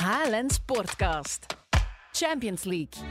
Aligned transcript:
HLN 0.00 0.50
Sportcast. 0.50 1.46
Champions 2.12 2.64
League. 2.64 3.04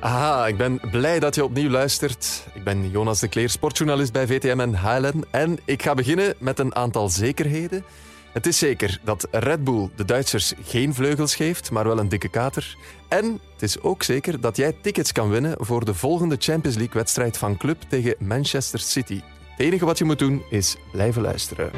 Aha, 0.00 0.46
ik 0.46 0.56
ben 0.56 0.80
blij 0.90 1.20
dat 1.20 1.34
je 1.34 1.44
opnieuw 1.44 1.70
luistert. 1.70 2.46
Ik 2.54 2.64
ben 2.64 2.90
Jonas 2.90 3.20
de 3.20 3.28
Kleer, 3.28 3.50
sportjournalist 3.50 4.12
bij 4.12 4.26
VTM 4.26 4.60
en 4.60 4.74
HLN. 4.74 5.24
En 5.30 5.58
ik 5.64 5.82
ga 5.82 5.94
beginnen 5.94 6.34
met 6.38 6.58
een 6.58 6.74
aantal 6.74 7.08
zekerheden. 7.08 7.84
Het 8.32 8.46
is 8.46 8.58
zeker 8.58 9.00
dat 9.04 9.28
Red 9.30 9.64
Bull 9.64 9.90
de 9.96 10.04
Duitsers 10.04 10.52
geen 10.62 10.94
vleugels 10.94 11.34
geeft, 11.34 11.70
maar 11.70 11.84
wel 11.84 11.98
een 11.98 12.08
dikke 12.08 12.28
kater. 12.28 12.76
En 13.08 13.40
het 13.52 13.62
is 13.62 13.80
ook 13.80 14.02
zeker 14.02 14.40
dat 14.40 14.56
jij 14.56 14.72
tickets 14.72 15.12
kan 15.12 15.28
winnen 15.28 15.54
voor 15.58 15.84
de 15.84 15.94
volgende 15.94 16.36
Champions 16.38 16.76
League-wedstrijd 16.76 17.38
van 17.38 17.56
club 17.56 17.82
tegen 17.88 18.14
Manchester 18.18 18.80
City. 18.80 19.20
Het 19.50 19.66
enige 19.66 19.84
wat 19.84 19.98
je 19.98 20.04
moet 20.04 20.18
doen 20.18 20.42
is 20.50 20.76
blijven 20.92 21.22
luisteren. 21.22 21.70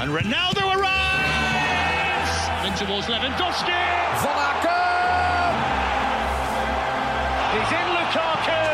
And 0.00 0.20
Ronaldo 0.20 0.69
towards 2.80 3.08
Lewandowski! 3.08 3.76
Van 4.24 4.56
He's 7.52 7.72
in 7.76 7.88
Lukaku! 7.92 8.64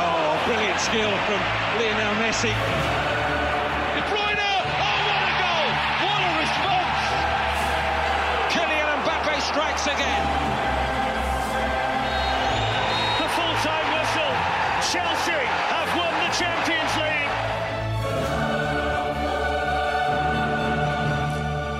Oh, 0.00 0.40
brilliant 0.46 0.80
skill 0.80 1.12
from 1.28 1.40
Lionel 1.76 2.14
Messi. 2.24 2.54
De 3.92 4.00
Bruyne! 4.08 4.48
Oh, 4.48 4.96
what 5.04 5.24
a 5.28 5.34
goal! 5.44 5.68
What 6.00 6.20
a 6.24 6.32
response! 6.40 7.04
Kylian 8.48 8.88
Mbappe 9.04 9.36
strikes 9.52 9.84
again. 9.92 10.24
The 13.20 13.28
full-time 13.36 13.86
whistle. 13.92 14.34
Chelsea 14.88 15.44
have 15.68 15.90
won 16.00 16.12
the 16.24 16.30
Champions 16.32 16.94
League. 16.96 17.34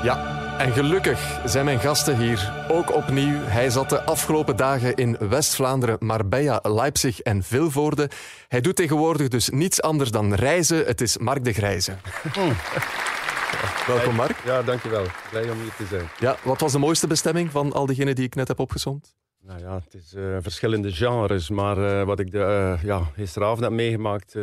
Ja, 0.05 0.32
en 0.59 0.73
gelukkig 0.73 1.41
zijn 1.45 1.65
mijn 1.65 1.81
gasten 1.81 2.19
hier 2.19 2.67
ook 2.69 2.95
opnieuw. 2.95 3.41
Hij 3.41 3.71
zat 3.71 3.89
de 3.89 4.03
afgelopen 4.03 4.57
dagen 4.57 4.95
in 4.95 5.17
West-Vlaanderen, 5.19 5.97
Marbella, 6.01 6.61
Leipzig 6.63 7.21
en 7.21 7.43
Vilvoorde. 7.43 8.11
Hij 8.49 8.61
doet 8.61 8.77
tegenwoordig 8.77 9.29
dus 9.29 9.49
niets 9.49 9.83
anders 9.83 10.11
dan 10.11 10.35
reizen. 10.35 10.87
Het 10.87 11.01
is 11.01 11.19
Mark 11.19 11.45
de 11.45 11.53
Grijze. 11.53 11.93
Welkom 13.87 14.15
Mark. 14.15 14.37
Ja, 14.45 14.63
dankjewel. 14.63 15.05
Blij 15.31 15.51
om 15.51 15.61
hier 15.61 15.75
te 15.77 15.87
zijn. 15.87 16.09
Ja, 16.19 16.37
wat 16.43 16.61
was 16.61 16.73
de 16.73 16.79
mooiste 16.79 17.07
bestemming 17.07 17.51
van 17.51 17.73
al 17.73 17.87
diegenen 17.87 18.15
die 18.15 18.25
ik 18.25 18.35
net 18.35 18.49
heb 18.49 18.59
opgezomd? 18.59 19.15
Nou 19.45 19.61
ja, 19.61 19.75
het 19.85 19.95
is 19.95 20.15
eh, 20.15 20.37
verschillende 20.41 20.93
genres, 20.93 21.51
maar 21.51 22.01
eh, 22.01 22.07
wat 22.07 22.19
ik 22.21 22.31
de, 22.31 22.43
eh, 22.43 22.83
ja, 22.83 23.11
gisteravond 23.15 23.61
heb 23.61 23.71
meegemaakt 23.71 24.37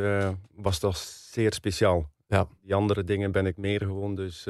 was 0.55 0.80
toch 0.80 0.98
zeer 1.31 1.53
speciaal. 1.53 2.09
Ja. 2.28 2.48
Die 2.61 2.76
andere 2.76 3.03
dingen 3.03 3.31
ben 3.31 3.45
ik 3.45 3.58
meer 3.58 3.80
gewoon, 3.80 4.16
dus 4.16 4.48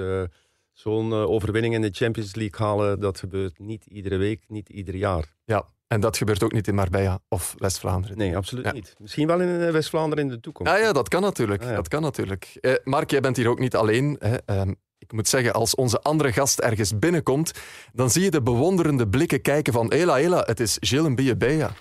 zo'n 0.80 1.12
eh, 1.12 1.30
overwinning 1.30 1.74
in 1.74 1.82
de 1.82 1.90
Champions 1.92 2.36
League 2.36 2.68
halen, 2.68 3.00
dat 3.00 3.20
gebeurt 3.20 3.60
niet 3.60 3.86
iedere 3.86 4.18
week, 4.18 4.44
niet 4.48 4.70
ieder 4.70 4.96
jaar. 4.96 5.34
Ja, 5.46 5.66
en 5.88 6.00
dat 6.00 6.18
gebeurt 6.18 6.44
ook 6.44 6.52
niet 6.52 6.68
in 6.68 6.76
Marbella 6.76 7.20
of 7.30 7.56
West-Vlaanderen. 7.58 8.18
Nee, 8.18 8.36
absoluut 8.38 8.66
Ja. 8.66 8.72
niet. 8.72 8.96
Misschien 9.00 9.28
wel 9.28 9.42
in 9.42 9.62
eh, 9.62 9.72
West-Vlaanderen 9.72 10.24
in 10.24 10.30
de 10.30 10.40
toekomst. 10.40 10.72
Ja, 10.72 10.78
ja, 10.78 10.92
dat 10.92 11.08
kan 11.08 11.22
natuurlijk. 11.22 11.62
Ah, 11.64 11.70
ja. 11.70 11.76
Dat 11.76 11.88
kan 11.88 12.02
natuurlijk. 12.02 12.58
Eh, 12.62 12.74
Mark, 12.84 13.12
jij 13.12 13.20
bent 13.22 13.38
hier 13.38 13.48
ook 13.50 13.60
niet 13.60 13.76
alleen. 13.76 14.16
Hè. 14.20 14.36
Ehm, 14.46 14.74
ik 14.98 15.12
moet 15.12 15.28
zeggen, 15.28 15.54
als 15.54 15.76
onze 15.76 16.02
andere 16.02 16.34
gast 16.34 16.60
ergens 16.60 17.00
binnenkomt, 17.00 17.52
dan 17.94 18.10
zie 18.10 18.24
je 18.24 18.32
de 18.32 18.42
bewonderende 18.42 19.08
blikken 19.08 19.42
kijken 19.42 19.74
van 19.74 19.92
Ela, 19.92 20.20
Ela, 20.20 20.44
het 20.46 20.60
is 20.60 20.78
Gilles 20.80 21.10
Mbiebeja. 21.10 21.72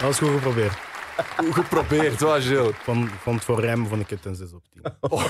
Dat 0.00 0.10
is 0.10 0.18
goed 0.18 0.28
geprobeerd. 0.30 0.87
Geprobeerd, 1.52 2.20
was 2.20 2.44
Gilles? 2.46 2.74
Van, 2.82 3.08
van 3.22 3.34
het 3.34 3.44
voor 3.44 3.60
rem 3.60 3.86
vond 3.86 4.00
ik 4.00 4.10
het 4.10 4.24
een 4.24 4.34
6 4.34 4.52
op 4.52 4.62
10. 4.72 4.82
Oh, 5.00 5.24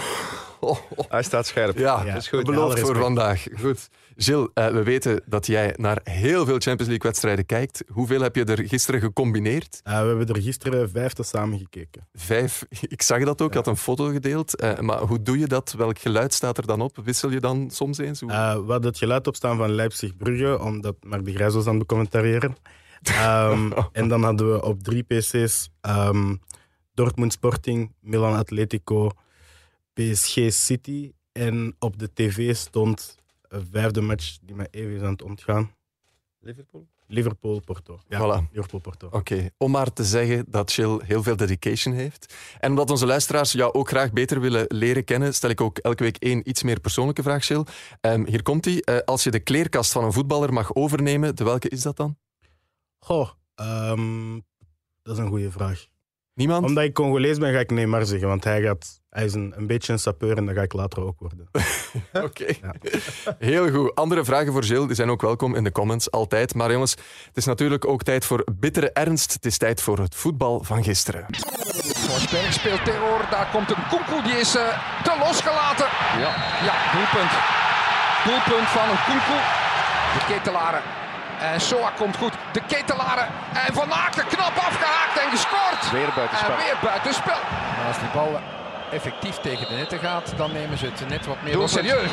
oh. 0.60 0.78
Hij 1.08 1.22
staat 1.22 1.46
scherp. 1.46 1.78
Ja, 1.78 2.02
Ja, 2.04 2.12
dat 2.12 2.22
is 2.22 2.28
goed. 2.28 2.44
beloofd 2.44 2.68
voor 2.68 2.78
respect. 2.78 2.98
vandaag. 2.98 3.46
Goed. 3.60 3.88
Gilles, 4.16 4.48
eh, 4.54 4.66
we 4.68 4.82
weten 4.82 5.22
dat 5.26 5.46
jij 5.46 5.74
naar 5.76 6.00
heel 6.04 6.44
veel 6.44 6.52
Champions 6.58 6.86
League-wedstrijden 6.86 7.46
kijkt. 7.46 7.84
Hoeveel 7.92 8.20
heb 8.20 8.36
je 8.36 8.44
er 8.44 8.68
gisteren 8.68 9.00
gecombineerd? 9.00 9.80
Eh, 9.84 10.00
we 10.00 10.06
hebben 10.06 10.26
er 10.28 10.42
gisteren 10.42 10.90
vijf 10.90 11.12
te 11.12 11.22
samen 11.22 11.58
gekeken. 11.58 12.08
Vijf. 12.14 12.64
Ik 12.80 13.02
zag 13.02 13.24
dat 13.24 13.42
ook, 13.42 13.48
ik 13.48 13.54
had 13.54 13.66
een 13.66 13.76
foto 13.76 14.04
gedeeld. 14.10 14.56
Eh, 14.56 14.78
maar 14.78 14.98
hoe 14.98 15.22
doe 15.22 15.38
je 15.38 15.46
dat? 15.46 15.74
Welk 15.76 15.98
geluid 15.98 16.34
staat 16.34 16.58
er 16.58 16.66
dan 16.66 16.80
op? 16.80 16.96
Wissel 17.04 17.30
je 17.30 17.40
dan 17.40 17.70
soms 17.70 17.98
eens? 17.98 18.20
Hoe- 18.20 18.30
Eh, 18.30 18.52
we 18.54 18.70
hadden 18.72 18.82
het 18.90 18.98
geluid 18.98 19.26
opstaan 19.26 19.56
van 19.56 19.70
Leipzig-Brugge, 19.70 20.58
omdat 20.62 20.94
Mark 21.02 21.24
de 21.24 21.32
Grijs 21.32 21.54
was 21.54 21.64
aan 21.66 21.70
het 21.70 21.78
becommentariëren. 21.86 22.56
Ehm, 23.02 23.70
en 23.92 24.08
dan 24.08 24.22
hadden 24.22 24.52
we 24.52 24.62
op 24.62 24.82
drie 24.82 25.02
PC's 25.02 25.70
ehm, 25.80 26.34
Dortmund 26.94 27.32
Sporting, 27.32 27.94
Milan 28.00 28.34
Atletico, 28.34 29.10
PSG 29.92 30.52
City. 30.52 31.12
En 31.32 31.76
op 31.78 31.98
de 31.98 32.10
tv 32.14 32.56
stond 32.56 33.16
een 33.48 33.66
vijfde 33.72 34.00
match 34.00 34.36
die 34.42 34.54
mij 34.56 34.68
even 34.70 34.94
is 34.94 35.02
aan 35.02 35.12
het 35.12 35.22
ontgaan. 35.22 35.74
Liverpool? 36.40 36.86
Liverpool-Porto. 37.06 38.00
Ja, 38.08 38.18
Voilà. 38.20 38.52
Liverpool-Porto. 38.52 39.08
Oké, 39.10 39.50
om 39.56 39.70
maar 39.70 39.92
te 39.92 40.04
zeggen 40.04 40.44
dat 40.48 40.72
Chill 40.72 41.00
heel 41.04 41.22
veel 41.22 41.36
dedication 41.36 41.94
heeft. 41.94 42.34
En 42.60 42.70
omdat 42.70 42.90
onze 42.90 43.06
luisteraars 43.06 43.52
jou 43.52 43.72
ook 43.72 43.88
graag 43.88 44.12
beter 44.12 44.40
willen 44.40 44.64
leren 44.68 45.04
kennen, 45.04 45.34
stel 45.34 45.50
ik 45.50 45.60
ook 45.60 45.78
elke 45.78 46.02
week 46.02 46.16
één 46.16 46.48
iets 46.48 46.62
meer 46.62 46.80
persoonlijke 46.80 47.22
vraag, 47.22 47.44
Chill. 47.44 47.64
Ehm, 48.00 48.24
hier 48.26 48.42
komt 48.42 48.64
die. 48.64 48.86
als 49.04 49.24
je 49.24 49.30
de 49.30 49.40
kleerkast 49.40 49.92
van 49.92 50.04
een 50.04 50.12
voetballer 50.12 50.52
mag 50.52 50.74
overnemen, 50.74 51.36
de 51.36 51.44
welke 51.44 51.68
is 51.68 51.82
dat 51.82 51.96
dan? 51.96 52.16
Goh, 52.98 53.28
ehm, 53.54 54.40
dat 55.02 55.16
is 55.16 55.22
een 55.22 55.28
goede 55.28 55.50
vraag. 55.50 55.86
Niemand? 56.38 56.64
Omdat 56.64 56.84
ik 56.84 56.94
Congolees 56.94 57.38
ben, 57.38 57.52
ga 57.52 57.58
ik 57.58 57.70
Neymar 57.70 58.06
zeggen. 58.06 58.28
Want 58.28 58.44
hij, 58.44 58.62
gaat, 58.62 59.00
hij 59.10 59.24
is 59.24 59.34
een, 59.34 59.52
een 59.56 59.66
beetje 59.66 59.92
een 59.92 59.98
sapeur 59.98 60.36
en 60.36 60.46
dat 60.46 60.54
ga 60.54 60.62
ik 60.62 60.72
later 60.72 61.02
ook 61.02 61.18
worden. 61.18 61.48
Oké. 62.26 62.46
Heel 63.38 63.70
goed. 63.70 63.94
Andere 63.94 64.24
vragen 64.24 64.52
voor 64.52 64.64
Gilles 64.64 64.86
die 64.86 64.94
zijn 64.94 65.10
ook 65.10 65.20
welkom 65.20 65.54
in 65.54 65.64
de 65.64 65.72
comments, 65.72 66.10
altijd. 66.10 66.54
Maar 66.54 66.72
jongens, 66.72 66.90
het 67.26 67.36
is 67.36 67.44
natuurlijk 67.44 67.86
ook 67.86 68.02
tijd 68.02 68.24
voor 68.24 68.44
bittere 68.58 68.90
ernst. 68.90 69.32
Het 69.32 69.44
is 69.44 69.58
tijd 69.58 69.80
voor 69.82 69.98
het 69.98 70.14
voetbal 70.14 70.64
van 70.64 70.84
gisteren. 70.84 71.26
Forsberg 72.08 72.52
speelt 72.52 72.84
terror. 72.84 73.26
Daar 73.30 73.48
komt 73.52 73.70
een 73.70 73.86
Koekoe. 73.88 74.22
Die 74.22 74.36
is 74.36 74.54
eh, 74.54 75.02
te 75.02 75.16
losgelaten. 75.24 75.86
Ja, 76.24 76.32
ja, 76.68 76.74
doelpunt. 76.92 77.32
Doelpunt 78.24 78.68
van 78.68 78.88
een 78.88 79.02
Koekoe. 79.06 79.42
De 80.14 80.34
ketelaren. 80.34 81.07
En 81.40 81.60
Soa 81.60 81.90
komt 81.96 82.16
goed. 82.16 82.32
De 82.52 82.60
ketelaren. 82.66 83.26
En 83.66 83.74
Van 83.74 83.92
Aken 83.92 84.26
knap 84.26 84.56
afgehaakt 84.56 85.18
en 85.24 85.30
gescoord. 85.30 85.90
Weer 85.90 86.08
buitenspel. 86.14 86.50
En 86.50 86.56
weer 86.56 86.76
buitenspel. 86.82 87.38
Als 87.86 87.98
die 87.98 88.08
bal 88.12 88.40
effectief 88.90 89.36
tegen 89.36 89.68
de 89.68 89.74
netten 89.74 89.98
gaat, 89.98 90.32
dan 90.36 90.52
nemen 90.52 90.78
ze 90.78 90.84
het 90.86 91.08
net 91.08 91.26
wat 91.26 91.36
meer 91.42 91.52
Doelpunt. 91.52 91.86
serieus. 91.86 92.10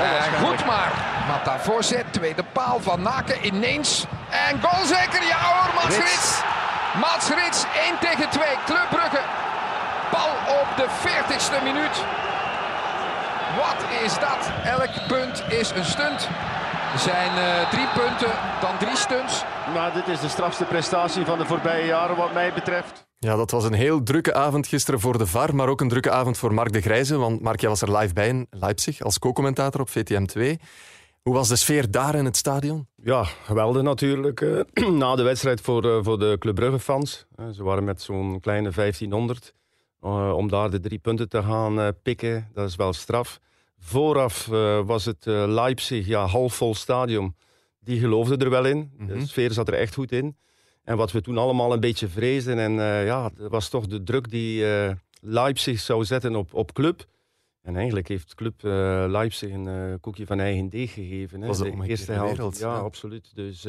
En 0.00 0.46
goed 0.46 0.66
maar. 0.66 0.92
Mata 1.28 1.58
voorzet, 1.58 2.04
tweede 2.12 2.42
paal 2.52 2.80
van 2.80 3.02
Naken 3.02 3.46
ineens. 3.46 4.04
En 4.30 4.60
goal 4.62 4.84
zeker, 4.84 5.22
ja 5.26 5.38
hoor, 5.38 5.74
Mats 5.74 5.96
Rits. 5.96 6.10
Rits. 6.10 6.42
Mats 7.00 7.28
Rits, 7.28 7.64
1 7.86 7.98
tegen 7.98 8.28
2, 8.28 8.46
Club 8.66 8.86
Brugge. 8.90 9.20
Bal 10.10 10.30
op 10.60 10.66
de 10.76 10.86
40ste 11.04 11.62
minuut. 11.62 12.04
Wat 13.56 14.02
is 14.04 14.12
dat? 14.18 14.50
Elk 14.64 15.06
punt 15.08 15.42
is 15.48 15.70
een 15.70 15.84
stunt. 15.84 16.28
Er 16.92 16.98
zijn 16.98 17.30
eh, 17.38 17.70
drie 17.70 17.86
punten, 17.86 18.30
dan 18.60 18.78
drie 18.78 18.96
stunts. 18.96 19.44
Maar 19.74 19.92
dit 19.94 20.08
is 20.08 20.20
de 20.20 20.28
strafste 20.28 20.64
prestatie 20.64 21.24
van 21.24 21.38
de 21.38 21.44
voorbije 21.44 21.86
jaren 21.86 22.16
wat 22.16 22.32
mij 22.32 22.52
betreft. 22.54 23.06
Ja, 23.18 23.36
dat 23.36 23.50
was 23.50 23.64
een 23.64 23.72
heel 23.72 24.02
drukke 24.02 24.34
avond 24.34 24.66
gisteren 24.66 25.00
voor 25.00 25.18
de 25.18 25.26
VAR, 25.26 25.54
maar 25.54 25.68
ook 25.68 25.80
een 25.80 25.88
drukke 25.88 26.10
avond 26.10 26.38
voor 26.38 26.54
Mark 26.54 26.72
de 26.72 26.80
Grijze. 26.80 27.16
Want 27.16 27.40
Mark, 27.40 27.60
jij 27.60 27.68
was 27.68 27.82
er 27.82 27.96
live 27.96 28.12
bij 28.14 28.28
in 28.28 28.46
Leipzig 28.50 29.00
als 29.00 29.18
co-commentator 29.18 29.80
op 29.80 29.88
VTM 29.88 30.24
2. 30.24 30.58
Hoe 31.22 31.34
was 31.34 31.48
de 31.48 31.56
sfeer 31.56 31.90
daar 31.90 32.14
in 32.14 32.24
het 32.24 32.36
stadion? 32.36 32.86
Ja, 32.96 33.24
geweldig 33.24 33.82
natuurlijk. 33.82 34.40
eh, 34.40 34.88
na 35.02 35.14
de 35.16 35.22
wedstrijd 35.22 35.60
voor, 35.60 35.84
eh, 35.84 35.98
voor 36.02 36.18
de 36.18 36.36
Club 36.38 36.54
Brugge 36.54 36.78
fans. 36.78 37.26
Ze 37.52 37.62
waren 37.62 37.84
met 37.84 38.02
zo'n 38.02 38.40
kleine 38.40 38.70
1500. 38.70 39.52
eh, 40.00 40.32
om 40.36 40.48
daar 40.48 40.70
de 40.70 40.80
drie 40.80 40.98
punten 40.98 41.28
te 41.28 41.42
gaan 41.42 41.80
eh, 41.80 41.88
pikken, 42.02 42.50
dat 42.54 42.68
is 42.68 42.76
wel 42.76 42.92
straf. 42.92 43.38
Vooraf 43.84 44.48
eh, 44.52 44.80
was 44.86 45.04
het 45.04 45.26
eh, 45.26 45.44
Leipzig, 45.46 46.06
ja, 46.06 46.26
halfvol 46.26 46.74
stadion. 46.74 47.36
Die 47.80 48.00
geloofde 48.00 48.36
er 48.36 48.50
wel 48.50 48.64
in. 48.64 48.90
Mhm. 48.96 49.18
De 49.18 49.26
sfeer 49.26 49.52
zat 49.52 49.68
er 49.68 49.74
echt 49.74 49.94
goed 49.94 50.12
in. 50.12 50.36
En 50.84 50.96
wat 50.96 51.12
we 51.12 51.20
toen 51.20 51.38
allemaal 51.38 51.72
een 51.72 51.80
beetje 51.80 52.08
vreesden, 52.08 52.58
en 52.58 52.78
eh, 52.78 53.06
ja, 53.06 53.30
dat 53.36 53.50
was 53.50 53.68
toch 53.68 53.86
de 53.86 54.02
druk 54.02 54.30
die 54.30 54.64
Leipzig 55.20 55.80
zou 55.80 56.04
zetten 56.04 56.36
op, 56.36 56.54
op 56.54 56.72
club. 56.72 57.04
En 57.62 57.76
eigenlijk 57.76 58.08
heeft 58.08 58.34
club 58.34 58.62
Leipzig 59.08 59.52
een 59.52 59.98
koekje 60.00 60.26
van 60.26 60.40
eigen 60.40 60.68
deeg 60.68 60.92
gegeven. 60.92 61.40
Hè. 61.40 61.46
Was 61.46 61.58
de 61.58 61.70
omgekeerde 61.70 62.20
wereld, 62.20 62.58
Ja, 62.58 62.74
ja. 62.74 62.80
absoluut. 62.80 63.30
Dus, 63.34 63.64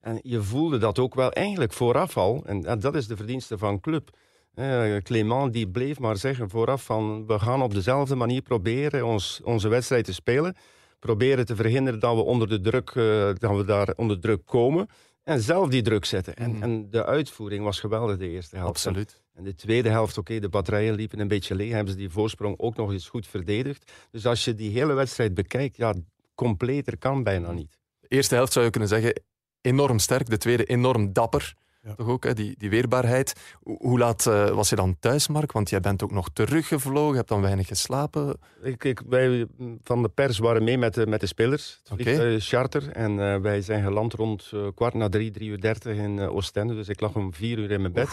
en 0.00 0.20
je 0.22 0.42
voelde 0.42 0.78
dat 0.78 0.98
ook 0.98 1.14
wel 1.14 1.32
eigenlijk 1.32 1.72
vooraf 1.72 2.16
al. 2.16 2.42
En 2.46 2.80
dat 2.80 2.94
is 2.94 3.06
de 3.06 3.16
verdienste 3.16 3.58
van 3.58 3.80
club. 3.80 4.10
Eh, 4.58 4.96
Clément 5.02 5.52
die 5.52 5.68
bleef 5.68 5.98
maar 5.98 6.16
zeggen 6.16 6.50
vooraf 6.50 6.84
van 6.84 7.26
we 7.26 7.38
gaan 7.38 7.62
op 7.62 7.74
dezelfde 7.74 8.14
manier 8.14 8.42
proberen 8.42 9.06
ons, 9.06 9.40
onze 9.44 9.68
wedstrijd 9.68 10.04
te 10.04 10.12
spelen. 10.14 10.56
Proberen 10.98 11.46
te 11.46 11.56
verhinderen 11.56 12.00
dat 12.00 12.14
we 12.14 12.22
onder 12.22 12.48
de 12.48 12.60
druk, 12.60 12.90
eh, 12.90 13.30
dat 13.38 13.56
we 13.56 13.64
daar 13.64 13.92
onder 13.96 14.20
druk 14.20 14.40
komen. 14.44 14.86
En 15.24 15.40
zelf 15.40 15.68
die 15.68 15.82
druk 15.82 16.04
zetten. 16.04 16.34
En, 16.34 16.50
Mhm. 16.50 16.62
en 16.62 16.90
de 16.90 17.04
uitvoering 17.04 17.64
was 17.64 17.80
geweldig 17.80 18.16
de 18.16 18.28
eerste 18.28 18.56
helft. 18.56 18.70
Absoluut. 18.70 19.22
En 19.34 19.44
de 19.44 19.54
tweede 19.54 19.88
helft, 19.88 20.18
oké, 20.18 20.38
de 20.38 20.48
batterijen 20.48 20.94
liepen 20.94 21.18
een 21.20 21.28
beetje 21.28 21.54
leeg. 21.54 21.72
Hebben 21.72 21.92
ze 21.92 21.98
die 21.98 22.10
voorsprong 22.10 22.58
ook 22.58 22.76
nog 22.76 22.92
eens 22.92 23.08
goed 23.08 23.26
verdedigd. 23.26 23.92
Dus 24.10 24.26
als 24.26 24.44
je 24.44 24.54
die 24.54 24.70
hele 24.70 24.92
wedstrijd 24.92 25.34
bekijkt, 25.34 25.76
ja, 25.76 25.94
completer 26.34 26.98
kan 26.98 27.22
bijna 27.22 27.52
niet. 27.52 27.78
De 28.00 28.08
eerste 28.08 28.34
helft 28.34 28.52
zou 28.52 28.64
je 28.64 28.70
kunnen 28.70 28.88
zeggen 28.88 29.22
enorm 29.60 29.98
sterk. 29.98 30.30
De 30.30 30.36
tweede 30.38 30.64
enorm 30.64 31.12
dapper. 31.12 31.54
Ja. 31.88 31.94
Toch 31.94 32.08
ook, 32.08 32.24
hè? 32.24 32.34
Die, 32.34 32.54
die 32.58 32.70
weerbaarheid. 32.70 33.32
Hoe, 33.62 33.98
laat 33.98 34.26
eh, 34.26 34.48
was 34.48 34.68
je 34.68 34.76
dan 34.76 34.96
thuis, 35.00 35.28
Mark? 35.28 35.52
Want 35.52 35.70
jij 35.70 35.80
bent 35.80 36.02
ook 36.02 36.12
nog 36.12 36.28
teruggevlogen, 36.32 37.16
hebt 37.16 37.28
dan 37.28 37.40
weinig 37.40 37.66
geslapen. 37.66 38.36
Ik, 38.62 38.84
ik, 38.84 39.02
wij 39.08 39.46
van 39.82 40.02
de 40.02 40.08
pers 40.08 40.38
waren 40.38 40.64
mee 40.64 40.78
met 40.78 40.94
de, 40.94 41.06
met 41.06 41.20
de 41.20 41.26
spelers. 41.26 41.80
Het 41.96 42.44
charter. 42.44 42.90
En 42.90 43.20
eh, 43.20 43.40
wij 43.40 43.60
zijn 43.60 43.82
geland 43.82 44.12
rond 44.12 44.50
eh, 44.52 44.66
kwart 44.74 44.94
na 44.94 45.08
drie, 45.08 45.30
drie 45.30 45.48
uur 45.48 45.60
dertig 45.60 45.96
in 45.96 46.20
Oostende. 46.20 46.74
Dus 46.74 46.88
ik 46.88 47.00
lag 47.00 47.14
om 47.14 47.34
vier 47.34 47.58
uur 47.58 47.70
in 47.70 47.80
mijn 47.80 47.92
bed. 47.92 48.08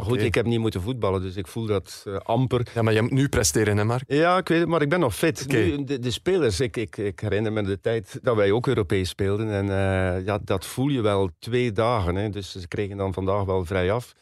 Maar 0.00 0.08
goed, 0.10 0.24
ik 0.24 0.34
heb 0.34 0.46
niet 0.46 0.58
moeten 0.58 0.82
voetballen. 0.82 1.22
Dus 1.22 1.36
ik 1.36 1.46
voel 1.46 1.66
dat 1.66 2.02
eh, 2.06 2.16
amper. 2.16 2.66
Ja, 2.74 2.82
maar 2.82 2.92
je 2.92 3.02
moet 3.02 3.10
nu 3.10 3.28
presteren, 3.28 3.76
hè, 3.76 3.84
Mark? 3.84 4.04
Ja, 4.06 4.38
ik 4.38 4.48
weet 4.48 4.60
het, 4.60 4.68
maar 4.68 4.82
ik 4.82 4.88
ben 4.88 5.00
nog 5.00 5.14
fit. 5.14 5.48
Nu, 5.48 5.84
de, 5.84 5.98
de 5.98 6.10
spelers, 6.10 6.60
ik, 6.60 6.76
ik, 6.76 6.96
ik 6.96 7.20
herinner 7.20 7.52
me 7.52 7.62
de 7.62 7.80
tijd 7.80 8.18
dat 8.22 8.36
wij 8.36 8.52
ook 8.52 8.66
Europees 8.66 9.08
speelden. 9.08 9.50
En 9.50 9.68
eh, 9.68 10.24
ja, 10.24 10.38
dat 10.44 10.66
voel 10.66 10.88
je 10.88 11.00
wel 11.00 11.30
twee 11.38 11.72
dagen. 11.72 12.14
Hè. 12.14 12.30
Dus 12.30 12.50
ze 12.50 12.68
kregen 12.68 12.96
dan 12.96 13.12
vandaag 13.12 13.44
wel 13.44 13.64
vrij 13.64 13.92
af. 13.92 14.14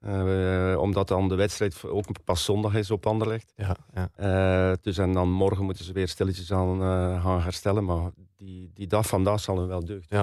Eh, 0.00 0.76
omdat 0.78 1.08
dan 1.08 1.28
de 1.28 1.34
wedstrijd 1.34 1.84
ook 1.84 2.06
pas 2.24 2.44
zondag 2.44 2.74
is 2.74 2.90
op 2.90 3.06
Anderlecht. 3.06 3.52
Ja, 3.56 3.76
ja. 3.94 4.76
Dus 4.82 4.98
en 4.98 5.12
dan 5.12 5.30
morgen 5.30 5.64
moeten 5.64 5.84
ze 5.84 5.92
weer 5.92 6.08
stilletjes 6.08 6.52
aan 6.52 6.80
gaan 7.20 7.40
herstellen. 7.40 7.84
Maar 7.84 8.10
die, 8.36 8.70
die 8.74 8.86
dag 8.86 9.06
vandaag 9.06 9.40
zal 9.40 9.58
hem 9.58 9.68
wel 9.68 9.84
deugd. 9.84 10.14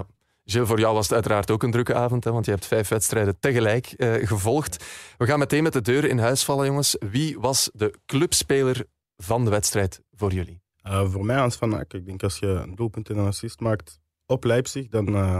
Gilles, 0.46 0.68
voor 0.68 0.80
jou 0.80 0.94
was 0.94 1.06
het 1.06 1.14
uiteraard 1.14 1.52
ook 1.52 1.64
een 1.64 1.72
drukke 1.72 1.94
avond, 1.94 2.24
hè, 2.24 2.32
want 2.32 2.46
je 2.46 2.52
hebt 2.52 2.66
vijf 2.66 2.88
wedstrijden 2.88 3.40
tegelijk 3.40 3.86
eh, 3.86 4.28
gevolgd. 4.28 4.86
We 5.18 5.26
gaan 5.26 5.40
meteen 5.40 5.64
met 5.64 5.74
de 5.74 5.82
deur 5.82 6.06
in 6.06 6.18
huis 6.18 6.44
vallen, 6.44 6.66
jongens. 6.66 6.96
Wie 7.00 7.40
was 7.40 7.70
de 7.74 7.94
clubspeler 8.06 8.86
van 9.18 9.44
de 9.46 9.50
wedstrijd 9.52 10.02
voor 10.12 10.32
jullie? 10.34 10.62
Eh, 10.82 11.12
voor 11.12 11.26
mij, 11.26 11.36
Hans 11.38 11.56
van 11.56 11.74
Ack, 11.74 11.94
ik 11.94 12.06
denk 12.06 12.24
als 12.24 12.38
je 12.38 12.48
een 12.48 12.76
doelpunt 12.76 13.10
en 13.10 13.18
een 13.18 13.28
assist 13.28 13.60
maakt 13.60 14.00
op 14.26 14.44
Leipzig, 14.44 14.88
dan 14.88 15.16
eh, 15.16 15.38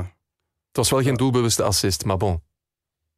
Het 0.68 0.78
was 0.78 0.90
wel 0.90 1.02
geen 1.02 1.16
doelbewuste 1.16 1.64
assist, 1.64 2.06
maar 2.06 2.18
bon. 2.18 2.44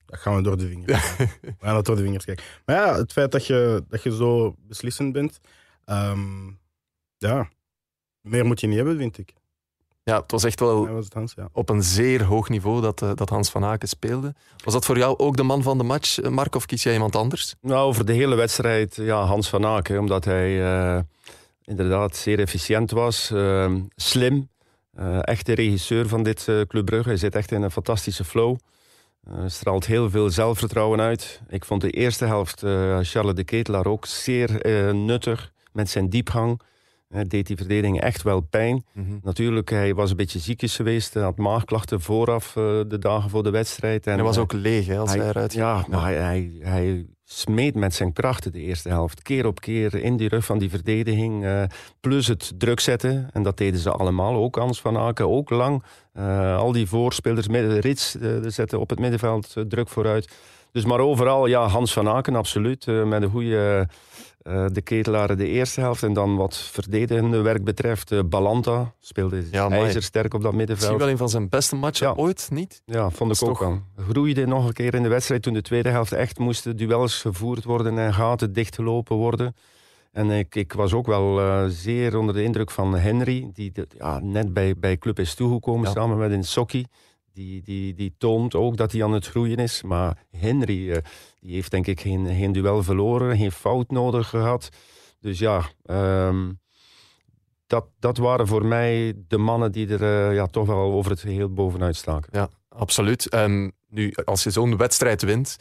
dan 0.06 0.18
gaan 0.18 0.36
we 0.36 0.42
door 0.42 0.58
de 0.58 0.68
vingers. 0.68 1.16
kijken. 1.16 1.40
we 1.42 1.66
gaan 1.66 1.74
dat 1.74 1.86
door 1.86 1.96
de 1.96 2.04
vingers 2.04 2.26
kijken. 2.26 2.46
Maar 2.66 2.76
ja, 2.76 2.96
het 2.96 3.12
feit 3.12 3.32
dat 3.32 3.46
je, 3.46 3.86
dat 3.88 4.04
je 4.04 4.16
zo 4.16 4.56
beslissend 4.58 5.14
bent, 5.14 5.40
ehm, 5.86 6.48
ja, 7.18 7.50
meer 8.22 8.46
moet 8.46 8.60
je 8.60 8.68
niet 8.68 8.78
hebben, 8.78 8.98
vind 8.98 9.18
ik. 9.18 9.34
Ja, 10.08 10.22
het 10.22 10.32
was 10.32 10.44
echt 10.44 10.60
wel 10.60 10.86
Dat 10.86 10.94
was 10.94 11.08
Hans, 11.14 11.34
ja. 11.36 11.50
op 11.52 11.70
een 11.70 11.84
zeer 11.84 12.24
hoog 12.24 12.50
niveau 12.50 12.82
dat, 12.82 13.02
eh, 13.02 13.12
dat 13.16 13.30
Hans 13.30 13.50
van 13.50 13.64
Aken 13.66 13.88
speelde. 13.88 14.34
Was 14.64 14.74
dat 14.74 14.86
voor 14.86 14.98
jou 14.98 15.18
ook 15.18 15.38
de 15.38 15.44
man 15.44 15.64
van 15.64 15.78
de 15.78 15.84
match, 15.84 16.20
eh, 16.20 16.30
Mark, 16.32 16.56
of 16.56 16.66
kies 16.66 16.84
jij 16.84 16.94
iemand 16.94 17.16
anders? 17.16 17.56
Nou, 17.62 17.88
over 17.88 18.06
de 18.06 18.14
hele 18.14 18.36
wedstrijd, 18.36 18.96
ja, 18.96 19.24
Hans 19.24 19.50
van 19.50 19.66
Aken. 19.66 20.00
Omdat 20.00 20.26
hij 20.26 20.64
eh, 20.64 21.00
inderdaad 21.64 22.16
zeer 22.16 22.40
efficiënt 22.40 22.92
was. 22.92 23.32
eh, 23.32 23.74
slim. 23.96 24.50
eh, 24.94 25.20
echt 25.22 25.46
de 25.46 25.54
regisseur 25.56 26.08
van 26.08 26.24
dit 26.24 26.48
eh, 26.48 26.62
Club 26.62 26.86
Brugge. 26.86 27.08
Hij 27.10 27.18
zit 27.18 27.36
echt 27.36 27.52
in 27.52 27.62
een 27.62 27.72
fantastische 27.72 28.24
flow. 28.24 28.56
Eh, 29.28 29.34
straalt 29.48 29.86
heel 29.86 30.10
veel 30.10 30.30
zelfvertrouwen 30.30 31.00
uit. 31.02 31.42
Ik 31.50 31.66
vond 31.66 31.82
de 31.82 31.90
eerste 31.92 32.26
helft 32.26 32.64
eh, 32.64 32.98
Charles 33.02 33.34
de 33.36 33.44
Ketelaar 33.44 33.86
ook 33.86 34.06
zeer 34.06 34.62
eh, 34.62 34.94
nuttig. 34.94 35.52
Met 35.74 35.90
zijn 35.90 36.10
diepgang. 36.10 36.62
Deed 37.08 37.48
die 37.48 37.58
verdediging 37.58 38.02
echt 38.02 38.22
wel 38.24 38.40
pijn. 38.42 38.86
Natuurlijk, 39.22 39.70
hij 39.70 39.96
was 39.96 40.10
een 40.10 40.16
beetje 40.16 40.40
ziekjes 40.40 40.76
geweest. 40.76 41.14
Hij 41.14 41.24
had 41.24 41.38
maagklachten 41.38 42.02
vooraf, 42.02 42.56
eh, 42.56 42.64
de 42.88 43.00
dagen 43.00 43.30
voor 43.30 43.44
de 43.44 43.50
wedstrijd. 43.50 44.06
En 44.06 44.12
En 44.12 44.18
hij 44.18 44.28
was 44.28 44.36
eh, 44.36 44.42
ook 44.42 44.54
leeg 44.54 44.86
hè, 44.88 44.98
als 44.98 45.14
hij, 45.14 45.28
eruit 45.28 45.52
ging. 45.52 45.64
ja, 45.64 45.86
maar 45.90 46.02
hij, 46.02 46.16
hij, 46.16 46.52
hij 46.60 47.06
smeet 47.24 47.76
met 47.76 47.94
zijn 47.94 48.14
krachten 48.14 48.52
de 48.52 48.60
eerste 48.60 48.90
helft. 48.90 49.22
Keer 49.22 49.46
op 49.46 49.60
keer 49.60 49.96
in 49.96 50.18
die 50.18 50.30
rug 50.30 50.46
van 50.46 50.58
die 50.58 50.70
verdediging. 50.70 51.46
eh, 51.46 51.64
plus 52.00 52.28
het 52.28 52.54
druk 52.58 52.80
zetten. 52.80 53.30
En 53.34 53.44
dat 53.44 53.58
deden 53.58 53.80
ze 53.80 53.92
allemaal. 53.92 54.36
Ook 54.36 54.56
Hans 54.56 54.82
van 54.82 54.98
Aken, 54.98 55.30
ook 55.30 55.50
lang. 55.50 55.84
Al 56.58 56.72
die 56.72 56.88
voorspelers, 56.88 57.48
Rits 57.80 58.16
zetten 58.42 58.80
op 58.80 58.90
het 58.90 59.00
middenveld 59.00 59.56
druk 59.68 59.90
vooruit. 59.90 60.36
Dus 60.72 60.86
maar 60.86 61.00
overal, 61.00 61.46
ja, 61.46 61.68
Hans 61.68 61.94
van 61.94 62.08
Aken, 62.08 62.36
absoluut. 62.36 62.86
met 62.86 63.22
een 63.22 63.30
goede 63.30 63.88
eh, 64.48 64.66
de 64.72 64.82
ketelaren 64.82 65.38
de 65.38 65.48
eerste 65.48 65.80
helft. 65.82 66.04
En 66.04 66.14
dan 66.14 66.36
wat 66.36 66.58
verdedigende 66.58 67.42
werk 67.42 67.64
betreft, 67.64 68.12
eh, 68.12 68.20
Balanta 68.26 68.94
speelde 69.00 69.44
Ja, 69.52 69.70
ijzersterk 69.70 70.34
op 70.34 70.42
dat 70.42 70.54
middenveld. 70.54 70.78
Misschien 70.80 70.98
wel 70.98 71.10
een 71.10 71.18
van 71.18 71.30
zijn 71.30 71.50
beste 71.50 71.76
matchen 71.76 72.08
Ja. 72.08 72.14
ooit, 72.14 72.48
niet? 72.52 72.82
Ja, 72.86 73.10
vond 73.10 73.36
ik 73.42 73.44
ook 73.44 73.50
toch- 73.50 73.60
wel. 73.60 73.82
Groeide 74.10 74.46
nog 74.46 74.68
een 74.68 74.74
keer 74.74 74.94
in 74.94 75.04
de 75.04 75.10
wedstrijd 75.10 75.42
toen 75.42 75.54
de 75.54 75.62
tweede 75.62 75.90
helft 75.90 76.12
echt 76.12 76.40
moesten 76.40 76.78
duels 76.78 77.22
gevoerd 77.22 77.64
worden 77.64 77.98
en 77.98 78.14
gaten 78.14 78.54
dichtgelopen 78.54 79.16
worden. 79.16 79.56
En 80.12 80.32
ik, 80.32 80.56
ik 80.56 80.74
was 80.74 80.94
ook 80.94 81.06
wel 81.06 81.40
eh, 81.40 81.66
zeer 81.68 82.18
onder 82.18 82.36
de 82.36 82.44
indruk 82.44 82.72
van 82.72 82.96
Henry, 82.98 83.50
die 83.54 83.72
de- 83.72 83.88
ja, 83.98 84.20
net 84.20 84.54
bij, 84.54 84.74
bij 84.78 84.98
club 84.98 85.20
is 85.20 85.34
toegekomen 85.36 85.86
Ja. 85.88 85.92
samen 85.94 86.18
met 86.18 86.32
Insocki. 86.32 86.86
Die, 87.38 87.62
die, 87.62 87.94
die 87.94 88.16
toont 88.18 88.56
ook 88.56 88.78
dat 88.78 88.92
hij 88.92 89.04
aan 89.04 89.14
het 89.14 89.28
groeien 89.28 89.58
is. 89.58 89.82
Maar 89.82 90.18
Henry 90.38 90.92
eh, 90.92 91.02
die 91.40 91.54
heeft 91.54 91.72
denk 91.72 91.88
ik 91.88 92.02
geen, 92.02 92.28
geen 92.28 92.52
duel 92.52 92.84
verloren, 92.84 93.38
geen 93.38 93.52
fout 93.52 93.92
nodig 93.92 94.30
gehad. 94.30 94.70
Dus 95.20 95.40
ja, 95.40 95.62
ehm, 95.86 96.52
dat, 97.68 97.86
dat 98.00 98.18
waren 98.18 98.48
voor 98.48 98.66
mij 98.66 99.14
de 99.28 99.38
mannen 99.38 99.72
die 99.72 99.88
er 99.98 100.04
eh, 100.04 100.36
ja, 100.36 100.46
toch 100.46 100.68
wel 100.68 100.92
over 100.92 101.12
het 101.12 101.20
geheel 101.20 101.54
bovenuit 101.54 101.96
staken. 101.96 102.30
Ja, 102.32 102.50
absoluut. 102.70 103.30
Ehm, 103.30 103.70
nu, 103.90 104.14
als 104.26 104.44
je 104.44 104.50
zo'n 104.50 104.78
wedstrijd 104.78 105.22
wint, 105.22 105.58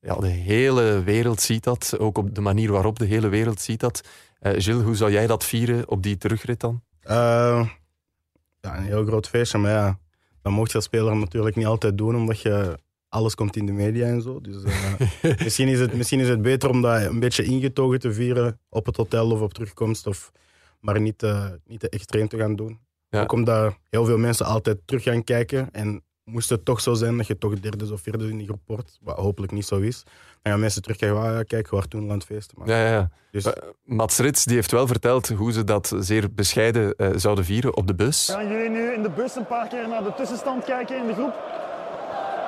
ja, 0.00 0.14
de 0.14 0.26
hele 0.26 1.02
wereld 1.02 1.40
ziet 1.40 1.64
dat. 1.64 1.98
Ook 1.98 2.18
op 2.18 2.34
de 2.34 2.40
manier 2.40 2.72
waarop 2.72 2.98
de 2.98 3.06
hele 3.06 3.28
wereld 3.28 3.60
ziet 3.60 3.80
dat. 3.80 4.08
Eh 4.38 4.52
Gilles, 4.56 4.84
hoe 4.84 4.96
zou 4.96 5.10
jij 5.10 5.26
dat 5.26 5.44
vieren 5.44 5.88
op 5.88 6.02
die 6.02 6.18
terugrit 6.18 6.60
dan? 6.60 6.82
Ja, 8.60 8.76
een 8.76 8.84
heel 8.84 9.04
groot 9.04 9.28
feestje, 9.28 9.58
maar 9.58 9.70
ja, 9.70 9.98
dat 10.46 10.54
mocht 10.54 10.70
je 10.70 10.76
als 10.76 10.84
speler 10.84 11.16
natuurlijk 11.16 11.56
niet 11.56 11.66
altijd 11.66 11.98
doen, 11.98 12.16
omdat 12.16 12.40
je 12.40 12.78
alles 13.08 13.34
komt 13.34 13.56
in 13.56 13.66
de 13.66 13.72
media 13.72 14.06
en 14.06 14.22
zo. 14.22 14.40
Dus 14.40 14.62
eh, 14.62 14.92
misschien, 15.44 15.68
is 15.68 15.80
het, 15.80 15.94
misschien 15.94 16.20
is 16.20 16.28
het 16.28 16.42
beter 16.42 16.68
om 16.68 16.82
dat 16.82 17.02
een 17.02 17.20
beetje 17.20 17.44
ingetogen 17.44 17.98
te 17.98 18.12
vieren 18.12 18.60
op 18.68 18.86
het 18.86 18.96
hotel 18.96 19.30
of 19.30 19.40
op 19.40 19.54
terugkomst, 19.54 20.06
of, 20.06 20.32
maar 20.80 21.00
niet, 21.00 21.22
eh, 21.22 21.48
niet 21.64 21.80
te 21.80 21.88
extreem 21.88 22.28
te 22.28 22.38
gaan 22.38 22.56
doen. 22.56 22.78
Ja. 23.08 23.22
Ook 23.22 23.32
omdat 23.32 23.76
heel 23.90 24.04
veel 24.04 24.18
mensen 24.18 24.46
altijd 24.46 24.78
terug 24.84 25.02
gaan 25.02 25.24
kijken 25.24 25.68
en 25.72 26.02
moest 26.30 26.48
het 26.48 26.64
toch 26.64 26.80
zo 26.80 26.94
zijn 26.94 27.16
dat 27.16 27.26
je 27.26 27.38
toch 27.38 27.60
derde 27.60 27.92
of 27.92 28.00
vierde 28.00 28.28
in 28.28 28.36
die 28.36 28.46
groep 28.46 28.60
wordt, 28.66 28.98
wat 29.02 29.16
hopelijk 29.16 29.52
niet 29.52 29.66
zo 29.66 29.78
is, 29.78 30.02
dan 30.42 30.52
gaan 30.52 30.60
mensen 30.60 30.82
terugkijken, 30.82 31.18
ah, 31.18 31.24
ja, 31.34 31.42
kijk, 31.42 31.68
was 31.68 31.86
toen 31.88 32.02
aan 32.10 32.16
het 32.16 32.24
feesten. 32.24 32.58
Maar, 32.58 32.68
Ja, 32.68 32.84
ja, 32.84 32.90
ja. 32.92 33.10
dus, 33.30 33.44
Eh, 33.44 33.52
Mats 33.84 34.18
Rits 34.18 34.44
die 34.44 34.54
heeft 34.54 34.70
wel 34.70 34.86
verteld 34.86 35.28
hoe 35.28 35.52
ze 35.52 35.64
dat 35.64 35.92
zeer 35.98 36.34
bescheiden 36.34 36.94
eh, 36.96 37.10
zouden 37.16 37.44
vieren 37.44 37.76
op 37.76 37.86
de 37.86 37.94
bus. 37.94 38.28
Gaan 38.30 38.48
jullie 38.48 38.68
nu 38.70 38.92
in 38.92 39.02
de 39.02 39.10
bus 39.10 39.34
een 39.34 39.46
paar 39.46 39.68
keer 39.68 39.88
naar 39.88 40.02
de 40.04 40.14
tussenstand 40.14 40.64
kijken 40.64 40.96
in 40.96 41.06
de 41.06 41.12
groep? 41.14 41.34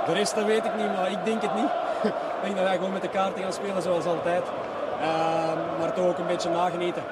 De 0.06 0.12
rest 0.12 0.34
dat 0.34 0.46
weet 0.46 0.64
ik 0.64 0.76
niet, 0.76 0.86
maar 0.86 1.10
ik 1.10 1.24
denk 1.24 1.42
het 1.42 1.54
niet. 1.54 1.70
ik 2.04 2.42
denk 2.42 2.54
dat 2.56 2.64
wij 2.64 2.76
gewoon 2.76 2.92
met 2.92 3.02
de 3.02 3.10
kaarten 3.10 3.42
gaan 3.42 3.52
spelen 3.52 3.82
zoals 3.82 4.04
altijd. 4.04 4.42
Ehm, 5.00 5.78
maar 5.78 5.94
toch 5.94 6.06
ook 6.06 6.18
een 6.18 6.26
beetje 6.26 6.50
nagenieten. 6.50 7.02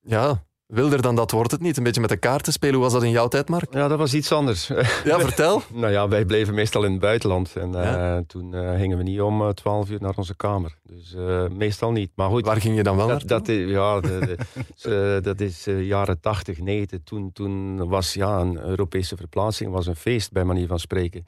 Ja, 0.00 0.42
wilder 0.72 1.02
dan 1.02 1.16
dat 1.16 1.30
wordt 1.30 1.50
het 1.50 1.60
niet. 1.60 1.76
Een 1.76 1.82
beetje 1.82 2.00
met 2.00 2.10
de 2.10 2.16
kaarten 2.16 2.52
spelen. 2.52 2.74
Hoe 2.74 2.84
was 2.84 2.92
dat 2.92 3.02
in 3.02 3.10
jouw 3.10 3.28
tijd, 3.28 3.48
Mark? 3.48 3.74
Ja, 3.74 3.88
dat 3.88 3.98
was 3.98 4.14
iets 4.14 4.32
anders. 4.32 4.66
Ja, 5.04 5.20
vertel. 5.20 5.62
nou 5.72 5.92
ja, 5.92 6.08
wij 6.08 6.24
bleven 6.24 6.54
meestal 6.54 6.84
in 6.84 6.90
het 6.90 7.00
buitenland. 7.00 7.56
En 7.56 7.74
eh, 7.74 8.16
toen 8.26 8.54
eh, 8.54 8.78
gingen 8.78 8.96
we 8.96 9.02
niet 9.02 9.20
om 9.20 9.42
eh, 9.42 9.48
12 9.48 9.90
uur 9.90 10.00
naar 10.00 10.14
onze 10.16 10.36
kamer. 10.36 10.76
Dus 10.82 11.16
meestal 11.56 11.92
niet. 11.92 12.10
Maar 12.14 12.28
goed, 12.28 12.46
Waar 12.46 12.60
ging 12.60 12.76
je 12.76 12.82
dan 12.82 12.96
wel 12.96 13.08
dat, 13.08 13.28
dat 13.28 13.48
is, 13.48 13.70
ja, 13.70 14.00
de, 14.00 14.36
de- 14.82 15.18
dat 15.28 15.40
is 15.40 15.64
jaren 15.64 16.20
80, 16.20 16.58
90. 16.58 16.98
Toen, 17.04 17.32
toen 17.32 17.88
was 17.88 18.14
ja, 18.14 18.38
een 18.38 18.60
Europese 18.60 19.16
verplaatsing 19.16 19.70
was 19.72 19.86
een 19.86 19.96
feest, 19.96 20.32
bij 20.32 20.44
manier 20.44 20.66
van 20.66 20.78
spreken. 20.78 21.26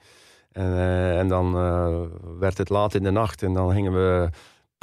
En, 0.53 0.79
en 1.19 1.29
dan 1.29 1.53
werd 2.39 2.59
het 2.59 2.69
laat 2.69 2.95
in 2.95 3.03
de 3.03 3.11
nacht 3.11 3.43
en 3.43 3.55
dan 3.55 3.73
gingen 3.73 3.93
we 3.93 4.29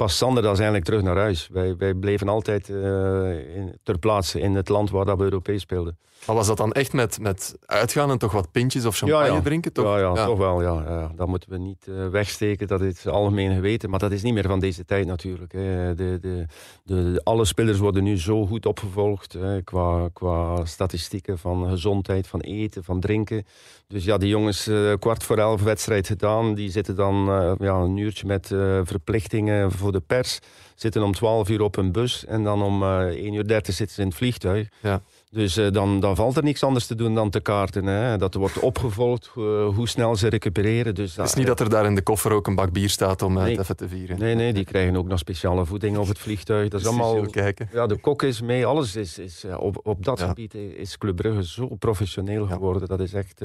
pas 0.02 0.18
zanderdags 0.18 0.58
eigenlijk 0.58 0.84
terug 0.84 1.02
naar 1.02 1.16
huis. 1.16 1.48
Wij, 1.52 1.76
wij 1.76 1.94
bleven 1.94 2.28
altijd 2.28 2.68
eh, 2.68 3.56
in, 3.56 3.78
ter 3.82 3.98
plaatse 3.98 4.40
in 4.40 4.54
het 4.54 4.68
land 4.68 4.90
waar 4.90 5.04
dat 5.04 5.18
we 5.18 5.24
Europees 5.24 5.60
speelden. 5.60 5.98
Maar 6.26 6.36
was 6.36 6.46
dat 6.46 6.56
dan 6.56 6.72
echt 6.72 6.92
met, 6.92 7.20
met 7.20 7.56
uitgaan 7.66 8.10
en 8.10 8.18
toch 8.18 8.32
wat 8.32 8.50
pintjes 8.52 8.84
of 8.84 8.96
champagne 8.96 9.42
drinken? 9.42 9.72
Toch? 9.72 9.84
Ja, 9.84 9.98
ja, 9.98 10.26
toch 10.26 10.38
wel. 10.38 10.62
Ja. 10.62 10.82
Ja, 10.86 11.12
dat 11.16 11.28
moeten 11.28 11.50
we 11.50 11.58
niet 11.58 11.86
eh, 11.88 12.08
wegsteken. 12.08 12.66
Dat 12.66 12.80
is 12.80 13.06
algemeen 13.06 13.54
geweten. 13.54 13.90
Maar 13.90 13.98
dat 13.98 14.12
is 14.12 14.22
niet 14.22 14.34
meer 14.34 14.46
van 14.46 14.60
deze 14.60 14.84
tijd 14.84 15.06
natuurlijk. 15.06 15.52
Hè. 15.52 15.94
De, 15.94 16.18
de, 16.20 16.46
de, 16.84 17.20
alle 17.24 17.44
spelers 17.44 17.78
worden 17.78 18.04
nu 18.04 18.18
zo 18.18 18.46
goed 18.46 18.66
opgevolgd. 18.66 19.32
Hè, 19.32 19.62
qua, 19.62 20.08
qua 20.12 20.64
statistieken 20.64 21.38
van 21.38 21.68
gezondheid, 21.68 22.26
van 22.26 22.40
eten, 22.40 22.84
van 22.84 23.00
drinken. 23.00 23.46
Dus 23.88 24.04
ja, 24.04 24.18
die 24.18 24.28
jongens, 24.28 24.66
eh, 24.66 24.92
kwart 24.98 25.24
voor 25.24 25.38
elf 25.38 25.62
wedstrijd 25.62 26.06
gedaan. 26.06 26.54
Die 26.54 26.70
zitten 26.70 26.96
dan 26.96 27.28
eh, 27.28 27.52
ja, 27.58 27.74
een 27.74 27.96
uurtje 27.96 28.26
met 28.26 28.46
verplichtingen 28.84 29.72
voor 29.72 29.92
de 29.92 30.00
pers. 30.00 30.38
Zitten 30.74 31.02
om 31.02 31.12
twaalf 31.12 31.48
uur 31.48 31.60
op 31.60 31.76
een 31.76 31.92
bus. 31.92 32.24
En 32.24 32.44
dan 32.44 32.62
om 32.62 32.82
eh 32.82 32.98
1 32.98 33.32
uur 33.32 33.46
30 33.46 33.74
zitten 33.74 33.94
ze 33.94 34.02
in 34.02 34.08
het 34.08 34.16
vliegtuig. 34.16 34.68
Ja. 34.80 35.02
Dus 35.32 35.58
uh, 35.58 35.70
dan, 35.70 36.00
dan 36.00 36.16
valt 36.16 36.36
er 36.36 36.42
niks 36.42 36.62
anders 36.62 36.86
te 36.86 36.94
doen 36.94 37.14
dan 37.14 37.30
te 37.30 37.40
kaarten. 37.40 37.86
Hè. 37.86 38.18
Dat 38.18 38.34
wordt 38.34 38.58
opgevolgd, 38.58 39.30
uh, 39.38 39.68
hoe 39.74 39.88
snel 39.88 40.16
ze 40.16 40.28
recupereren. 40.28 40.94
Dus, 40.94 41.16
het 41.16 41.26
is 41.26 41.34
niet 41.34 41.46
dat 41.46 41.60
er 41.60 41.68
daar 41.68 41.84
in 41.84 41.94
de 41.94 42.02
koffer 42.02 42.32
ook 42.32 42.46
een 42.46 42.54
bak 42.54 42.72
bier 42.72 42.88
staat 42.88 43.22
om 43.22 43.34
nee. 43.34 43.50
het 43.50 43.60
even 43.60 43.76
te 43.76 43.88
vieren. 43.88 44.18
Nee, 44.18 44.34
nee, 44.34 44.52
die 44.52 44.64
krijgen 44.64 44.96
ook 44.96 45.06
nog 45.06 45.18
speciale 45.18 45.64
voeding 45.64 45.96
op 45.96 46.08
het 46.08 46.18
vliegtuig. 46.18 46.68
Dat 46.68 46.80
is 46.80 46.86
allemaal. 46.86 47.26
Kijken. 47.26 47.68
Ja, 47.72 47.86
de 47.86 48.00
kok 48.00 48.22
is 48.22 48.40
mee, 48.40 48.66
alles 48.66 48.96
is. 48.96 49.18
is 49.18 49.44
op, 49.58 49.80
op 49.82 50.04
dat 50.04 50.18
ja. 50.18 50.28
gebied 50.28 50.54
is 50.54 50.98
Club 50.98 51.16
Brugge 51.16 51.46
zo 51.46 51.66
professioneel 51.78 52.46
geworden. 52.46 52.88
Dat 52.88 53.00
is 53.00 53.12
echt 53.12 53.40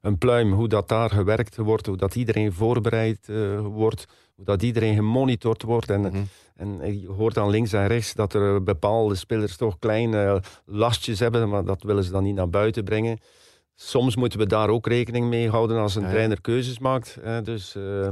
een 0.00 0.18
pluim 0.18 0.52
hoe 0.52 0.68
dat 0.68 0.88
daar 0.88 1.10
gewerkt 1.10 1.56
wordt, 1.56 1.86
hoe 1.86 1.96
dat 1.96 2.14
iedereen 2.14 2.52
voorbereid 2.52 3.30
wordt, 3.62 4.06
hoe 4.36 4.44
dat 4.44 4.62
iedereen 4.62 4.94
gemonitord 4.94 5.62
wordt. 5.62 5.90
En, 5.90 6.00
mm 6.00 6.10
-hmm. 6.10 6.28
En 6.56 7.00
je 7.00 7.08
hoort 7.08 7.34
dan 7.34 7.50
links 7.50 7.72
en 7.72 7.86
rechts 7.86 8.14
dat 8.14 8.34
er 8.34 8.62
bepaalde 8.62 9.14
spelers 9.14 9.56
toch 9.56 9.78
kleine 9.78 10.42
lastjes 10.64 11.18
hebben, 11.18 11.48
maar 11.48 11.64
dat 11.64 11.82
willen 11.82 12.04
ze 12.04 12.10
dan 12.10 12.22
niet 12.22 12.34
naar 12.34 12.50
buiten 12.50 12.84
brengen. 12.84 13.18
Soms 13.74 14.16
moeten 14.16 14.38
we 14.38 14.46
daar 14.46 14.68
ook 14.68 14.86
rekening 14.86 15.28
mee 15.28 15.50
houden 15.50 15.78
als 15.78 15.94
een 15.94 16.00
ja, 16.00 16.06
ja. 16.06 16.12
trainer 16.12 16.40
keuzes 16.40 16.78
maakt. 16.78 17.18
Dus, 17.42 17.74
uh, 17.76 18.08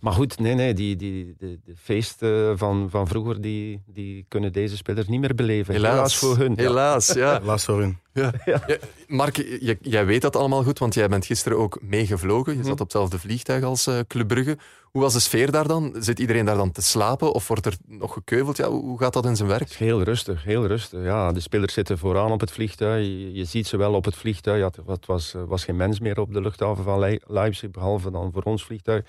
maar 0.00 0.12
goed, 0.12 0.38
nee, 0.38 0.54
nee, 0.54 0.74
die, 0.74 0.96
die, 0.96 1.34
de, 1.38 1.58
de 1.64 1.74
feesten 1.76 2.58
van, 2.58 2.90
van 2.90 3.06
vroeger 3.08 3.40
die, 3.40 3.82
die 3.86 4.24
kunnen 4.28 4.52
deze 4.52 4.76
spelers 4.76 5.08
niet 5.08 5.20
meer 5.20 5.34
beleven. 5.34 5.74
Helaas, 5.74 5.92
Helaas 5.94 6.16
voor 6.16 6.36
hun. 6.36 6.56
Helaas, 6.56 7.06
ja. 7.12 7.38
Helaas 7.38 7.64
voor 7.64 7.80
hun. 7.80 7.98
Ja. 8.12 8.32
Ja. 8.44 8.78
Mark, 9.06 9.58
jij 9.80 10.06
weet 10.06 10.22
dat 10.22 10.36
allemaal 10.36 10.62
goed, 10.62 10.78
want 10.78 10.94
jij 10.94 11.08
bent 11.08 11.26
gisteren 11.26 11.58
ook 11.58 11.78
meegevlogen. 11.82 12.56
Je 12.56 12.62
zat 12.62 12.72
op 12.72 12.78
hetzelfde 12.78 13.18
vliegtuig 13.18 13.64
als 13.64 13.86
uh, 13.86 13.98
Club 14.08 14.28
Brugge. 14.28 14.58
Hoe 14.82 15.02
was 15.02 15.12
de 15.12 15.20
sfeer 15.20 15.50
daar 15.50 15.66
dan? 15.66 15.96
Zit 15.98 16.18
iedereen 16.18 16.44
daar 16.44 16.56
dan 16.56 16.72
te 16.72 16.82
slapen 16.82 17.32
of 17.32 17.48
wordt 17.48 17.66
er 17.66 17.76
nog 17.86 18.12
gekeuveld? 18.12 18.56
Ja, 18.56 18.68
hoe 18.68 18.98
gaat 18.98 19.12
dat 19.12 19.24
in 19.24 19.36
zijn 19.36 19.48
werk? 19.48 19.72
Heel 19.72 20.02
rustig, 20.02 20.44
heel 20.44 20.66
rustig. 20.66 21.02
Ja, 21.02 21.32
de 21.32 21.40
spelers 21.40 21.72
zitten 21.72 21.98
vooraan 21.98 22.32
op 22.32 22.40
het 22.40 22.50
vliegtuig. 22.50 23.06
Je, 23.06 23.32
je 23.32 23.44
ziet 23.44 23.66
ze 23.66 23.76
wel 23.76 23.94
op 23.94 24.04
het 24.04 24.16
vliegtuig. 24.16 24.58
Ja, 24.58 24.70
het 24.92 25.06
was, 25.06 25.34
was 25.46 25.64
geen 25.64 25.76
mens 25.76 26.00
meer 26.00 26.20
op 26.20 26.32
de 26.32 26.40
luchthaven 26.40 26.84
van 26.84 26.98
Le 26.98 27.20
Leipzig, 27.26 27.70
behalve 27.70 28.10
dan 28.10 28.32
voor 28.32 28.42
ons 28.42 28.64
vliegtuig. 28.64 29.04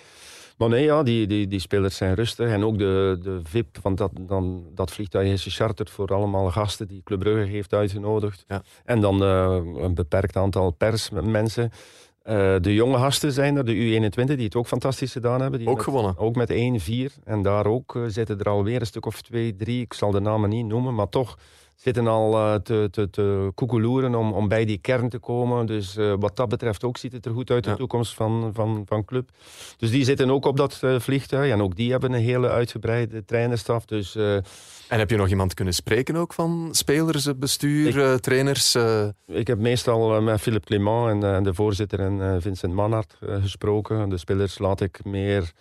Maar 0.58 0.70
nee, 0.70 0.84
ja, 0.84 1.04
die, 1.04 1.28
die, 1.28 1.48
die 1.48 1.60
spelers 1.60 1.98
zijn 1.98 2.14
rustig. 2.14 2.50
En 2.50 2.64
ook 2.64 2.78
de, 2.78 3.20
de 3.22 3.40
VIP, 3.44 3.78
want 3.82 3.98
dat, 3.98 4.12
dan, 4.20 4.64
dat 4.74 4.92
vliegtuig 4.92 5.28
is 5.28 5.44
gecharterd 5.44 5.90
voor 5.90 6.08
allemaal 6.08 6.52
gasten 6.52 6.88
die 6.88 7.02
Club 7.04 7.20
Brugge 7.20 7.52
heeft 7.52 7.74
uitgenodigd. 7.74 8.44
Ja. 8.48 8.64
En 8.86 9.02
dan 9.02 9.24
uh, 9.24 9.84
een 9.84 9.96
beperkt 9.96 10.36
aantal 10.36 10.72
persmensen. 10.72 11.72
Uh, 12.26 12.56
de 12.62 12.74
jonge 12.74 12.98
gasten 12.98 13.32
zijn 13.32 13.56
er, 13.56 13.66
de 13.66 13.74
U21, 13.74 14.26
die 14.26 14.46
het 14.46 14.56
ook 14.56 14.68
fantastisch 14.68 15.12
gedaan 15.12 15.42
hebben. 15.42 15.60
Die 15.60 15.70
ook 15.70 15.76
met, 15.76 15.84
gewonnen. 15.84 16.18
Ook 16.18 16.36
met 16.36 16.52
1-4. 16.52 17.24
En 17.24 17.42
daar 17.42 17.66
ook 17.66 17.96
uh, 17.96 18.04
zitten 18.08 18.40
er 18.40 18.50
alweer 18.50 18.80
een 18.80 18.86
stuk 18.86 19.06
of 19.06 19.22
2, 19.22 19.56
3. 19.56 19.82
Ik 19.82 19.94
zal 19.94 20.12
de 20.12 20.20
namen 20.20 20.50
niet 20.50 20.66
noemen, 20.66 20.96
maar 20.96 21.10
toch 21.10 21.38
zitten 21.76 22.08
al 22.08 22.34
uh, 22.34 22.56
te, 22.56 22.88
te, 22.92 23.10
te 23.10 23.52
koekeloeren 23.56 24.16
om, 24.16 24.34
om 24.34 24.48
bij 24.48 24.66
die 24.66 24.78
kern 24.78 25.10
te 25.10 25.20
komen. 25.20 25.66
Dus 25.66 25.98
uh, 25.98 26.14
wat 26.20 26.36
dat 26.36 26.50
betreft 26.50 26.84
ook 26.84 26.98
ziet 26.98 27.12
het 27.12 27.26
er 27.26 27.32
goed 27.32 27.52
uit, 27.52 27.64
de 27.64 27.70
ja. 27.70 27.76
toekomst 27.76 28.14
van, 28.14 28.52
van, 28.54 28.84
van 28.86 29.06
club. 29.06 29.30
Dus 29.78 29.92
die 29.92 30.04
zitten 30.04 30.32
ook 30.32 30.46
op 30.46 30.58
dat 30.58 30.80
uh, 30.84 31.00
vliegtuig. 31.00 31.52
En 31.52 31.62
ook 31.62 31.76
die 31.76 31.92
hebben 31.92 32.14
een 32.14 32.22
hele 32.22 32.50
uitgebreide 32.50 33.26
trainerstaf. 33.26 33.86
Dus, 33.86 34.16
en 34.16 34.44
heb 34.88 35.10
je 35.10 35.18
nog 35.18 35.30
iemand 35.30 35.54
kunnen 35.54 35.74
spreken 35.74 36.16
ook 36.16 36.34
van 36.34 36.70
spelers, 36.72 37.38
bestuur, 37.38 38.14
ik, 38.14 38.22
trainers? 38.22 38.76
Ik 39.28 39.48
heb 39.48 39.60
meestal 39.60 40.22
met 40.22 40.42
Philippe 40.42 40.68
Clément 40.68 41.24
en 41.24 41.44
de 41.44 41.54
voorzitter 41.54 42.00
en 42.00 42.42
Vincent 42.42 42.74
Manhart 42.74 43.18
gesproken. 43.42 44.10
De 44.10 44.18
spelers 44.18 44.60
laat 44.60 44.82
ik 44.82 45.00
meer... 45.04 45.54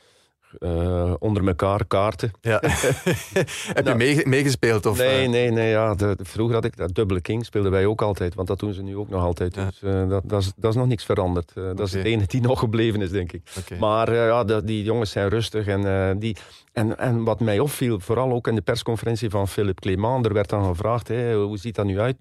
Uh, 0.61 1.15
onder 1.19 1.47
elkaar 1.47 1.87
kaarten. 1.87 2.31
Ja. 2.41 2.63
Heb 3.75 3.87
je 3.87 3.95
mee, 3.95 4.27
meegespeeld? 4.27 4.87
Of, 4.87 4.99
nee, 4.99 5.29
nee, 5.29 5.51
nee. 5.51 5.71
Ja, 5.71 5.95
de, 5.95 6.15
de, 6.17 6.25
vroeger 6.25 6.55
had 6.55 6.65
ik 6.65 6.77
dat 6.77 6.95
dubbele 6.95 7.21
king, 7.21 7.45
speelden 7.45 7.71
wij 7.71 7.87
ook 7.87 8.03
altijd. 8.03 8.35
Want 8.35 8.49
dat 8.49 8.59
doen 8.59 8.73
ze 8.73 8.83
nu 8.83 8.97
ook 8.97 9.09
nog 9.09 9.23
altijd. 9.23 9.55
Ja. 9.55 9.65
Dus 9.65 9.81
uh, 9.83 10.09
dat, 10.09 10.23
dat, 10.27 10.41
is, 10.41 10.53
dat 10.57 10.71
is 10.71 10.77
nog 10.77 10.87
niks 10.87 11.05
veranderd. 11.05 11.53
Uh, 11.55 11.63
okay. 11.63 11.75
Dat 11.75 11.87
is 11.87 11.93
het 11.93 12.05
enige 12.05 12.27
die 12.27 12.41
nog 12.49 12.59
gebleven 12.59 13.01
is, 13.03 13.11
denk 13.11 13.33
ik. 13.33 13.43
Okay. 13.59 13.79
Maar 13.79 14.15
ja, 14.15 14.45
de, 14.45 14.65
die 14.65 14.85
jongens 14.85 15.11
zijn 15.11 15.29
rustig. 15.29 15.67
En, 15.67 16.19
die, 16.19 16.37
en, 16.73 16.99
en 16.99 17.25
wat 17.25 17.41
mij 17.41 17.59
opviel, 17.59 18.01
vooral 18.01 18.33
ook 18.33 18.49
in 18.49 18.55
de 18.55 18.61
persconferentie 18.61 19.31
van 19.31 19.49
Philippe 19.49 19.81
Clément, 19.81 20.27
er 20.27 20.33
werd 20.33 20.49
dan 20.49 20.65
gevraagd, 20.65 21.09
hoe 21.09 21.59
ziet 21.59 21.75
dat 21.75 21.87
nu 21.87 22.01
uit? 22.01 22.17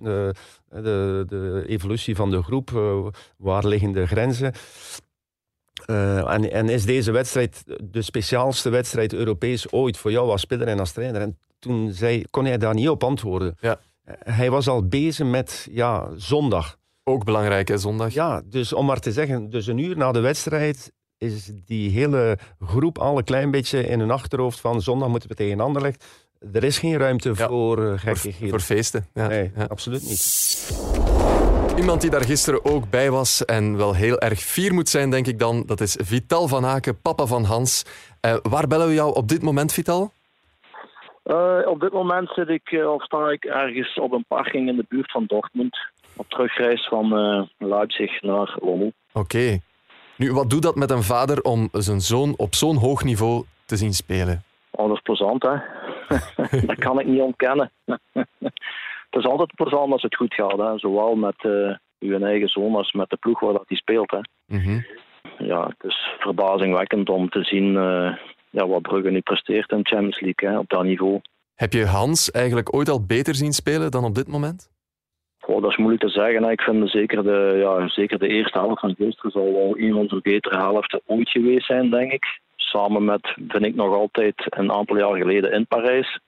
de, 0.81 1.25
de 1.27 1.63
evolutie 1.67 2.15
van 2.15 2.31
de 2.31 2.43
groep, 2.43 2.71
waar 3.37 3.67
liggen 3.67 3.91
de 3.91 4.07
grenzen? 4.07 4.53
Uh, 5.89 6.33
en, 6.33 6.51
en, 6.51 6.69
is 6.69 6.85
deze 6.85 7.11
wedstrijd 7.11 7.63
de 7.83 8.01
speciaalste 8.01 8.69
wedstrijd 8.69 9.13
Europees 9.13 9.71
ooit 9.71 9.97
voor 9.97 10.11
jou 10.11 10.29
als 10.29 10.41
speler 10.41 10.67
en 10.67 10.79
als 10.79 10.91
trainer? 10.91 11.21
En 11.21 11.37
toen 11.59 11.91
zei, 11.91 12.23
kon 12.29 12.45
hij 12.45 12.57
daar 12.57 12.73
niet 12.73 12.89
op 12.89 13.03
antwoorden. 13.03 13.57
Ja. 13.59 13.79
Hij 14.19 14.49
was 14.49 14.67
al 14.67 14.87
bezig 14.87 15.27
met 15.27 15.67
ja, 15.71 16.09
zondag. 16.15 16.77
Ook 17.03 17.23
belangrijk, 17.23 17.67
hè, 17.67 17.77
zondag? 17.77 18.13
Ja, 18.13 18.41
dus 18.45 18.73
om 18.73 18.85
maar 18.85 18.99
te 18.99 19.11
zeggen, 19.11 19.49
dus 19.49 19.67
een 19.67 19.77
uur 19.77 19.97
na 19.97 20.11
de 20.11 20.19
wedstrijd 20.19 20.91
is 21.17 21.51
die 21.65 21.89
hele 21.89 22.37
groep 22.59 22.97
al 22.97 23.17
een 23.17 23.23
klein 23.23 23.51
beetje 23.51 23.87
in 23.87 23.99
hun 23.99 24.11
achterhoofd 24.11 24.59
van 24.59 24.81
zondag 24.81 25.09
moeten 25.09 25.29
we 25.29 25.35
tegen 25.35 25.59
Anderlecht. 25.59 26.05
Er 26.53 26.63
is 26.63 26.77
geen 26.77 26.97
ruimte 26.97 27.33
ja. 27.35 27.47
voor 27.47 27.79
uh, 27.79 27.99
gekkigheden. 27.99 28.39
Voor, 28.39 28.49
voor 28.49 28.59
feesten. 28.59 29.07
Ja. 29.13 29.27
Nee, 29.27 29.51
absoluut 29.67 30.03
niet. 30.03 31.02
Iemand 31.77 32.01
die 32.01 32.09
daar 32.09 32.23
gisteren 32.23 32.65
ook 32.65 32.89
bij 32.89 33.11
was 33.11 33.45
en 33.45 33.77
wel 33.77 33.95
heel 33.95 34.19
erg 34.19 34.39
fier 34.39 34.73
moet 34.73 34.89
zijn, 34.89 35.09
denk 35.09 35.27
ik 35.27 35.39
dan, 35.39 35.63
dat 35.65 35.81
is 35.81 35.97
Vital 36.01 36.47
van 36.47 36.65
Aken, 36.65 37.01
papa 37.01 37.25
van 37.25 37.43
Hans. 37.43 37.85
Uh, 38.25 38.35
waar 38.41 38.67
bellen 38.67 38.87
we 38.87 38.93
jou 38.93 39.15
op 39.15 39.27
dit 39.27 39.41
moment, 39.41 39.73
Vital? 39.73 40.11
Uh, 41.25 41.59
op 41.65 41.79
dit 41.79 41.91
moment 41.91 42.29
zit 42.29 42.49
ik, 42.49 42.71
uh, 42.71 42.93
of 42.93 43.03
sta 43.03 43.29
ik 43.29 43.45
ergens 43.45 43.99
op 43.99 44.11
een 44.11 44.25
parking 44.27 44.69
in 44.69 44.75
de 44.75 44.85
buurt 44.89 45.11
van 45.11 45.25
Dortmund. 45.25 45.77
Op 46.15 46.29
terugreis 46.29 46.87
van 46.87 47.07
Leipzig 47.57 48.21
naar 48.21 48.57
Lommel. 48.61 48.93
Oké. 49.13 49.37
Okay. 49.37 49.61
Nu, 50.17 50.33
wat 50.33 50.49
doet 50.49 50.63
dat 50.63 50.75
met 50.75 50.91
een 50.91 51.03
vader 51.03 51.41
om 51.41 51.69
zijn 51.71 52.01
zoon 52.01 52.33
op 52.37 52.55
zo'n 52.55 52.77
hoog 52.77 53.03
niveau 53.03 53.43
te 53.65 53.75
zien 53.75 53.93
spelen? 53.93 54.43
Oh, 54.71 54.87
dat 54.87 54.95
is 54.95 55.01
plezant, 55.01 55.43
hè? 55.43 55.55
dat 56.67 56.77
kan 56.79 56.99
ik 56.99 57.05
niet 57.05 57.21
ontkennen. 57.21 57.71
het 59.13 59.23
is 59.23 59.29
altijd 59.29 59.55
plezant 59.55 59.91
als 59.91 60.01
het 60.01 60.15
goed 60.15 60.33
gaat. 60.33 60.57
Hè. 60.57 60.77
Zowel 60.77 61.15
met 61.15 61.43
uh, 61.43 61.75
uw 61.99 62.19
eigen 62.19 62.49
zoon 62.49 62.75
als 62.75 62.91
met 62.91 63.09
de 63.09 63.17
ploeg 63.17 63.39
waar 63.39 63.53
dat 63.53 63.67
hij 63.67 63.77
speelt. 63.77 64.11
Hè. 64.11 64.19
Mm 64.45 64.63
-hmm. 64.63 64.85
Ja, 65.37 65.63
het 65.65 65.91
is 65.91 66.15
verbazingwekkend 66.19 67.09
om 67.09 67.29
te 67.29 67.43
zien 67.43 67.73
uh, 67.73 68.15
ja, 68.49 68.67
wat 68.67 68.81
Brugge 68.81 69.09
nu 69.09 69.21
presteert 69.21 69.71
in 69.71 69.77
de 69.77 69.89
Champions 69.89 70.19
League 70.19 70.49
hè, 70.49 70.57
op 70.57 70.69
dat 70.69 70.83
niveau. 70.83 71.21
Heb 71.55 71.73
je 71.73 71.85
Hans 71.85 72.31
eigenlijk 72.31 72.75
ooit 72.75 72.89
al 72.89 73.05
beter 73.05 73.35
zien 73.35 73.53
spelen 73.53 73.91
dan 73.91 74.03
op 74.03 74.15
dit 74.15 74.27
moment? 74.27 74.71
Oh, 75.45 75.61
dat 75.61 75.71
is 75.71 75.77
moeilijk 75.77 76.03
te 76.03 76.09
zeggen. 76.09 76.43
Hè. 76.43 76.51
Ik 76.51 76.61
vind 76.61 76.89
zeker 76.89 77.23
de, 77.23 77.57
ja, 77.61 77.87
zeker 77.87 78.19
de 78.19 78.27
eerste 78.27 78.59
helft 78.59 78.79
van 78.79 78.95
gisteren 78.95 79.31
zal 79.31 79.53
wel 79.53 79.77
een 79.77 79.93
van 79.93 80.07
de 80.07 80.19
betere 80.21 80.57
helften 80.57 81.01
ooit 81.05 81.29
geweest 81.29 81.65
zijn, 81.65 81.89
denk 81.89 82.11
ik. 82.11 82.39
Samen 82.55 83.05
met, 83.05 83.33
vind 83.47 83.65
ik 83.65 83.75
nog 83.75 83.95
altijd, 83.95 84.33
een 84.49 84.71
aantal 84.71 84.97
jaar 84.97 85.17
geleden 85.17 85.51
in 85.51 85.67
Parijs 85.67 86.19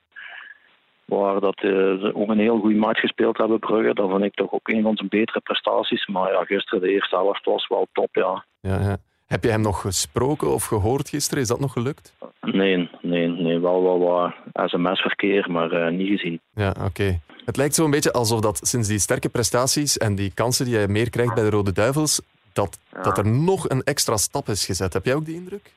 waar 1.06 1.40
dat, 1.40 1.62
uh, 1.62 1.70
ze 1.72 2.12
ook 2.14 2.28
een 2.28 2.38
heel 2.38 2.58
goede 2.58 2.78
match 2.78 3.00
gespeeld 3.00 3.36
hebben, 3.36 3.58
Brugge. 3.58 3.94
Dat 3.94 4.10
vond 4.10 4.24
ik 4.24 4.34
toch 4.34 4.52
ook 4.52 4.68
een 4.68 4.82
van 4.82 4.96
zijn 4.96 5.08
betere 5.08 5.40
prestaties. 5.40 6.06
Maar 6.06 6.32
ja, 6.32 6.44
gisteren 6.44 6.80
de 6.80 6.92
eerste 6.92 7.16
helft 7.16 7.44
was 7.44 7.68
wel 7.68 7.86
top, 7.92 8.08
ja. 8.14 8.44
ja, 8.60 8.80
ja. 8.80 8.96
Heb 9.26 9.44
je 9.44 9.50
hem 9.50 9.60
nog 9.60 9.80
gesproken 9.80 10.52
of 10.52 10.64
gehoord 10.64 11.08
gisteren? 11.08 11.42
Is 11.42 11.48
dat 11.48 11.60
nog 11.60 11.72
gelukt? 11.72 12.14
Nee, 12.40 12.90
nee, 13.02 13.28
nee 13.28 13.58
wel 13.58 13.82
wel 13.82 13.98
wat 13.98 14.32
sms-verkeer, 14.70 15.50
maar 15.50 15.72
uh, 15.72 15.98
niet 15.98 16.08
gezien. 16.08 16.40
Ja, 16.54 16.70
oké. 16.70 16.84
Okay. 16.84 17.20
Het 17.44 17.56
lijkt 17.56 17.74
zo'n 17.74 17.90
beetje 17.90 18.12
alsof 18.12 18.40
dat 18.40 18.60
sinds 18.62 18.88
die 18.88 18.98
sterke 18.98 19.28
prestaties 19.28 19.98
en 19.98 20.14
die 20.14 20.34
kansen 20.34 20.64
die 20.64 20.76
hij 20.76 20.88
meer 20.88 21.10
krijgt 21.10 21.34
bij 21.34 21.44
de 21.44 21.50
Rode 21.50 21.72
Duivels, 21.72 22.20
dat, 22.52 22.78
ja. 22.92 23.02
dat 23.02 23.18
er 23.18 23.26
nog 23.26 23.68
een 23.68 23.82
extra 23.82 24.16
stap 24.16 24.48
is 24.48 24.66
gezet. 24.66 24.92
Heb 24.92 25.04
jij 25.04 25.14
ook 25.14 25.24
die 25.24 25.36
indruk? 25.36 25.72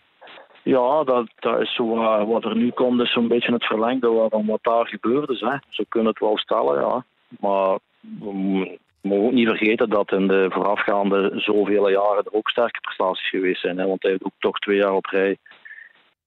Ja, 0.70 1.04
dat, 1.04 1.28
dat 1.40 1.62
is 1.62 1.76
zo, 1.76 1.96
uh, 1.96 2.24
wat 2.24 2.46
er 2.46 2.56
nu 2.56 2.72
komt, 2.72 3.02
is 3.02 3.12
zo'n 3.12 3.28
beetje 3.28 3.54
het 3.54 3.66
verlengde 3.66 4.28
van 4.30 4.46
wat 4.46 4.60
daar 4.62 4.88
gebeurd 4.88 5.30
is. 5.30 5.40
Hè. 5.40 5.56
Ze 5.70 5.86
kunnen 5.90 6.10
het 6.10 6.20
wel 6.20 6.38
stellen, 6.38 6.82
ja. 6.82 7.06
Maar 7.40 7.78
we 8.20 8.78
mogen 9.02 9.26
ook 9.26 9.32
niet 9.32 9.48
vergeten 9.48 9.90
dat 9.90 10.12
in 10.12 10.28
de 10.28 10.48
voorafgaande 10.50 11.32
zoveel 11.36 11.90
jaren 11.90 12.24
er 12.24 12.34
ook 12.34 12.50
sterke 12.50 12.80
prestaties 12.80 13.30
geweest 13.30 13.62
zijn. 13.62 13.78
Hè. 13.78 13.88
Want 13.88 14.02
hij 14.02 14.12
heeft 14.12 14.24
ook 14.24 14.40
toch 14.40 14.60
twee 14.60 14.78
jaar 14.78 14.94
op 14.94 15.06
rij 15.06 15.38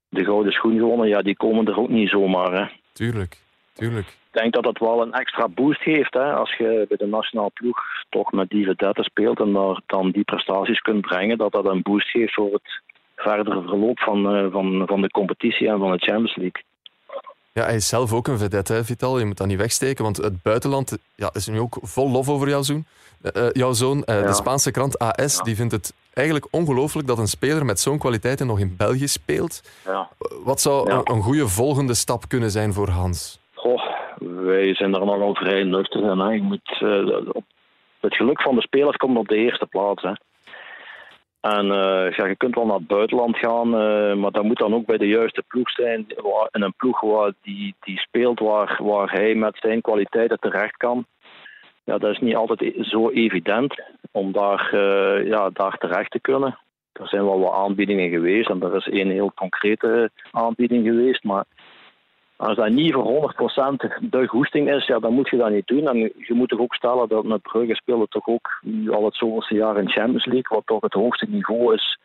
de 0.08 0.24
gouden 0.24 0.52
schoen 0.52 0.78
gewonnen. 0.78 1.08
Ja, 1.08 1.22
die 1.22 1.36
komen 1.36 1.66
er 1.66 1.78
ook 1.78 1.88
niet 1.88 2.08
zomaar. 2.08 2.52
Hè. 2.52 2.64
Tuurlijk, 2.92 3.36
tuurlijk. 3.72 4.06
Ik 4.06 4.40
denk 4.40 4.52
dat 4.52 4.62
dat 4.62 4.78
wel 4.78 5.02
een 5.02 5.12
extra 5.12 5.48
boost 5.48 5.82
geeft. 5.82 6.14
Hè. 6.14 6.34
Als 6.34 6.54
je 6.56 6.84
bij 6.88 6.96
de 6.96 7.06
nationale 7.06 7.50
ploeg 7.54 7.78
toch 8.08 8.32
met 8.32 8.48
die 8.48 8.64
vedette 8.64 9.02
speelt 9.02 9.40
en 9.40 9.52
daar 9.52 9.80
dan 9.86 10.10
die 10.10 10.24
prestaties 10.24 10.80
kunt 10.80 11.00
brengen, 11.00 11.38
dat 11.38 11.52
dat 11.52 11.66
een 11.66 11.82
boost 11.82 12.08
geeft 12.08 12.34
voor 12.34 12.52
het 12.52 12.80
verdere 13.22 13.62
verloop 13.62 13.98
van, 13.98 14.36
uh, 14.36 14.52
van, 14.52 14.82
van 14.86 15.00
de 15.00 15.08
competitie 15.10 15.68
en 15.68 15.78
van 15.78 15.92
de 15.92 15.98
Champions 15.98 16.36
League. 16.36 16.62
Ja, 17.52 17.64
hij 17.64 17.74
is 17.74 17.88
zelf 17.88 18.12
ook 18.12 18.28
een 18.28 18.38
vedette, 18.38 18.72
hè, 18.72 18.84
Vital. 18.84 19.18
Je 19.18 19.24
moet 19.24 19.36
dat 19.36 19.46
niet 19.46 19.58
wegsteken, 19.58 20.04
want 20.04 20.16
het 20.16 20.42
buitenland 20.42 20.98
ja, 21.14 21.30
is 21.32 21.46
nu 21.46 21.60
ook 21.60 21.78
vol 21.80 22.10
lof 22.10 22.28
over 22.28 22.48
jouw 22.48 22.62
zoon. 22.62 22.84
Uh, 23.36 23.48
jouw 23.52 23.72
zoon 23.72 23.96
uh, 23.96 24.20
ja. 24.20 24.26
De 24.26 24.32
Spaanse 24.32 24.70
krant 24.70 24.98
AS 24.98 25.36
ja. 25.36 25.42
die 25.42 25.56
vindt 25.56 25.72
het 25.72 25.94
eigenlijk 26.14 26.46
ongelooflijk 26.50 27.06
dat 27.06 27.18
een 27.18 27.26
speler 27.26 27.64
met 27.64 27.80
zo'n 27.80 27.98
kwaliteiten 27.98 28.46
nog 28.46 28.58
in 28.58 28.74
België 28.76 29.08
speelt. 29.08 29.62
Ja. 29.84 30.08
Wat 30.44 30.60
zou 30.60 30.90
een, 30.90 31.00
een 31.04 31.22
goede 31.22 31.48
volgende 31.48 31.94
stap 31.94 32.28
kunnen 32.28 32.50
zijn 32.50 32.72
voor 32.72 32.88
Hans? 32.88 33.40
Goh, 33.54 33.82
wij 34.18 34.74
zijn 34.74 34.94
er 34.94 35.04
nogal 35.04 35.34
vrij 35.34 35.62
nuchter 35.62 36.10
in. 36.10 36.18
Hè. 36.18 36.30
Je 36.30 36.42
moet, 36.42 36.80
uh, 36.82 37.34
het 38.00 38.14
geluk 38.14 38.42
van 38.42 38.54
de 38.54 38.62
spelers 38.62 38.96
komt 38.96 39.16
op 39.16 39.28
de 39.28 39.36
eerste 39.36 39.66
plaats. 39.66 40.02
Hè. 40.02 40.12
En 41.42 41.66
uh, 41.66 42.10
ja, 42.10 42.26
je 42.26 42.36
kunt 42.36 42.54
wel 42.54 42.66
naar 42.66 42.76
het 42.76 42.86
buitenland 42.86 43.36
gaan, 43.36 43.66
uh, 43.66 44.14
maar 44.14 44.30
dat 44.30 44.42
moet 44.42 44.58
dan 44.58 44.74
ook 44.74 44.86
bij 44.86 44.98
de 44.98 45.08
juiste 45.08 45.42
ploeg 45.48 45.70
zijn. 45.70 46.06
In 46.50 46.62
een 46.62 46.74
ploeg 46.76 47.00
waar 47.00 47.32
die, 47.42 47.74
die 47.80 47.98
speelt 47.98 48.38
waar, 48.38 48.78
waar 48.82 49.10
hij 49.10 49.34
met 49.34 49.56
zijn 49.60 49.80
kwaliteiten 49.80 50.38
terecht 50.38 50.76
kan. 50.76 51.06
Ja, 51.84 51.98
dat 51.98 52.10
is 52.10 52.18
niet 52.18 52.36
altijd 52.36 52.74
zo 52.80 53.10
evident 53.10 53.82
om 54.12 54.32
daar, 54.32 54.70
uh, 54.74 55.26
ja, 55.26 55.50
daar 55.50 55.78
terecht 55.78 56.10
te 56.10 56.20
kunnen. 56.20 56.58
Er 56.92 57.08
zijn 57.08 57.24
wel 57.24 57.40
wat 57.40 57.52
aanbiedingen 57.52 58.10
geweest 58.10 58.50
en 58.50 58.62
er 58.62 58.76
is 58.76 58.88
één 58.88 59.10
heel 59.10 59.32
concrete 59.34 60.10
aanbieding 60.30 60.86
geweest. 60.86 61.24
Maar 61.24 61.44
als 62.36 62.56
dat 62.56 62.70
niet 62.70 62.92
voor 62.92 63.32
100% 64.02 64.10
de 64.10 64.26
goesting 64.26 64.70
is, 64.70 64.86
ja, 64.86 64.98
dan 64.98 65.12
moet 65.12 65.28
je 65.28 65.36
dat 65.36 65.50
niet 65.50 65.66
doen. 65.66 65.88
En 65.88 65.98
je 65.98 66.34
moet 66.34 66.48
toch 66.48 66.60
ook 66.60 66.74
stellen 66.74 67.08
dat 67.08 67.24
met 67.24 67.42
Brugge 67.42 67.74
speelde 67.74 68.06
toch 68.08 68.26
ook 68.26 68.58
nu 68.62 68.90
al 68.90 69.04
het 69.04 69.14
zoveelste 69.14 69.54
jaar 69.54 69.76
in 69.76 69.90
Champions 69.90 70.24
League, 70.24 70.56
wat 70.56 70.66
toch 70.66 70.80
het 70.80 70.92
hoogste 70.92 71.26
niveau 71.28 71.74
is 71.74 71.98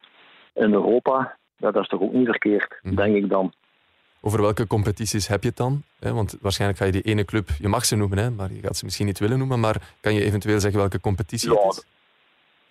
in 0.54 0.74
Europa. 0.74 1.38
Ja, 1.58 1.72
dat 1.72 1.82
is 1.82 1.88
toch 1.88 2.02
ook 2.02 2.14
niet 2.14 2.26
verkeerd, 2.26 2.80
mm. 2.82 2.96
denk 2.96 3.16
ik 3.16 3.30
dan. 3.30 3.54
Over 4.22 4.42
welke 4.42 4.68
competities 4.68 5.28
heb 5.28 5.42
je 5.42 5.48
het 5.48 5.58
dan? 5.58 5.84
Want 6.00 6.38
waarschijnlijk 6.42 6.80
ga 6.80 6.86
je 6.86 6.92
die 6.92 7.02
ene 7.02 7.26
club, 7.26 7.50
je 7.60 7.68
mag 7.68 7.86
ze 7.86 7.96
noemen, 7.96 8.18
hè, 8.18 8.30
maar 8.30 8.52
je 8.52 8.62
gaat 8.62 8.78
ze 8.78 8.86
misschien 8.86 9.06
niet 9.06 9.20
willen 9.20 9.38
noemen. 9.38 9.60
Maar 9.60 9.76
kan 10.02 10.14
je 10.14 10.24
eventueel 10.24 10.60
zeggen 10.60 10.80
welke 10.80 11.00
competitie 11.00 11.54
ja, 11.54 11.62
het 11.62 11.76
is? 11.76 11.86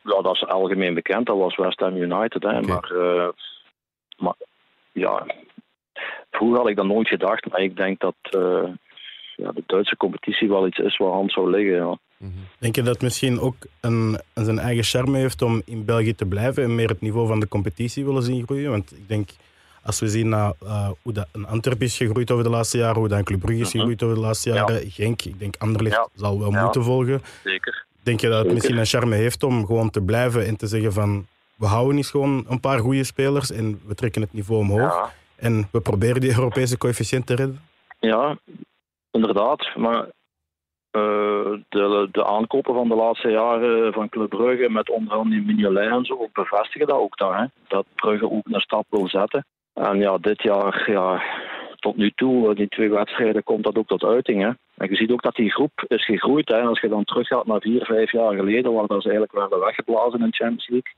Ja, 0.02 0.22
dat 0.22 0.34
is 0.34 0.46
algemeen 0.46 0.94
bekend. 0.94 1.26
Dat 1.26 1.36
was 1.36 1.56
West 1.56 1.80
Ham 1.80 1.96
United. 1.96 2.42
Hè. 2.42 2.58
Okay. 2.58 2.62
Maar, 2.62 2.92
uh, 2.92 3.28
maar 4.16 4.34
ja, 4.92 5.26
Vroeger 6.30 6.59
had 6.59 6.68
ik 6.68 6.76
dat 6.76 6.87
nooit 6.87 7.09
gedacht, 7.09 7.50
maar 7.50 7.61
ik 7.61 7.76
denk 7.76 8.00
dat 8.00 8.14
uh, 8.37 8.68
ja, 9.37 9.52
de 9.52 9.62
Duitse 9.66 9.97
competitie 9.97 10.49
wel 10.49 10.66
iets 10.66 10.78
is 10.78 10.97
waar 10.97 11.11
hand 11.11 11.33
zou 11.33 11.50
liggen. 11.50 11.76
Ja. 11.76 11.99
Mhm. 12.16 12.33
Denk 12.59 12.75
je 12.75 12.83
dat 12.83 12.92
het 12.92 13.02
misschien 13.02 13.40
ook 13.40 13.56
een, 13.80 14.21
zijn 14.35 14.59
eigen 14.59 14.85
charme 14.85 15.18
heeft 15.18 15.42
om 15.42 15.62
in 15.64 15.85
België 15.85 16.14
te 16.14 16.26
blijven 16.26 16.62
en 16.62 16.75
meer 16.75 16.88
het 16.88 17.00
niveau 17.00 17.26
van 17.26 17.40
de 17.40 17.49
competitie 17.49 18.04
willen 18.04 18.23
zien 18.23 18.45
groeien? 18.45 18.71
Want 18.71 18.92
ik 18.92 19.09
denk, 19.09 19.30
als 19.83 20.00
we 20.00 20.09
zien 20.09 20.28
naar 20.28 20.52
uh, 20.62 20.90
hoe 21.02 21.12
dat 21.12 21.28
een 21.33 21.47
Antwerp 21.47 21.83
is 21.83 21.97
gegroeid 21.97 22.30
over 22.30 22.45
de 22.45 22.50
laatste 22.50 22.78
jaren, 22.78 22.99
hoe 22.99 23.09
dat 23.09 23.18
een 23.18 23.25
Club 23.25 23.40
Brugge 23.40 23.61
is 23.61 23.68
mhm. 23.68 23.76
gegroeid 23.76 24.02
over 24.02 24.14
de 24.14 24.23
laatste 24.23 24.50
jaren, 24.50 24.75
ja. 24.75 24.90
Genk, 24.90 25.23
ik 25.23 25.38
denk 25.38 25.54
Anderlecht 25.59 25.97
ja. 25.97 26.09
zal 26.14 26.38
wel 26.38 26.50
ja. 26.50 26.62
moeten 26.62 26.83
volgen. 26.83 27.23
Zeker. 27.45 27.85
Denk 28.02 28.21
je 28.21 28.28
dat 28.28 28.45
het 28.45 28.52
misschien 28.52 28.76
een 28.76 28.87
charme 28.87 29.16
heeft 29.16 29.42
om 29.42 29.66
gewoon 29.66 29.90
te 29.90 30.00
blijven 30.00 30.47
en 30.47 30.56
te 30.56 30.66
zeggen 30.66 30.92
van 30.92 31.26
we 31.56 31.66
houden 31.66 31.97
eens 31.97 32.11
gewoon 32.11 32.45
een 32.49 32.61
paar 32.61 32.78
goede 32.78 33.04
spelers 33.04 33.50
en 33.50 33.80
we 33.87 33.95
trekken 33.95 34.23
het 34.23 34.33
niveau 34.33 34.61
omhoog? 34.61 35.12
En 35.37 35.69
we 35.73 35.81
proberen 35.81 36.21
die 36.21 36.35
Europese 36.35 36.78
coëfficiënt 36.78 37.26
te 37.26 37.35
redden? 37.35 37.61
Ja, 37.99 38.38
inderdaad. 39.11 39.76
Maar 39.76 40.05
uh, 40.97 41.59
de, 41.69 42.09
de 42.12 42.25
aankopen 42.25 42.75
van 42.75 42.88
de 42.88 42.95
laatste 42.95 43.28
jaren 43.28 43.93
van 43.93 44.09
Club 44.09 44.28
Brugge 44.28 44.71
met 44.71 44.90
onder 44.90 45.14
andere 45.14 45.40
Mignolet 45.40 45.90
en 45.90 46.05
zo 46.05 46.28
bevestigen 46.33 46.87
dat 46.87 46.99
ook 46.99 47.16
dan. 47.16 47.35
Hè? 47.35 47.45
Dat 47.69 47.87
Brugge 47.95 48.31
ook 48.31 48.47
een 48.50 48.61
stap 48.61 48.87
wil 48.88 49.09
zetten. 49.09 49.47
En 49.75 49.99
ja, 49.99 50.19
dit 50.19 50.43
jaar, 50.43 50.90
ja, 50.90 51.23
tot 51.78 51.97
nu 51.97 52.11
toe, 52.11 52.55
die 52.55 52.69
twee 52.69 52.90
wedstrijden, 52.90 53.43
komt 53.43 53.64
dat 53.64 53.76
ook 53.76 53.87
tot 53.87 54.05
uiting. 54.05 54.43
Hè? 54.43 54.50
En 54.76 54.90
je 54.90 54.97
ziet 54.97 55.11
ook 55.11 55.23
dat 55.23 55.35
die 55.35 55.52
groep 55.52 55.85
is 55.88 56.05
gegroeid. 56.05 56.49
Hè? 56.49 56.61
Als 56.61 56.81
je 56.81 56.88
dan 56.88 57.05
teruggaat 57.05 57.47
naar 57.47 57.61
vier, 57.61 57.85
vijf 57.85 58.12
jaar 58.12 58.35
geleden, 58.35 58.73
waar 58.73 58.87
dat 58.87 59.02
ze 59.02 59.09
eigenlijk 59.09 59.38
werden 59.38 59.61
weggeblazen 59.61 60.21
in 60.21 60.26
de 60.31 60.37
Champions 60.37 60.69
League 60.69 60.93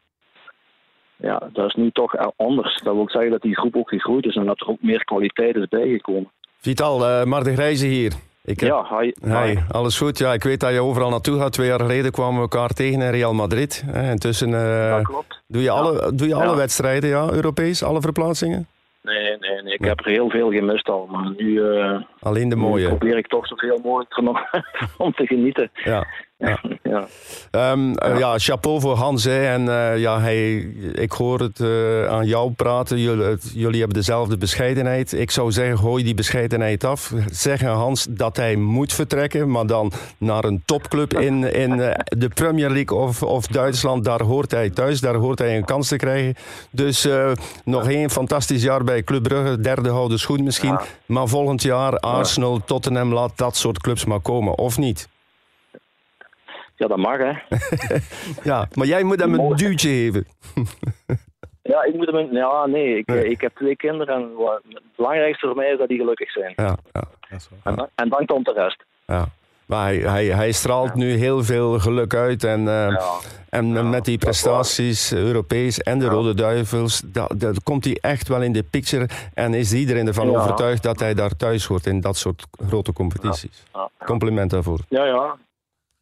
ja, 1.18 1.48
dat 1.52 1.66
is 1.66 1.74
nu 1.74 1.90
toch 1.90 2.14
anders. 2.36 2.80
Dat 2.82 2.94
wil 2.94 3.10
zeggen 3.10 3.30
dat 3.30 3.42
die 3.42 3.56
groep 3.56 3.76
ook 3.76 3.88
gegroeid 3.88 4.26
is 4.26 4.36
en 4.36 4.46
dat 4.46 4.60
er 4.60 4.68
ook 4.68 4.82
meer 4.82 5.04
kwaliteit 5.04 5.56
is 5.56 5.68
bijgekomen. 5.68 6.30
Vital, 6.60 7.26
uh, 7.26 7.36
Grijze 7.40 7.86
hier. 7.86 8.12
Ik 8.44 8.60
heb... 8.60 8.68
Ja, 8.68 8.98
hi. 8.98 9.12
hi. 9.22 9.58
Alles 9.68 9.98
goed? 9.98 10.18
Ja, 10.18 10.32
ik 10.32 10.42
weet 10.42 10.60
dat 10.60 10.72
je 10.72 10.80
overal 10.80 11.10
naartoe 11.10 11.38
gaat. 11.38 11.52
Twee 11.52 11.66
jaar 11.68 11.80
geleden 11.80 12.12
kwamen 12.12 12.34
we 12.34 12.40
elkaar 12.40 12.68
tegen 12.68 13.00
in 13.00 13.10
Real 13.10 13.34
Madrid. 13.34 13.84
Intussen 13.94 14.48
uh, 14.48 14.90
dat 14.90 15.02
klopt. 15.02 15.42
doe 15.46 15.62
je 15.62 15.70
alle, 15.70 16.14
doe 16.14 16.28
je 16.28 16.34
alle 16.34 16.56
wedstrijden, 16.56 17.10
ja, 17.10 17.30
Europees, 17.30 17.82
alle 17.82 18.00
verplaatsingen? 18.00 18.66
Nee, 19.02 19.36
nee, 19.38 19.62
nee. 19.62 19.74
Ik 19.74 19.84
heb 19.84 20.00
er 20.00 20.10
heel 20.10 20.30
veel 20.30 20.50
gemist 20.50 20.88
al. 20.88 21.06
Maar 21.06 21.32
nu, 21.36 21.46
uh, 21.46 22.00
Alleen 22.20 22.48
de 22.48 22.56
mooie. 22.56 22.88
probeer 22.88 23.16
ik 23.16 23.26
toch 23.26 23.46
zoveel 23.46 23.78
mogelijk 23.82 24.20
nog 24.20 24.40
om 25.06 25.12
te 25.12 25.26
genieten. 25.26 25.70
Ja. 25.74 26.06
Ja. 26.38 26.60
ja. 26.82 27.08
Um, 27.72 27.92
ja. 27.94 28.18
ja. 28.18 28.38
chapeau 28.38 28.80
voor 28.80 28.96
Hans. 28.96 29.24
Hè. 29.24 29.52
En 29.52 29.62
uh, 29.66 29.98
ja, 29.98 30.20
hij, 30.20 30.56
ik 30.92 31.12
hoor 31.12 31.40
het 31.40 31.58
uh, 31.58 32.06
aan 32.06 32.26
jou 32.26 32.52
praten. 32.52 32.98
Jullie, 32.98 33.36
jullie, 33.52 33.78
hebben 33.78 33.96
dezelfde 33.96 34.36
bescheidenheid. 34.36 35.12
Ik 35.12 35.30
zou 35.30 35.52
zeggen, 35.52 35.78
gooi 35.78 36.04
die 36.04 36.14
bescheidenheid 36.14 36.84
af. 36.84 37.12
Zeg 37.30 37.64
aan 37.64 37.76
Hans 37.76 38.06
dat 38.10 38.36
hij 38.36 38.56
moet 38.56 38.92
vertrekken, 38.92 39.50
maar 39.50 39.66
dan 39.66 39.92
naar 40.18 40.44
een 40.44 40.62
topclub 40.64 41.14
in, 41.14 41.52
in 41.54 41.76
de 42.04 42.28
Premier 42.34 42.70
League 42.70 42.98
of, 42.98 43.22
of 43.22 43.46
Duitsland. 43.46 44.04
Daar 44.04 44.22
hoort 44.22 44.50
hij 44.50 44.70
thuis, 44.70 45.00
daar 45.00 45.14
hoort 45.14 45.38
hij 45.38 45.56
een 45.56 45.64
kans 45.64 45.88
te 45.88 45.96
krijgen. 45.96 46.34
Dus 46.70 47.08
nog 47.64 47.88
één 47.88 48.10
fantastisch 48.10 48.62
jaar 48.62 48.84
bij 48.84 49.02
Club 49.02 49.22
Brugge. 49.22 49.60
Derde 49.60 49.88
houden 49.88 50.18
schoen 50.18 50.42
misschien. 50.42 50.70
Ja. 50.70 50.82
Maar 51.06 51.28
volgend 51.28 51.62
jaar 51.62 51.98
Arsenal, 51.98 52.60
Tottenham, 52.64 53.12
laat 53.12 53.32
dat 53.36 53.56
soort 53.56 53.80
clubs 53.80 54.04
maar 54.04 54.20
komen. 54.20 54.58
Of 54.58 54.78
niet? 54.78 55.08
Ja, 56.78 56.86
dat 56.86 56.96
mag, 56.96 57.18
hè. 57.18 57.32
ja, 58.50 58.68
maar 58.74 58.86
jij 58.86 59.02
moet 59.02 59.20
hem 59.20 59.34
een 59.34 59.56
duwtje 59.56 59.88
geven. 59.88 60.26
ja, 61.72 61.82
ik 61.82 61.94
moet 61.94 62.06
hem 62.06 62.14
een... 62.14 62.32
Ja, 62.32 62.66
nee. 62.66 62.98
Ik, 62.98 63.06
nee. 63.06 63.28
ik 63.28 63.40
heb 63.40 63.54
twee 63.54 63.76
kinderen 63.76 64.14
en 64.14 64.22
het 64.68 64.82
belangrijkste 64.96 65.46
voor 65.46 65.56
mij 65.56 65.72
is 65.72 65.78
dat 65.78 65.88
die 65.88 65.98
gelukkig 65.98 66.30
zijn. 66.30 66.52
Ja, 66.56 66.76
ja. 66.92 67.02
En, 67.62 67.74
dan, 67.74 67.88
en 67.94 68.08
dan 68.08 68.26
komt 68.26 68.44
de 68.44 68.52
rest. 68.52 68.84
Ja. 69.06 69.28
Maar 69.66 69.84
hij, 69.84 69.96
hij, 69.96 70.26
hij 70.26 70.52
straalt 70.52 70.94
nu 70.94 71.10
heel 71.10 71.44
veel 71.44 71.78
geluk 71.78 72.14
uit. 72.14 72.44
En, 72.44 72.60
uh, 72.60 72.66
ja. 72.66 73.18
en 73.48 73.66
ja, 73.66 73.82
met 73.82 74.04
die 74.04 74.18
prestaties, 74.18 75.12
Europees 75.12 75.78
en 75.78 75.98
de. 75.98 76.06
Rode 76.06 76.34
Duivels, 76.34 77.02
dat, 77.04 77.32
dat, 77.36 77.62
komt 77.62 77.84
hij 77.84 77.98
echt 78.00 78.28
wel 78.28 78.42
in 78.42 78.52
de 78.52 78.62
picture. 78.62 79.08
En 79.34 79.54
is 79.54 79.72
iedereen 79.72 80.06
ervan 80.06 80.36
overtuigd 80.36 80.82
dat 80.82 81.00
hij 81.00 81.14
daar 81.14 81.36
thuis 81.36 81.66
hoort 81.66 81.86
in 81.86 82.00
dat 82.00 82.16
soort 82.16 82.46
grote 82.68 82.92
competities. 82.92 83.62
Compliment 84.04 84.50
daarvoor. 84.50 84.78
Ja, 84.88 85.04
ja. 85.04 85.36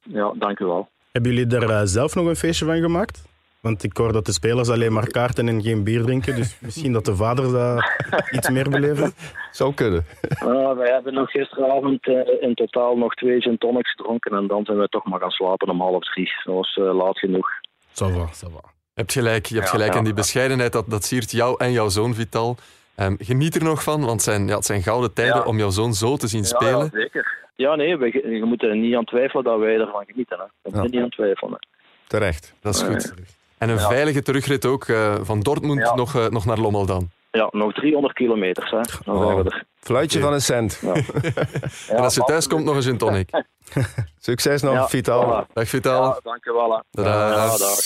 Ja, 0.09 0.33
dank 0.38 0.59
u 0.59 0.64
wel. 0.64 0.88
Hebben 1.12 1.35
jullie 1.35 1.57
er 1.57 1.71
uh, 1.71 1.81
zelf 1.85 2.14
nog 2.14 2.27
een 2.27 2.37
feestje 2.37 2.64
van 2.64 2.81
gemaakt? 2.81 3.25
Want 3.61 3.83
ik 3.83 3.97
hoor 3.97 4.12
dat 4.12 4.27
de 4.27 4.33
spelers 4.33 4.69
alleen 4.69 4.92
maar 4.92 5.07
kaarten 5.07 5.49
en 5.49 5.62
geen 5.62 5.85
bier 5.85 6.03
drinken. 6.03 6.37
Dus 6.37 6.57
misschien 6.66 6.92
dat 6.92 7.05
de 7.05 7.16
vaders 7.16 7.53
daar 7.53 8.05
iets 8.37 8.51
meer 8.51 8.71
beleven. 8.71 9.12
Zou 9.51 9.75
kunnen. 9.75 10.05
Uh, 10.42 10.73
wij 10.73 10.90
hebben 10.92 11.14
nog 11.14 11.31
gisteravond 11.31 12.07
uh, 12.07 12.21
in 12.40 12.55
totaal 12.55 12.97
nog 12.97 13.14
twee 13.14 13.40
gin 13.40 13.59
tonics 13.59 13.90
gedronken. 13.90 14.37
En 14.37 14.47
dan 14.47 14.64
zijn 14.64 14.79
we 14.79 14.88
toch 14.88 15.05
maar 15.05 15.21
gaan 15.21 15.31
slapen 15.31 15.69
om 15.69 15.81
half 15.81 16.05
drie. 16.05 16.33
Dat 16.45 16.55
was 16.55 16.77
uh, 16.77 16.95
laat 16.95 17.19
genoeg. 17.19 17.49
Ça 17.92 18.07
va, 18.12 18.27
ça 18.27 18.53
va. 18.53 18.61
Je 18.95 19.03
hebt 19.03 19.12
gelijk, 19.12 19.47
je 19.47 19.55
hebt 19.55 19.66
ja, 19.66 19.73
gelijk 19.73 19.92
ja, 19.92 19.99
in 19.99 20.05
die 20.05 20.14
bescheidenheid. 20.14 20.73
Dat, 20.73 20.90
dat 20.90 21.05
siert 21.05 21.31
jou 21.31 21.55
en 21.59 21.73
jouw 21.73 21.88
zoon 21.88 22.14
Vital. 22.14 22.57
Um, 22.97 23.16
geniet 23.21 23.55
er 23.55 23.64
nog 23.64 23.83
van, 23.83 24.01
want 24.01 24.11
het 24.11 24.23
zijn, 24.23 24.47
ja, 24.47 24.57
het 24.57 24.64
zijn 24.64 24.83
gouden 24.83 25.12
tijden 25.12 25.47
om 25.47 25.59
jouw 25.59 25.71
zoon 25.71 25.95
zo 25.95 26.16
te 26.16 26.27
zien 26.27 26.45
spelen. 26.45 26.90
Ja, 26.92 27.01
zeker. 27.01 27.46
Ja, 27.57 27.75
nee, 27.75 27.97
we, 27.97 28.35
je 28.37 28.45
moet 28.45 28.62
er 28.62 28.77
niet 28.77 28.95
aan 28.95 29.05
twijfelen 29.05 29.45
dat 29.45 29.59
wij 29.59 29.79
ervan 29.79 30.05
genieten. 30.07 30.38
Hè. 30.38 30.45
We 30.62 30.71
moeten 30.71 30.90
niet 30.90 31.03
aan 31.03 31.09
twijfelen. 31.09 31.59
Terecht. 32.07 32.55
Dat 32.61 32.75
is 32.75 32.83
goed. 32.83 33.14
En 33.59 33.69
een 33.69 33.79
veilige 33.79 34.23
terugrit 34.23 34.66
ook 34.66 34.88
uh, 34.88 35.14
van 35.23 35.40
Dortmund 35.40 35.95
nog, 35.95 36.16
uh, 36.16 36.27
nog 36.27 36.45
naar 36.45 36.59
Lommel 36.59 36.87
dan. 36.87 37.11
Ja, 37.31 37.49
nog 37.51 37.73
300 37.73 38.14
kilometer. 38.14 38.64
Hè. 38.71 38.81
Dan 39.05 39.25
zijn 39.25 39.37
we 39.37 39.51
er. 39.51 39.64
Fluitje 39.81 40.21
van 40.21 40.33
een 40.33 40.40
cent. 40.40 40.81
Ja. 40.83 40.95
en 41.97 42.03
als 42.03 42.14
je 42.14 42.21
thuis 42.21 42.49
komt, 42.49 42.64
nog 42.64 42.77
een 42.77 42.83
gin 42.83 42.99
tonic. 42.99 43.31
Succes 44.19 44.62
nog, 44.62 44.90
Vital. 44.90 45.45
Voilà. 45.45 45.53
Dag 45.53 45.69
Vital. 45.69 46.05
Ja, 46.05 46.21
dank 46.23 46.45
je 46.45 46.53
wel. 46.53 46.83
Dag. 46.90 47.59
dag. 47.59 47.79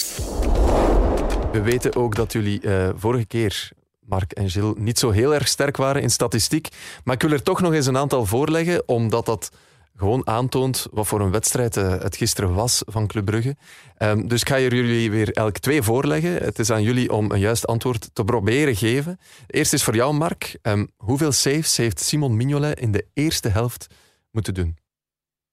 We 1.53 1.63
weten 1.63 1.97
ook 1.97 2.15
dat 2.15 2.33
jullie 2.33 2.63
uh, 2.63 2.89
vorige 2.95 3.27
keer 3.27 3.71
Mark 4.11 4.33
en 4.33 4.51
Gilles 4.51 4.75
niet 4.77 4.99
zo 4.99 5.11
heel 5.11 5.35
erg 5.35 5.49
sterk 5.49 5.77
waren 5.77 6.03
in 6.03 6.11
statistiek. 6.11 6.69
Maar 7.05 7.15
ik 7.15 7.23
wil 7.23 7.31
er 7.31 7.43
toch 7.43 7.61
nog 7.61 7.73
eens 7.73 7.87
een 7.87 7.97
aantal 7.97 8.27
voorleggen, 8.27 8.89
omdat 8.89 9.27
dat 9.27 9.51
gewoon 9.97 10.27
aantoont 10.27 10.87
wat 10.91 11.07
voor 11.07 11.21
een 11.21 11.31
wedstrijd 11.31 11.77
uh, 11.77 11.99
het 11.99 12.17
gisteren 12.17 12.55
was 12.55 12.83
van 12.87 13.07
Club 13.07 13.25
Brugge. 13.25 13.57
Um, 13.99 14.29
dus 14.29 14.41
ik 14.41 14.49
ga 14.49 14.59
er 14.59 14.75
jullie 14.75 15.11
weer 15.11 15.33
elk 15.33 15.59
twee 15.59 15.83
voorleggen. 15.83 16.35
Het 16.35 16.59
is 16.59 16.71
aan 16.71 16.83
jullie 16.83 17.13
om 17.13 17.31
een 17.31 17.41
juist 17.41 17.67
antwoord 17.67 18.11
te 18.13 18.25
proberen 18.25 18.77
geven. 18.77 19.19
Eerst 19.47 19.73
is 19.73 19.83
voor 19.83 19.95
jou, 19.95 20.15
Mark. 20.15 20.59
Um, 20.63 20.91
hoeveel 20.97 21.33
saves 21.33 21.77
heeft 21.77 22.01
Simon 22.01 22.37
Mignolet 22.37 22.81
in 22.81 22.93
de 22.93 23.07
eerste 23.13 23.49
helft 23.49 23.87
moeten 24.31 24.55
doen? 24.55 24.77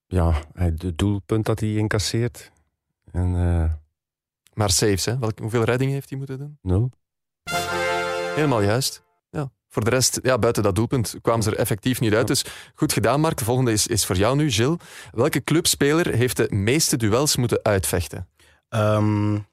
Ja, 0.07 0.33
het 0.53 0.97
doelpunt 0.97 1.45
dat 1.45 1.59
hij 1.59 1.75
incasseert. 1.75 2.51
En, 3.11 3.35
uh... 3.35 3.71
Maar 4.53 4.69
saves, 4.69 5.05
hè? 5.05 5.15
Hoeveel 5.41 5.63
reddingen 5.63 5.93
heeft 5.93 6.09
hij 6.09 6.17
moeten 6.17 6.37
doen? 6.37 6.57
Nul. 6.61 6.89
Helemaal 8.37 8.61
juist. 8.61 9.03
Ja. 9.29 9.51
Voor 9.69 9.83
de 9.83 9.89
rest, 9.89 10.19
ja, 10.23 10.37
buiten 10.37 10.63
dat 10.63 10.75
doelpunt 10.75 11.15
kwamen 11.21 11.43
ze 11.43 11.51
er 11.51 11.57
effectief 11.57 11.99
niet 11.99 12.13
uit. 12.13 12.27
Dus 12.27 12.45
goed 12.75 12.93
gedaan, 12.93 13.19
Mark. 13.19 13.37
De 13.37 13.43
volgende 13.43 13.71
is, 13.71 13.87
is 13.87 14.05
voor 14.05 14.15
jou 14.15 14.35
nu, 14.35 14.51
Gilles. 14.51 14.77
Welke 15.11 15.43
clubspeler 15.43 16.13
heeft 16.15 16.37
de 16.37 16.47
meeste 16.49 16.97
duels 16.97 17.35
moeten 17.35 17.59
uitvechten? 17.63 18.27
Um, 18.69 19.47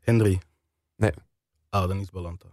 Henry. 0.00 0.40
Nee. 0.96 1.12
Ah, 1.70 1.88
dan 1.88 2.00
is 2.00 2.10
Balanta. 2.10 2.46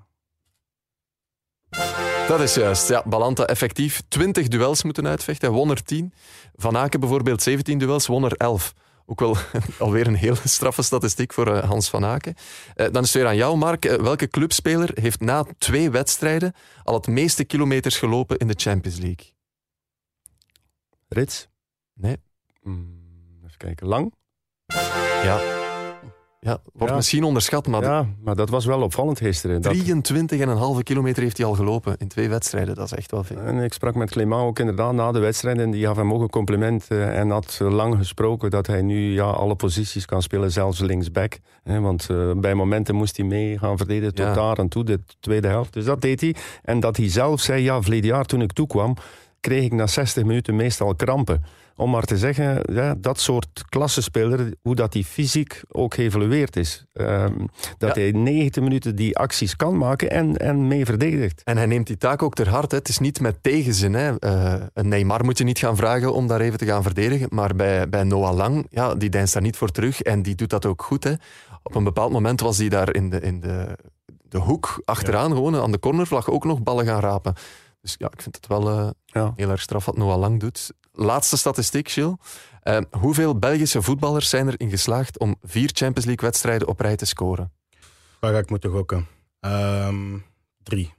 Dat 2.27 2.39
is 2.39 2.53
juist. 2.53 2.87
Ja, 2.87 3.03
Balanta 3.05 3.45
effectief 3.45 4.01
20 4.07 4.47
duels 4.47 4.83
moeten 4.83 5.07
uitvechten. 5.07 5.47
Hij 5.47 5.57
won 5.57 5.69
er 5.69 5.83
10. 5.83 6.13
Van 6.55 6.77
Aken 6.77 6.99
bijvoorbeeld 6.99 7.41
17 7.41 7.77
duels, 7.77 8.07
won 8.07 8.23
er 8.23 8.33
11. 8.33 8.73
Ook 9.09 9.19
wel 9.19 9.37
alweer 9.79 10.07
een 10.07 10.15
hele 10.15 10.37
straffe 10.43 10.81
statistiek 10.81 11.33
voor 11.33 11.47
uh, 11.47 11.63
Hans 11.63 11.89
van 11.89 12.05
Aken. 12.05 12.35
Uh, 12.75 12.87
dan 12.91 13.03
is 13.03 13.13
het 13.13 13.21
weer 13.21 13.27
aan 13.27 13.35
jou, 13.35 13.57
Mark. 13.57 13.85
Uh, 13.85 13.93
welke 13.93 14.27
clubspeler 14.27 14.89
heeft 14.93 15.19
na 15.19 15.45
twee 15.57 15.89
wedstrijden 15.89 16.53
al 16.83 16.93
het 16.93 17.07
meeste 17.07 17.43
kilometers 17.43 17.97
gelopen 17.97 18.37
in 18.37 18.47
de 18.47 18.53
Champions 18.57 18.97
League? 18.97 19.33
Rits? 21.07 21.47
Nee. 21.93 22.17
Mm, 22.61 23.41
even 23.45 23.57
kijken. 23.57 23.87
Lang? 23.87 24.13
Ja. 25.23 25.66
Ja, 26.47 26.57
wordt 26.73 26.89
Ja. 26.89 26.95
misschien 26.95 27.23
onderschat, 27.23 27.67
maar 27.67 27.81
Ja, 27.83 28.05
maar 28.23 28.35
dat 28.35 28.49
was 28.49 28.65
wel 28.65 28.81
opvallend 28.81 29.19
gisteren. 29.19 29.61
Dat- 29.61 29.73
23,5 29.73 30.83
kilometer 30.83 31.23
heeft 31.23 31.37
hij 31.37 31.45
al 31.45 31.53
gelopen 31.53 31.95
in 31.97 32.07
twee 32.07 32.29
wedstrijden. 32.29 32.75
Dat 32.75 32.85
is 32.85 32.93
echt 32.93 33.11
wel 33.11 33.23
veel. 33.23 33.37
En 33.39 33.57
ik 33.57 33.73
sprak 33.73 33.95
met 33.95 34.09
Clément 34.11 34.41
ook 34.41 34.59
inderdaad 34.59 34.93
na 34.93 35.11
de 35.11 35.19
wedstrijd 35.19 35.57
en 35.59 35.71
die 35.71 35.85
gaf 35.85 35.95
hem 35.97 36.13
ook 36.13 36.21
een 36.21 36.29
compliment 36.29 36.85
eh, 36.87 37.19
en 37.19 37.29
had 37.29 37.59
lang 37.63 37.97
gesproken 37.97 38.49
dat 38.49 38.67
hij 38.67 38.81
nu 38.81 39.13
ja, 39.13 39.23
alle 39.29 39.55
posities 39.55 40.05
kan 40.05 40.21
spelen, 40.21 40.51
zelfs 40.51 40.79
linksback. 40.79 41.37
Want 41.63 42.07
eh, 42.09 42.31
bij 42.35 42.53
momenten 42.53 42.95
moest 42.95 43.17
hij 43.17 43.25
mee 43.25 43.57
gaan 43.57 43.77
verdedigen 43.77 44.15
tot 44.15 44.25
Ja. 44.25 44.33
daar 44.33 44.57
en 44.57 44.67
toe, 44.67 44.83
de 44.83 44.99
tweede 45.19 45.47
helft. 45.47 45.73
Dus 45.73 45.85
dat 45.85 46.01
deed 46.01 46.21
hij. 46.21 46.35
En 46.63 46.79
dat 46.79 46.97
hij 46.97 47.09
zelf 47.09 47.41
zei, 47.41 47.63
ja, 47.63 47.81
verleden 47.81 48.09
jaar 48.09 48.25
toen 48.25 48.41
ik 48.41 48.51
toekwam, 48.53 48.95
kreeg 49.39 49.63
ik 49.63 49.73
na 49.73 49.87
60 49.87 50.23
minuten 50.23 50.55
meestal 50.55 50.95
krampen. 50.95 51.43
Om 51.75 51.89
maar 51.89 52.03
te 52.03 52.17
zeggen, 52.17 52.61
ja, 52.73 52.95
dat 52.97 53.19
soort 53.19 53.63
klassenspeler, 53.69 54.53
hoe 54.61 54.75
dat 54.75 54.93
hij 54.93 55.03
fysiek 55.03 55.61
ook 55.67 55.93
geëvolueerd 55.93 56.55
is. 56.55 56.85
Ehm, 56.93 57.33
dat 57.77 57.95
Ja. 57.95 58.01
hij 58.01 58.11
90 58.11 58.63
minuten 58.63 58.95
die 58.95 59.17
acties 59.17 59.55
kan 59.55 59.77
maken 59.77 60.09
en, 60.11 60.37
en 60.37 60.67
mee 60.67 60.85
verdedigt. 60.85 61.41
En 61.43 61.57
hij 61.57 61.65
neemt 61.65 61.87
die 61.87 61.97
taak 61.97 62.21
ook 62.23 62.33
ter 62.33 62.49
harte. 62.49 62.75
Het 62.75 62.89
is 62.89 62.99
niet 62.99 63.19
met 63.19 63.37
tegenzin. 63.43 63.93
Hè. 63.93 64.19
Eh, 64.19 64.55
een 64.73 64.87
Neymar 64.87 65.25
moet 65.25 65.37
je 65.37 65.43
niet 65.43 65.59
gaan 65.59 65.75
vragen 65.75 66.13
om 66.13 66.27
daar 66.27 66.41
even 66.41 66.57
te 66.57 66.65
gaan 66.65 66.83
verdedigen. 66.83 67.27
Maar 67.31 67.55
bij, 67.55 67.89
bij 67.89 68.03
Noah 68.03 68.35
Lang, 68.35 68.67
ja, 68.69 68.95
die 68.95 69.09
deinst 69.09 69.33
daar 69.33 69.41
niet 69.41 69.57
voor 69.57 69.71
terug. 69.71 70.01
En 70.01 70.21
die 70.21 70.35
doet 70.35 70.49
dat 70.49 70.65
ook 70.65 70.81
goed. 70.81 71.03
Hè. 71.03 71.13
Op 71.63 71.75
een 71.75 71.83
bepaald 71.83 72.11
moment 72.11 72.39
was 72.41 72.57
hij 72.57 72.69
daar 72.69 72.95
in 72.95 73.09
de, 73.09 73.19
in 73.19 73.39
de, 73.39 73.77
de 74.29 74.37
hoek 74.37 74.81
achteraan, 74.85 75.31
gewoon 75.31 75.55
aan 75.55 75.71
de 75.71 75.79
cornervlag, 75.79 76.29
ook 76.29 76.45
nog 76.45 76.63
ballen 76.63 76.85
gaan 76.85 77.01
rapen. 77.01 77.33
Dus 77.81 77.95
ja, 77.97 78.07
ik 78.13 78.21
vind 78.21 78.35
het 78.35 78.47
wel 78.47 78.69
eh, 78.69 78.89
Ja. 79.17 79.33
heel 79.35 79.49
erg 79.49 79.61
straf 79.61 79.85
wat 79.85 79.97
Noah 79.97 80.19
Lang 80.19 80.39
doet. 80.39 80.73
Laatste 80.91 81.37
statistiek, 81.37 81.89
Gilles. 81.89 82.15
Eh, 82.61 82.77
hoeveel 82.91 83.39
Belgische 83.39 83.81
voetballers 83.81 84.29
zijn 84.29 84.47
erin 84.47 84.69
geslaagd 84.69 85.19
om 85.19 85.35
vier 85.41 85.69
Champions 85.73 86.05
League-wedstrijden 86.05 86.67
op 86.67 86.79
rij 86.79 86.95
te 86.95 87.05
scoren? 87.05 87.51
Waar 88.19 88.31
ga 88.31 88.37
ik 88.37 88.49
moeten 88.49 88.71
gokken? 88.71 89.07
Ehm, 89.39 90.17
drie. 90.63 90.95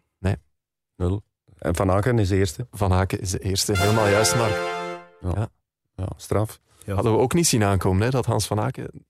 Nul. 0.96 1.22
En 1.58 1.74
Van 1.74 1.90
Aken 1.90 2.18
is 2.18 2.28
de 2.28 2.36
eerste. 2.36 2.66
Van 2.70 2.90
Haken 2.90 3.20
is 3.20 3.30
de 3.30 3.38
eerste. 3.38 3.78
Helemaal 3.78 4.08
juist, 4.08 4.36
Mark. 4.36 4.56
Ja, 5.96 6.08
straf. 6.16 6.60
Hadden 6.86 7.12
we 7.12 7.18
ook 7.18 7.34
niet 7.34 7.46
zien 7.46 7.64
aankomen, 7.64 8.02
hè, 8.02 8.10
dat 8.10 8.26
Hans 8.26 8.46
van 8.46 8.60
Aken... 8.60 9.06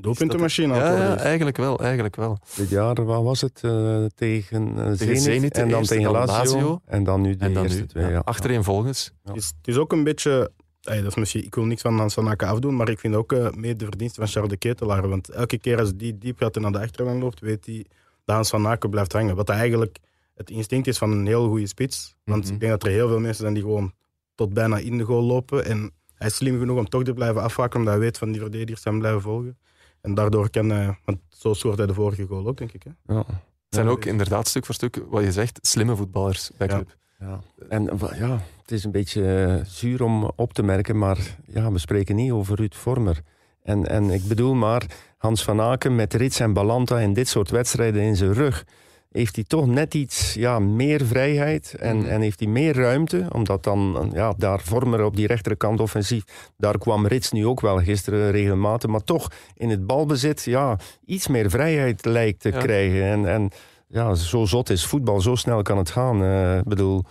Doelpuntenmachine 0.00 0.74
Ja, 0.74 1.16
eigenlijk 1.16 1.56
wel, 1.56 1.78
eigenlijk 1.78 2.16
wel. 2.16 2.38
Dit 2.56 2.68
jaar, 2.68 3.04
wat 3.04 3.22
was 3.22 3.40
het? 3.40 3.60
eh, 3.64 4.04
tegen 4.14 4.78
eh, 5.00 5.16
Zenit, 5.16 5.56
en 5.56 5.68
dan 5.68 5.78
eerste, 5.78 5.94
tegen 5.94 6.10
Lazio, 6.10 6.34
Lazio. 6.36 6.80
En 6.84 7.04
dan 7.04 7.20
nu 7.20 7.36
de 7.36 7.44
En 7.44 7.52
dan 7.52 7.62
eerste 7.62 7.80
nu, 7.80 7.86
twee. 7.86 8.04
ja, 8.04 8.10
Ja. 8.10 8.18
achtereenvolgens. 8.24 9.12
Ja. 9.24 9.32
Het, 9.32 9.40
is, 9.42 9.46
het 9.58 9.68
is 9.68 9.76
ook 9.76 9.92
een 9.92 10.04
beetje... 10.04 10.50
ey, 10.82 10.96
dat 11.00 11.06
is 11.10 11.14
misschien, 11.16 11.44
ik 11.44 11.54
wil 11.54 11.64
niks 11.64 11.82
van 11.82 11.98
Hans 11.98 12.14
van 12.14 12.28
Aken 12.28 12.48
afdoen, 12.48 12.76
maar 12.76 12.88
ik 12.88 12.98
vind 12.98 13.14
ook 13.14 13.32
eh 13.32 13.50
mee 13.50 13.74
de 13.76 13.84
verdienste 13.84 14.20
van 14.20 14.28
Charles 14.28 14.50
de 14.50 14.56
Ketelaar. 14.56 15.08
Want 15.08 15.28
elke 15.28 15.58
keer 15.58 15.78
als 15.78 15.92
die 15.94 16.18
diep 16.18 16.38
gaat 16.38 16.56
en 16.56 16.62
naar 16.62 16.72
de 16.72 16.78
achterlijn 16.80 17.18
loopt, 17.18 17.40
weet 17.40 17.66
hij 17.66 17.84
dat 18.24 18.34
Hans 18.34 18.50
van 18.50 18.66
Aken 18.66 18.90
blijft 18.90 19.12
hangen. 19.12 19.36
Wat 19.36 19.48
eigenlijk 19.48 19.98
het 20.34 20.50
instinct 20.50 20.86
is 20.86 20.98
van 20.98 21.10
een 21.10 21.26
heel 21.26 21.48
goede 21.48 21.66
spits. 21.66 22.14
Want 22.24 22.44
Mhm. 22.44 22.52
ik 22.54 22.60
denk 22.60 22.72
dat 22.72 22.82
er 22.84 22.90
heel 22.90 23.08
veel 23.08 23.20
mensen 23.20 23.42
zijn 23.42 23.54
die 23.54 23.62
gewoon 23.62 23.92
tot 24.34 24.52
bijna 24.54 24.76
in 24.78 24.98
de 24.98 25.04
goal 25.04 25.22
lopen. 25.22 25.64
En 25.64 25.90
hij 26.14 26.26
is 26.26 26.34
slim 26.34 26.58
genoeg 26.58 26.78
om 26.78 26.88
toch 26.88 27.02
te 27.04 27.12
blijven 27.12 27.42
afwaken, 27.42 27.78
omdat 27.78 27.94
hij 27.94 28.02
weet 28.02 28.18
van 28.18 28.30
die 28.32 28.40
verdedigers 28.40 28.84
hem 28.84 28.98
blijven 28.98 29.20
volgen. 29.20 29.58
En 30.00 30.14
daardoor 30.14 30.50
kan 30.50 30.68
hij... 30.68 30.98
Want 31.04 31.18
zo 31.28 31.52
scoort 31.52 31.78
hij 31.78 31.86
de 31.86 31.94
vorige 31.94 32.26
goal 32.26 32.46
ook, 32.46 32.56
denk 32.58 32.72
ik. 32.72 32.82
Hè? 32.82 33.14
Ja. 33.14 33.18
Het 33.18 33.76
zijn 33.76 33.88
ook 33.88 34.04
inderdaad 34.04 34.48
stuk 34.48 34.64
voor 34.66 34.74
stuk, 34.74 35.02
wat 35.08 35.22
je 35.24 35.32
zegt, 35.32 35.58
slimme 35.62 35.96
voetballers 35.96 36.50
bij 36.56 36.66
Ja. 36.68 36.74
club. 36.74 36.96
Ja. 37.18 37.40
En 37.68 37.98
wa- 37.98 38.14
ja, 38.14 38.40
het 38.62 38.70
is 38.72 38.84
een 38.84 38.90
beetje 38.90 39.34
eh, 39.34 39.64
zuur 39.64 40.02
om 40.02 40.30
op 40.36 40.52
te 40.52 40.62
merken, 40.62 40.98
maar 40.98 41.18
ja, 41.46 41.72
we 41.72 41.78
spreken 41.78 42.16
niet 42.16 42.30
over 42.32 42.56
Ruud 42.56 42.74
Vormer. 42.74 43.20
En, 43.62 43.86
en 43.86 44.10
ik 44.10 44.24
bedoel 44.28 44.54
maar, 44.54 44.86
Hans 45.16 45.44
van 45.44 45.60
Aken 45.60 45.94
met 45.94 46.14
Rits 46.14 46.40
en 46.40 46.52
Balanta 46.52 47.00
en 47.00 47.12
dit 47.12 47.28
soort 47.28 47.50
wedstrijden 47.50 48.02
in 48.02 48.16
zijn 48.16 48.32
rug, 48.32 48.64
heeft 49.10 49.34
hij 49.34 49.44
toch 49.44 49.66
net 49.66 49.94
iets 49.94 50.34
ja, 50.34 50.58
meer 50.58 51.06
vrijheid 51.06 51.74
en, 51.78 51.96
Mhm. 51.96 52.06
en 52.06 52.20
heeft 52.20 52.40
hij 52.40 52.48
meer 52.48 52.74
ruimte, 52.76 53.26
omdat 53.32 53.64
dan 53.64 54.10
ja, 54.14 54.34
daar 54.36 54.60
Vormer 54.60 55.04
op 55.04 55.16
die 55.16 55.26
rechterkant 55.26 55.80
offensief, 55.80 56.24
daar 56.56 56.78
kwam 56.78 57.06
Rits 57.06 57.32
nu 57.32 57.46
ook 57.46 57.60
wel 57.60 57.78
gisteren 57.78 58.30
regelmatig, 58.30 58.90
maar 58.90 59.04
toch 59.04 59.28
in 59.54 59.70
het 59.70 59.86
balbezit 59.86 60.42
ja, 60.42 60.78
iets 61.06 61.28
meer 61.28 61.50
vrijheid 61.50 62.04
lijkt 62.04 62.40
te 62.40 62.50
Ja. 62.50 62.58
krijgen. 62.58 63.02
En, 63.04 63.26
en 63.26 63.50
ja, 63.88 64.14
zo 64.14 64.44
zot 64.44 64.70
is 64.70 64.86
voetbal, 64.86 65.20
zo 65.20 65.34
snel 65.34 65.62
kan 65.62 65.78
het 65.78 65.90
gaan. 65.90 66.22
Eh, 66.22 66.58
Ik 66.58 66.64
bedoel, 66.64 67.04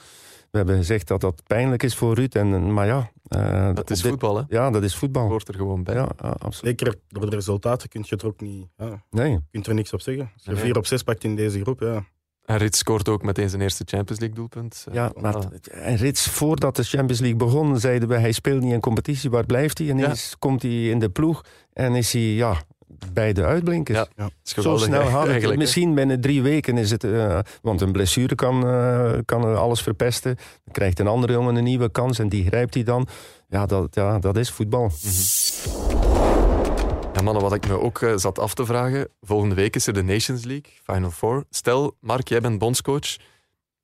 we 0.51 0.57
hebben 0.57 0.77
gezegd 0.77 1.07
dat 1.07 1.21
dat 1.21 1.41
pijnlijk 1.47 1.83
is 1.83 1.95
voor 1.95 2.15
Ruud, 2.15 2.36
en, 2.36 2.73
maar 2.73 2.86
ja... 2.86 3.12
eh, 3.27 3.73
Dat 3.75 3.89
is 3.89 4.01
dit- 4.01 4.09
voetbal, 4.11 4.37
hè. 4.37 4.43
Ja, 4.47 4.69
dat 4.71 4.83
is 4.83 4.95
voetbal. 4.95 5.27
Hoort 5.27 5.47
er 5.47 5.53
gewoon 5.55 5.83
bij. 5.83 5.95
Ja, 5.95 6.09
ja, 6.21 6.29
absoluut. 6.29 6.79
Zeker 6.79 6.95
door 7.07 7.29
de 7.29 7.35
resultaten 7.35 7.89
kun 7.89 8.01
je 8.01 8.07
het 8.09 8.21
er 8.21 8.27
ook 8.27 8.41
niet... 8.41 8.67
Ja, 8.77 9.03
Nee. 9.09 9.31
je 9.31 9.39
kunt 9.51 9.67
er 9.67 9.73
niks 9.73 9.93
op 9.93 10.01
zeggen. 10.01 10.31
Als 10.33 10.43
je 10.43 10.51
Nee. 10.51 10.59
vier 10.59 10.77
op 10.77 10.85
zes 10.85 11.03
pakt 11.03 11.23
in 11.23 11.35
deze 11.35 11.61
groep, 11.61 11.79
ja. 11.79 12.03
En 12.45 12.57
Rits 12.57 12.77
scoort 12.77 13.09
ook 13.09 13.23
meteen 13.23 13.49
zijn 13.49 13.61
eerste 13.61 13.83
Champions 13.85 14.19
League 14.19 14.37
doelpunt. 14.37 14.85
Eh, 14.87 14.93
Ja, 14.93 15.11
maar 15.21 15.35
en 15.71 15.95
Rits, 15.95 16.27
voordat 16.29 16.75
de 16.75 16.83
Champions 16.83 17.19
League 17.19 17.37
begon, 17.37 17.79
zeiden 17.79 18.07
we 18.09 18.15
hij 18.17 18.31
speelt 18.31 18.61
niet 18.61 18.73
in 18.73 18.79
competitie, 18.79 19.29
waar 19.29 19.45
blijft 19.45 19.77
hij? 19.77 19.89
En 19.89 19.97
ineens 19.97 20.35
komt 20.39 20.61
hij 20.61 20.89
in 20.89 20.99
de 20.99 21.09
ploeg 21.09 21.41
en 21.73 21.95
is 21.95 22.13
hij 22.13 22.21
ja, 22.21 22.61
bij 23.13 23.34
de 23.34 23.45
uitblinkers. 23.45 23.97
Ja, 23.97 24.08
Ja. 24.15 24.30
Zo 24.43 24.78
snel 24.78 25.12
het. 25.28 25.56
Misschien 25.56 25.93
binnen 25.95 26.21
drie 26.21 26.41
weken 26.41 26.78
is 26.78 26.91
het... 26.91 27.04
eh, 27.04 27.39
want 27.62 27.82
een 27.82 27.91
blessure 27.91 28.36
kan, 28.36 28.67
eh, 28.67 29.12
kan 29.26 29.56
alles 29.58 29.82
verpesten. 29.82 30.36
Dan 30.36 30.73
krijgt 30.73 31.00
een 31.00 31.08
andere 31.08 31.34
jongen 31.34 31.56
een 31.56 31.63
nieuwe 31.63 31.91
kans 31.91 32.19
en 32.19 32.30
die 32.30 32.45
grijpt 32.45 32.73
hij 32.73 32.84
dan. 32.84 33.08
Ja, 33.50 33.65
dat, 33.65 33.95
ja, 33.95 34.19
dat 34.19 34.38
is 34.38 34.52
voetbal. 34.52 34.91
Ja, 37.13 37.21
mannen, 37.21 37.43
wat 37.43 37.54
ik 37.54 37.67
me 37.67 37.80
ook 37.80 38.02
eh, 38.02 38.13
zat 38.15 38.39
af 38.39 38.54
te 38.54 38.65
vragen. 38.65 39.08
Volgende 39.21 39.56
week 39.56 39.76
is 39.76 39.88
er 39.88 39.93
de 39.93 40.04
Nations 40.04 40.43
League, 40.43 40.71
Final 40.84 41.12
Four. 41.12 41.43
Stel, 41.50 41.95
Mark, 42.00 42.28
jij 42.28 42.41
bent 42.41 42.60
bondscoach. 42.60 43.15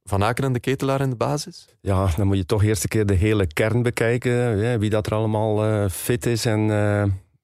Van 0.03 0.23
Aken 0.23 0.43
en 0.43 0.53
de 0.53 0.59
Ketelaar 0.59 1.01
in 1.01 1.09
de 1.09 1.15
basis? 1.15 1.65
Ja, 1.81 2.07
dan 2.17 2.27
moet 2.27 2.37
je 2.37 2.45
toch 2.45 2.63
eerst 2.63 2.83
een 2.83 2.89
keer 2.89 3.05
de 3.05 3.13
hele 3.13 3.47
kern 3.47 3.81
bekijken. 3.81 4.31
hè, 4.31 4.79
wie 4.79 4.89
dat 4.89 5.05
er 5.05 5.13
allemaal 5.13 5.89
fit 5.89 6.25
is 6.25 6.45
en 6.45 6.69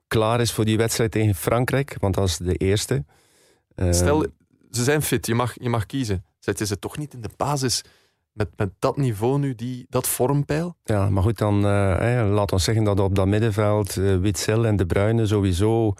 klaar 0.09 0.41
is 0.41 0.51
voor 0.51 0.65
die 0.65 0.77
wedstrijd 0.77 1.11
tegen 1.11 1.35
Frankrijk. 1.35 1.95
Want 1.99 2.15
dat 2.15 2.27
is 2.27 2.37
de 2.37 2.55
eerste. 2.55 3.05
Eh, 3.75 3.91
Stel, 3.91 4.25
ze 4.71 4.83
zijn 4.83 5.01
fit, 5.01 5.25
je 5.25 5.35
mag, 5.35 5.53
je 5.61 5.69
mag 5.69 5.85
kiezen. 5.85 6.23
Zet 6.39 6.59
je 6.59 6.65
ze 6.65 6.79
toch 6.79 6.97
niet 6.97 7.13
in 7.13 7.21
de 7.21 7.29
basis 7.37 7.83
met, 8.31 8.49
met 8.55 8.69
dat 8.79 8.97
niveau 8.97 9.39
nu, 9.39 9.55
die, 9.55 9.85
dat 9.89 10.07
vormpeil? 10.07 10.75
Ja, 10.83 11.09
maar 11.09 11.23
goed, 11.23 11.37
dan 11.37 11.55
eh, 11.55 12.29
laat 12.31 12.51
ons 12.51 12.63
zeggen 12.63 12.83
dat 12.83 12.99
op 12.99 13.15
dat 13.15 13.27
middenveld 13.27 13.97
eh, 13.97 14.17
Witzel 14.17 14.65
en 14.65 14.75
De 14.75 14.85
Bruyne 14.85 15.25
sowieso 15.25 15.93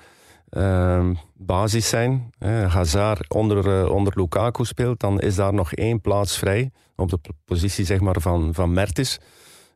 eh, 0.50 1.10
basis 1.34 1.90
zijn. 1.90 2.30
Hè. 2.38 2.68
Hazard 2.68 3.34
onder, 3.34 3.82
eh, 3.82 3.92
onder 3.92 4.14
Lukaku 4.16 4.66
speelt, 4.66 5.00
dan 5.00 5.20
is 5.20 5.36
daar 5.36 5.54
nog 5.54 5.74
één 5.74 6.02
plaats 6.02 6.38
vrij 6.38 6.72
op 6.96 7.10
de 7.10 7.20
positie 7.46 7.86
zeg 7.86 8.00
maar, 8.00 8.22
van, 8.22 8.54
van 8.54 8.74
Mertens. 8.74 9.20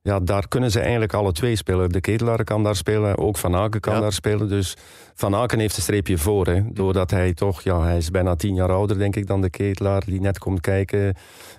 Ja, 0.05 0.19
daar 0.19 0.47
kunnen 0.47 0.71
ze 0.71 0.79
eigenlijk 0.79 1.13
alle 1.13 1.31
twee 1.31 1.55
spelen. 1.55 1.89
De 1.89 2.01
Ketelaar 2.01 2.43
kan 2.43 2.63
daar 2.63 2.75
spelen, 2.75 3.17
ook 3.17 3.37
Van 3.37 3.55
Aken 3.55 3.79
kan 3.79 3.93
Ja. 3.93 3.99
daar 3.99 4.13
spelen. 4.13 4.49
Dus 4.49 4.77
Van 5.15 5.35
Aken 5.35 5.59
heeft 5.59 5.75
een 5.75 5.81
streepje 5.81 6.17
voor. 6.17 6.45
Hè, 6.47 6.61
doordat 6.71 7.11
hij 7.11 7.33
toch, 7.33 7.61
ja, 7.61 7.81
hij 7.81 7.97
is 7.97 8.11
bijna 8.11 8.35
tien 8.35 8.55
jaar 8.55 8.71
ouder 8.71 8.97
denk 8.97 9.15
ik 9.15 9.27
dan 9.27 9.41
de 9.41 9.49
Ketelaar. 9.49 10.03
Die 10.05 10.21
net 10.21 10.39
komt 10.39 10.61
kijken, 10.61 11.15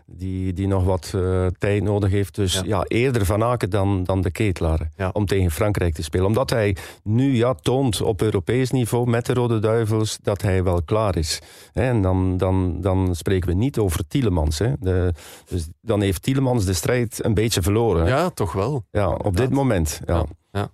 die, 0.06 0.52
die 0.52 0.66
nog 0.66 0.84
wat 0.84 1.12
eh, 1.14 1.46
tijd 1.58 1.82
nodig 1.82 2.10
heeft. 2.10 2.34
Dus 2.34 2.54
Ja. 2.54 2.62
ja, 2.64 2.84
eerder 2.88 3.24
Van 3.26 3.42
Aken 3.44 3.70
dan, 3.70 4.04
dan 4.04 4.20
de 4.20 4.30
Ketelaar. 4.30 4.90
Ja. 4.96 5.10
Om 5.12 5.26
tegen 5.26 5.50
Frankrijk 5.50 5.94
te 5.94 6.02
spelen. 6.02 6.26
Omdat 6.26 6.50
hij 6.50 6.76
nu 7.02 7.36
ja, 7.36 7.54
toont 7.54 8.00
op 8.02 8.22
Europees 8.22 8.70
niveau 8.70 9.10
met 9.10 9.26
de 9.26 9.32
Rode 9.34 9.58
Duivels 9.58 10.18
dat 10.22 10.42
hij 10.42 10.62
wel 10.64 10.82
klaar 10.82 11.16
is. 11.16 11.40
En 11.72 12.02
dan, 12.02 12.36
dan, 12.36 12.80
dan 12.80 13.14
spreken 13.14 13.48
we 13.48 13.54
niet 13.54 13.78
over 13.78 14.06
Tielemans. 14.08 14.58
Hè. 14.58 14.72
De, 14.80 15.12
dus 15.48 15.68
dan 15.80 16.00
heeft 16.00 16.22
Tielemans 16.22 16.64
de 16.64 16.72
strijd 16.72 17.24
een 17.24 17.34
beetje 17.34 17.62
verloren. 17.62 18.02
hè. 18.04 18.08
Ja, 18.08 18.30
toch 18.30 18.52
wel. 18.52 18.84
Ja, 18.90 19.08
op 19.12 19.36
dit 19.36 19.50
moment. 19.50 20.00
Ja, 20.06 20.24
ja. 20.52 20.70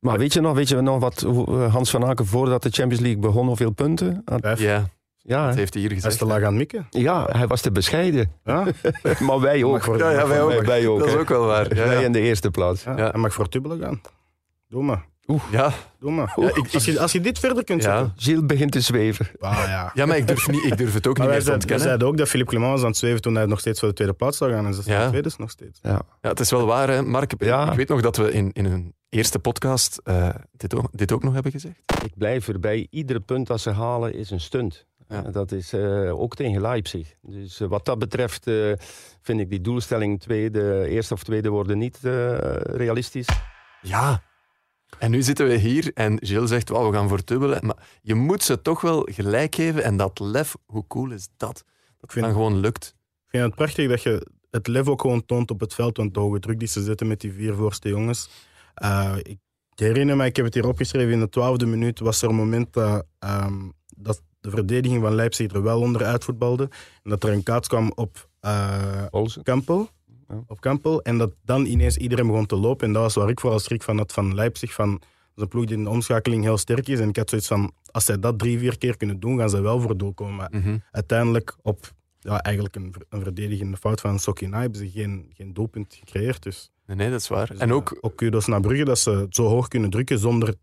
Maar 0.00 0.18
weet 0.18 0.32
je 0.32 0.40
nog, 0.40 0.54
weet 0.54 0.68
je 0.68 0.80
nog 0.80 0.98
wat 1.00 1.22
eh, 1.22 1.72
Hans 1.72 1.90
van 1.90 2.04
Aken 2.04 2.26
voordat 2.26 2.62
de 2.62 2.70
Champions 2.70 3.02
League 3.02 3.20
begon, 3.20 3.46
hoeveel 3.46 3.70
punten? 3.70 4.22
had? 4.24 4.58
Ja, 4.58 4.88
Ja, 5.18 5.46
dat 5.46 5.54
heeft 5.56 5.72
hij 5.72 5.82
hier 5.82 5.90
Hij 5.90 5.98
is 5.98 6.04
gezegd. 6.04 6.22
te 6.22 6.28
laag 6.28 6.42
aan 6.42 6.56
mikken. 6.56 6.86
ja, 6.90 7.26
hij 7.30 7.46
was 7.46 7.60
te 7.60 7.72
bescheiden. 7.72 8.32
Ja, 8.44 8.66
maar 9.26 9.40
wij 9.40 9.64
ook. 9.64 9.82
Voor- 9.84 9.98
Ja, 9.98 10.10
ja, 10.10 10.26
wij 10.26 10.42
ook. 10.42 10.64
Wij 10.64 10.86
ook 10.86 10.98
Dat 10.98 11.08
is 11.08 11.14
ook 11.14 11.28
wel 11.28 11.46
waar. 11.46 11.74
Ja, 11.76 11.84
Wij 11.86 11.94
ja. 11.94 12.00
in 12.00 12.12
de 12.12 12.20
eerste 12.20 12.50
plaats. 12.50 12.82
ja. 12.82 12.96
Ja. 12.96 13.10
Hij 13.10 13.20
mag 13.20 13.32
voor 13.32 13.48
Tubbelen 13.48 13.80
gaan. 13.80 14.00
Doe 14.68 14.82
maar. 14.82 15.04
Oeh. 15.26 15.42
Ja. 15.50 15.72
Doe 16.00 16.10
maar. 16.10 16.32
Ja, 16.36 16.48
ik- 16.48 16.74
als, 16.74 16.84
je, 16.84 17.00
als 17.00 17.12
je 17.12 17.20
dit 17.20 17.38
verder 17.38 17.64
kunt 17.64 17.82
zetten. 17.82 18.02
Ja. 18.04 18.12
Gilles 18.16 18.46
begint 18.46 18.72
te 18.72 18.80
zweven. 18.80 19.26
Ah, 19.40 19.62
ja. 19.66 19.90
ja, 19.94 20.06
maar 20.06 20.16
ik 20.16 20.26
durf, 20.26 20.48
niet, 20.50 20.64
ik 20.64 20.76
durf 20.76 20.94
het 20.94 21.06
ook 21.06 21.18
Maar 21.18 21.26
niet 21.26 21.34
meer 21.34 21.38
te 21.44 21.50
wij 21.50 21.54
ontkennen. 21.54 21.84
zeiden 21.86 22.08
ook 22.08 22.16
dat 22.16 22.28
Philippe 22.28 22.50
Clement 22.50 22.72
was 22.72 22.80
aan 22.82 22.88
het 22.88 22.96
zweven 22.96 23.20
toen 23.22 23.34
hij 23.34 23.46
nog 23.46 23.60
steeds 23.60 23.78
voor 23.80 23.88
de 23.88 23.94
tweede 23.94 24.14
plaats 24.14 24.36
zou 24.38 24.52
gaan. 24.52 24.66
En 24.66 24.74
ze 24.74 24.82
Ja. 24.84 25.08
tweede 25.08 25.30
nog 25.36 25.50
steeds. 25.50 25.78
Ja. 25.82 26.00
Ja, 26.20 26.28
het 26.28 26.40
is 26.40 26.50
wel 26.50 26.66
waar, 26.66 26.88
hè, 26.88 27.02
Mark. 27.02 27.32
Ja. 27.38 27.70
Ik 27.70 27.76
weet 27.76 27.88
nog 27.88 28.00
dat 28.00 28.16
we 28.16 28.32
in, 28.32 28.52
in 28.52 28.64
een 28.64 28.94
eerste 29.08 29.38
podcast 29.38 30.00
eh, 30.04 30.34
dit, 30.52 30.74
ook, 30.74 30.88
dit 30.92 31.12
ook 31.12 31.22
nog 31.22 31.34
hebben 31.34 31.52
gezegd. 31.52 31.82
Ik 32.04 32.12
blijf 32.16 32.48
erbij. 32.48 32.86
Iedere 32.90 33.20
punt 33.20 33.46
dat 33.46 33.60
ze 33.60 33.70
halen 33.70 34.14
is 34.14 34.30
een 34.30 34.40
stunt. 34.40 34.86
Ja. 35.08 35.24
Eh, 35.24 35.32
Dat 35.32 35.52
is 35.52 35.72
eh, 35.72 36.20
ook 36.20 36.34
tegen 36.34 36.60
Leipzig. 36.60 37.14
Dus 37.22 37.58
wat 37.58 37.84
dat 37.84 37.98
betreft 37.98 38.46
eh, 38.46 38.72
vind 39.22 39.40
ik 39.40 39.50
die 39.50 39.60
doelstelling 39.60 40.20
tweede, 40.20 40.86
eerste 40.88 41.14
of 41.14 41.22
tweede 41.24 41.48
worden 41.48 41.78
niet 41.78 41.98
eh, 42.04 42.36
realistisch. 42.60 43.28
Ja. 43.82 44.22
En 44.98 45.10
nu 45.10 45.22
zitten 45.22 45.46
we 45.46 45.54
hier 45.54 45.90
en 45.94 46.18
Gilles 46.26 46.48
zegt, 46.48 46.68
"Wauw, 46.68 46.90
we 46.90 46.96
gaan 46.96 47.08
voor 47.08 47.24
dubbelen. 47.24 47.66
Maar 47.66 47.76
je 48.02 48.14
moet 48.14 48.42
ze 48.42 48.62
toch 48.62 48.80
wel 48.80 49.08
gelijk 49.12 49.54
geven. 49.54 49.82
En 49.84 49.96
dat 49.96 50.18
lef, 50.18 50.56
hoe 50.66 50.84
cool 50.86 51.10
is 51.10 51.28
dat? 51.36 51.54
Dat 51.54 51.64
het 52.00 52.12
vind- 52.12 52.24
dan 52.24 52.34
gewoon 52.34 52.56
lukt. 52.56 52.86
Ik 53.24 53.28
vind 53.30 53.44
het 53.44 53.54
prachtig 53.54 53.88
dat 53.88 54.02
je 54.02 54.26
het 54.50 54.66
lef 54.66 54.86
ook 54.88 55.00
gewoon 55.00 55.24
toont 55.26 55.50
op 55.50 55.60
het 55.60 55.74
veld. 55.74 55.96
Want 55.96 56.14
de 56.14 56.20
hoge 56.20 56.38
druk 56.38 56.58
die 56.58 56.68
ze 56.68 56.82
zetten 56.82 57.06
met 57.06 57.20
die 57.20 57.32
vier 57.32 57.54
voorste 57.54 57.88
jongens. 57.88 58.28
Eh, 58.78 59.16
ik 59.22 59.38
herinner 59.74 60.16
me, 60.16 60.24
ik 60.24 60.36
heb 60.36 60.44
het 60.44 60.54
hier 60.54 60.66
opgeschreven, 60.68 61.12
in 61.12 61.20
de 61.20 61.28
twaalfde 61.28 61.66
minuut 61.66 61.98
was 62.00 62.22
er 62.22 62.28
een 62.28 62.34
moment 62.34 62.72
dat, 62.72 63.06
ehm, 63.18 63.68
dat 63.96 64.22
de 64.40 64.50
verdediging 64.50 65.02
van 65.02 65.14
Leipzig 65.14 65.52
er 65.52 65.62
wel 65.62 65.80
onder 65.80 66.04
uitvoetbalde. 66.04 66.68
En 67.02 67.10
dat 67.10 67.24
er 67.24 67.32
een 67.32 67.42
kaats 67.42 67.68
kwam 67.68 67.92
op 67.94 68.28
eh 68.40 69.04
Olsen. 69.10 69.42
Kampel. 69.42 69.88
Ja. 70.28 70.42
Op 70.46 70.60
Kampel. 70.60 71.02
En 71.02 71.18
dat 71.18 71.34
dan 71.44 71.64
ineens 71.64 71.96
iedereen 71.96 72.26
begon 72.26 72.46
te 72.46 72.56
lopen. 72.56 72.86
En 72.86 72.92
dat 72.92 73.02
was 73.02 73.14
waar 73.14 73.28
ik 73.28 73.40
vooral 73.40 73.58
schrik 73.58 73.82
van 73.82 73.96
had 73.98 74.12
van 74.12 74.34
Leipzig. 74.34 74.72
Van, 74.72 75.00
dat 75.34 75.48
ploeg 75.48 75.64
die 75.64 75.76
in 75.76 75.84
de 75.84 75.90
omschakeling 75.90 76.42
heel 76.42 76.58
sterk 76.58 76.88
is. 76.88 77.00
En 77.00 77.08
ik 77.08 77.16
had 77.16 77.28
zoiets 77.30 77.46
van, 77.48 77.72
als 77.90 78.04
zij 78.04 78.18
dat 78.18 78.38
drie, 78.38 78.58
vier 78.58 78.78
keer 78.78 78.96
kunnen 78.96 79.20
doen, 79.20 79.38
gaan 79.38 79.50
ze 79.50 79.60
wel 79.60 79.80
voor 79.80 79.96
doel 79.96 80.14
komen. 80.14 80.34
Maar 80.36 80.48
Mhm. 80.52 80.76
uiteindelijk 80.90 81.56
op 81.62 81.92
ja, 82.18 82.38
eigenlijk 82.42 82.76
een, 82.76 82.94
een 83.08 83.22
verdedigende 83.22 83.76
fout 83.76 84.00
van 84.00 84.18
Sokina 84.18 84.60
hebben 84.60 84.78
ze 84.78 84.90
geen, 84.90 85.30
geen 85.34 85.52
doelpunt 85.54 85.94
gecreëerd. 85.94 86.42
Dus, 86.42 86.70
Nee, 86.88 86.96
nee, 86.96 87.10
dat 87.10 87.20
is 87.20 87.28
waar. 87.28 87.46
dus, 87.48 87.58
En 87.58 87.72
ook, 87.72 87.98
ook 88.00 88.16
kudos 88.16 88.46
naar 88.46 88.60
Brugge 88.60 88.84
dat 88.84 88.98
ze 88.98 89.10
het 89.10 89.34
zo 89.34 89.44
hoog 89.46 89.68
kunnen 89.68 89.90
drukken 89.90 90.18
zonder 90.18 90.54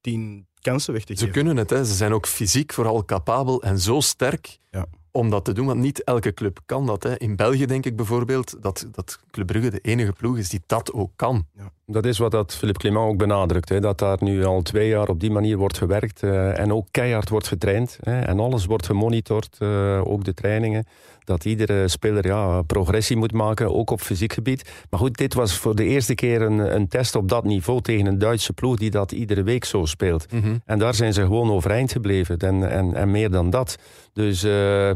tien 0.00 0.46
kansen 0.60 0.92
weg 0.92 1.04
te 1.04 1.12
ze 1.12 1.18
geven. 1.18 1.32
kunnen 1.34 1.56
het. 1.56 1.70
Hè. 1.70 1.84
Ze 1.84 1.94
zijn 1.94 2.12
ook 2.12 2.26
fysiek 2.26 2.72
vooral 2.72 3.04
capabel 3.04 3.62
en 3.62 3.78
zo 3.78 4.00
sterk 4.00 4.58
Ja. 4.70 4.86
om 5.10 5.30
dat 5.30 5.44
te 5.44 5.52
doen. 5.52 5.66
Want 5.66 5.80
niet 5.80 6.04
elke 6.04 6.34
club 6.34 6.58
kan 6.66 6.86
dat. 6.86 7.02
Hè. 7.02 7.16
In 7.18 7.36
België 7.36 7.66
denk 7.66 7.86
ik 7.86 7.96
bijvoorbeeld 7.96 8.62
dat, 8.62 8.86
dat 8.92 9.18
Club 9.30 9.46
Brugge 9.46 9.70
de 9.70 9.78
enige 9.78 10.12
ploeg 10.12 10.38
is 10.38 10.48
die 10.48 10.60
dat 10.66 10.92
ook 10.92 11.10
kan. 11.16 11.46
Dat 11.86 12.04
is 12.06 12.18
wat 12.18 12.30
dat 12.30 12.54
Philippe 12.54 12.80
Clement 12.80 13.06
ook 13.10 13.18
benadrukt. 13.18 13.68
Hè, 13.68 13.80
dat 13.80 13.98
daar 13.98 14.16
nu 14.20 14.44
al 14.44 14.62
twee 14.62 14.88
jaar 14.88 15.08
op 15.08 15.20
die 15.20 15.30
manier 15.30 15.56
wordt 15.56 15.78
gewerkt. 15.78 16.22
eh, 16.22 16.58
en 16.58 16.72
ook 16.72 16.86
keihard 16.90 17.28
wordt 17.28 17.48
getraind. 17.48 17.98
Hè, 18.00 18.20
en 18.20 18.40
alles 18.40 18.64
wordt 18.66 18.86
gemonitord, 18.86 19.56
eh, 19.58 20.00
ook 20.06 20.24
de 20.24 20.34
trainingen. 20.34 20.86
Dat 21.24 21.44
iedere 21.44 21.88
speler 21.88 22.26
ja, 22.26 22.62
progressie 22.62 23.16
moet 23.16 23.32
maken, 23.32 23.74
ook 23.74 23.90
op 23.90 24.00
fysiek 24.00 24.32
gebied. 24.32 24.70
Maar 24.90 25.00
goed, 25.00 25.16
dit 25.16 25.34
was 25.34 25.58
voor 25.58 25.74
de 25.74 25.84
eerste 25.84 26.14
keer 26.14 26.42
een, 26.42 26.74
een 26.74 26.88
test 26.88 27.14
op 27.14 27.28
dat 27.28 27.44
niveau 27.44 27.80
tegen 27.80 28.06
een 28.06 28.18
Duitse 28.18 28.52
ploeg 28.52 28.76
die 28.76 28.90
dat 28.90 29.12
iedere 29.12 29.42
week 29.42 29.64
zo 29.64 29.84
speelt. 29.84 30.26
En 30.64 30.78
daar 30.78 30.94
zijn 30.94 31.12
ze 31.12 31.20
gewoon 31.20 31.50
overeind 31.50 31.92
gebleven. 31.92 32.38
En, 32.38 32.70
en, 32.70 32.94
en 32.94 33.10
meer 33.10 33.30
dan 33.30 33.50
dat. 33.50 33.76
Dus 34.12 34.42
eh, 34.42 34.90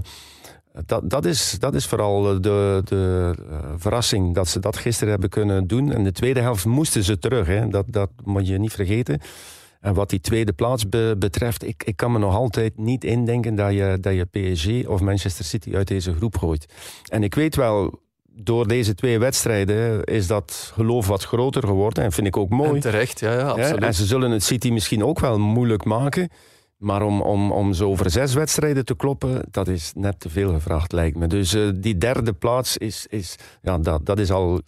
dat, 0.86 1.10
dat, 1.10 1.24
is, 1.24 1.56
dat 1.58 1.74
is 1.74 1.86
vooral 1.86 2.40
de, 2.40 2.80
de 2.84 3.34
eh, 3.50 3.58
verrassing 3.76 4.34
dat 4.34 4.48
ze 4.48 4.60
dat 4.60 4.76
gisteren 4.76 5.10
hebben 5.10 5.30
kunnen 5.30 5.66
doen. 5.66 5.92
En 5.92 6.04
de 6.04 6.12
tweede 6.12 6.40
helft 6.40 6.64
moesten 6.64 7.04
ze 7.04 7.18
terug. 7.18 7.46
Hè. 7.46 7.68
Dat, 7.68 7.84
dat 7.88 8.10
moet 8.24 8.48
je 8.48 8.58
niet 8.58 8.72
vergeten. 8.72 9.20
En 9.80 9.94
wat 9.94 10.10
die 10.10 10.20
tweede 10.20 10.52
plaats 10.52 10.88
be- 10.88 11.14
betreft, 11.18 11.64
ik, 11.66 11.82
ik 11.84 11.96
kan 11.96 12.12
me 12.12 12.18
nog 12.18 12.34
altijd 12.34 12.78
niet 12.78 13.04
indenken 13.04 13.54
dat 13.54 13.72
je, 13.72 13.98
dat 14.00 14.14
je 14.14 14.24
PSG 14.24 14.88
of 14.88 15.00
Manchester 15.00 15.44
City 15.44 15.74
uit 15.74 15.88
deze 15.88 16.14
groep 16.14 16.36
gooit. 16.38 16.66
En 17.08 17.22
ik 17.22 17.34
weet 17.34 17.56
wel, 17.56 18.00
door 18.32 18.68
deze 18.68 18.94
twee 18.94 19.18
wedstrijden 19.18 20.04
is 20.04 20.26
dat 20.26 20.70
geloof 20.74 21.06
wat 21.06 21.24
groter 21.24 21.62
geworden. 21.66 22.04
En 22.04 22.12
vind 22.12 22.26
ik 22.26 22.36
ook 22.36 22.48
mooi. 22.50 22.70
En 22.74 22.80
terecht, 22.80 23.20
ja, 23.20 23.32
ja 23.32 23.38
Ja, 23.38 23.48
absoluut. 23.48 23.82
en 23.82 23.94
ze 23.94 24.06
zullen 24.06 24.30
het 24.30 24.42
City 24.44 24.70
misschien 24.70 25.04
ook 25.04 25.20
wel 25.20 25.38
moeilijk 25.38 25.84
maken. 25.84 26.28
Maar 26.76 27.02
om, 27.02 27.20
om, 27.22 27.52
om 27.52 27.72
zo 27.72 27.88
over 27.88 28.10
zes 28.10 28.34
wedstrijden 28.34 28.84
te 28.84 28.96
kloppen, 28.96 29.42
dat 29.50 29.68
is 29.68 29.92
net 29.94 30.20
te 30.20 30.28
veel 30.28 30.52
gevraagd, 30.52 30.92
lijkt 30.92 31.16
me. 31.16 31.26
Dus 31.26 31.54
eh, 31.54 31.68
die 31.74 31.98
derde 31.98 32.32
plaats 32.32 32.76
is, 32.76 33.06
is, 33.10 33.36
ja, 33.62 33.78
dat, 33.78 34.06
dat 34.06 34.18
is 34.18 34.30
al 34.30 34.60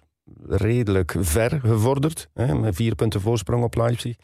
redelijk 0.48 1.14
ver 1.20 1.60
gevorderd. 1.64 2.28
Hè, 2.34 2.54
met 2.54 2.74
vier 2.74 2.94
punten 2.94 3.20
voorsprong 3.20 3.64
op 3.64 3.74
Leipzig. 3.74 4.16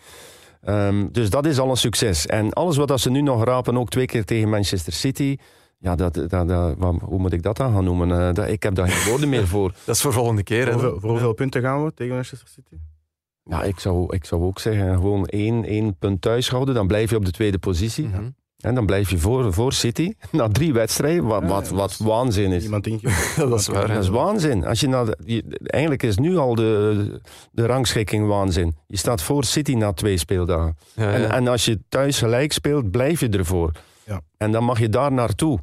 Ehm, 0.66 1.06
dus 1.12 1.30
dat 1.30 1.46
is 1.46 1.58
al 1.58 1.70
een 1.70 1.76
succes. 1.76 2.26
En 2.26 2.52
alles 2.52 2.76
wat 2.76 2.88
dat 2.88 3.00
ze 3.00 3.10
nu 3.10 3.20
nog 3.20 3.44
rapen, 3.44 3.76
ook 3.78 3.88
twee 3.88 4.06
keer 4.06 4.24
tegen 4.24 4.48
Manchester 4.48 4.92
City. 4.92 5.36
Ja, 5.78 5.94
dat, 5.96 6.14
dat, 6.14 6.30
dat, 6.48 6.74
wat- 6.78 7.00
hoe 7.02 7.18
moet 7.18 7.32
ik 7.32 7.42
dat 7.42 7.56
dan 7.56 7.72
gaan 7.74 7.84
noemen? 7.84 8.10
Eh, 8.20 8.34
dat, 8.34 8.48
ik 8.48 8.62
heb 8.62 8.74
daar 8.74 8.88
geen 8.88 9.10
woorden 9.10 9.28
meer 9.28 9.46
voor. 9.46 9.74
Dat 9.86 9.94
is 9.94 10.00
voor 10.00 10.12
volgende 10.12 10.42
keer. 10.42 10.72
Voor 10.72 11.00
voor 11.00 11.10
hoeveel 11.10 11.32
punten 11.32 11.62
gaan 11.62 11.84
we 11.84 11.94
tegen 11.94 12.14
Manchester 12.14 12.48
City? 12.48 12.74
Ja, 13.44 13.62
ik 13.62 13.78
zou, 13.80 14.14
ik 14.14 14.24
zou 14.24 14.42
ook 14.42 14.58
zeggen, 14.58 14.94
gewoon 14.94 15.26
één, 15.26 15.64
één 15.64 15.96
punt 15.98 16.20
thuis 16.20 16.48
houden. 16.50 16.74
Dan 16.74 16.86
blijf 16.86 17.10
je 17.10 17.16
op 17.16 17.24
de 17.24 17.30
tweede 17.30 17.58
positie. 17.58 18.06
Mhm. 18.08 18.28
En 18.66 18.74
dan 18.74 18.86
blijf 18.86 19.10
je 19.10 19.18
voor, 19.18 19.52
voor 19.52 19.72
City. 19.72 20.12
Na 20.32 20.48
drie 20.48 20.72
wedstrijden, 20.72 21.24
wat, 21.24 21.42
Ja, 21.42 21.48
wat, 21.48 21.68
ja, 21.68 21.74
wat 21.74 21.96
waanzin 21.96 22.52
is. 22.52 22.64
Iemand 22.64 22.86
ingevoerd. 22.86 23.48
Dat 23.50 23.60
is 23.60 23.66
waar. 23.66 23.88
Dat 23.88 24.02
is 24.02 24.08
waanzin. 24.08 24.64
Als 24.66 24.80
je 24.80 24.88
naar 24.88 25.04
de- 25.06 25.16
je- 25.24 25.58
eigenlijk 25.60 26.02
is 26.02 26.16
nu 26.16 26.36
al 26.36 26.54
de, 26.54 27.20
de 27.52 27.66
rangschikking 27.66 28.26
waanzin. 28.26 28.74
Je 28.86 28.96
staat 28.96 29.22
voor 29.22 29.44
City 29.44 29.72
na 29.74 29.92
twee 29.92 30.18
speeldagen. 30.18 30.76
Ja, 30.94 31.12
En, 31.12 31.20
ja. 31.20 31.30
en 31.30 31.48
als 31.48 31.64
je 31.64 31.78
thuis 31.88 32.18
gelijk 32.18 32.52
speelt, 32.52 32.90
blijf 32.90 33.20
je 33.20 33.28
ervoor. 33.28 33.70
Ja. 34.04 34.20
En 34.36 34.52
dan 34.52 34.64
mag 34.64 34.78
je 34.78 34.88
daar 34.88 35.12
naartoe. 35.12 35.58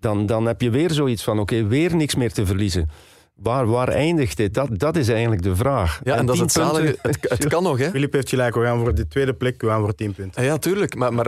Dan, 0.00 0.26
dan 0.26 0.46
heb 0.46 0.60
je 0.60 0.70
weer 0.70 0.90
zoiets 0.90 1.22
van, 1.24 1.38
oké, 1.38 1.66
weer 1.66 1.96
niks 1.96 2.14
meer 2.14 2.32
te 2.32 2.46
verliezen. 2.46 2.88
Waar, 3.34 3.66
waar 3.66 3.88
eindigt 3.88 4.36
dit? 4.36 4.54
Dat, 4.54 4.68
dat 4.78 4.96
is 4.96 5.08
eigenlijk 5.08 5.42
de 5.42 5.56
vraag. 5.56 6.00
Ja, 6.04 6.16
en 6.16 6.26
dat 6.26 6.34
is 6.34 6.40
het 6.40 6.52
tien 6.52 6.62
punten- 6.62 6.80
zalige. 6.82 6.98
Het, 7.02 7.38
het 7.40 7.48
kan 7.54 7.62
nog, 7.62 7.78
hè? 7.78 7.90
Filip 7.90 8.12
heeft 8.12 8.28
gelijk, 8.28 8.54
we 8.54 8.62
gaan 8.64 8.78
voor 8.78 8.94
de 8.94 9.08
tweede 9.08 9.34
plek, 9.34 9.60
we 9.60 9.66
gaan 9.68 9.80
voor 9.80 9.94
tien 9.94 10.12
punten. 10.14 10.44
Ja, 10.44 10.56
tuurlijk. 10.58 10.94
Maar, 10.94 11.12
maar 11.14 11.26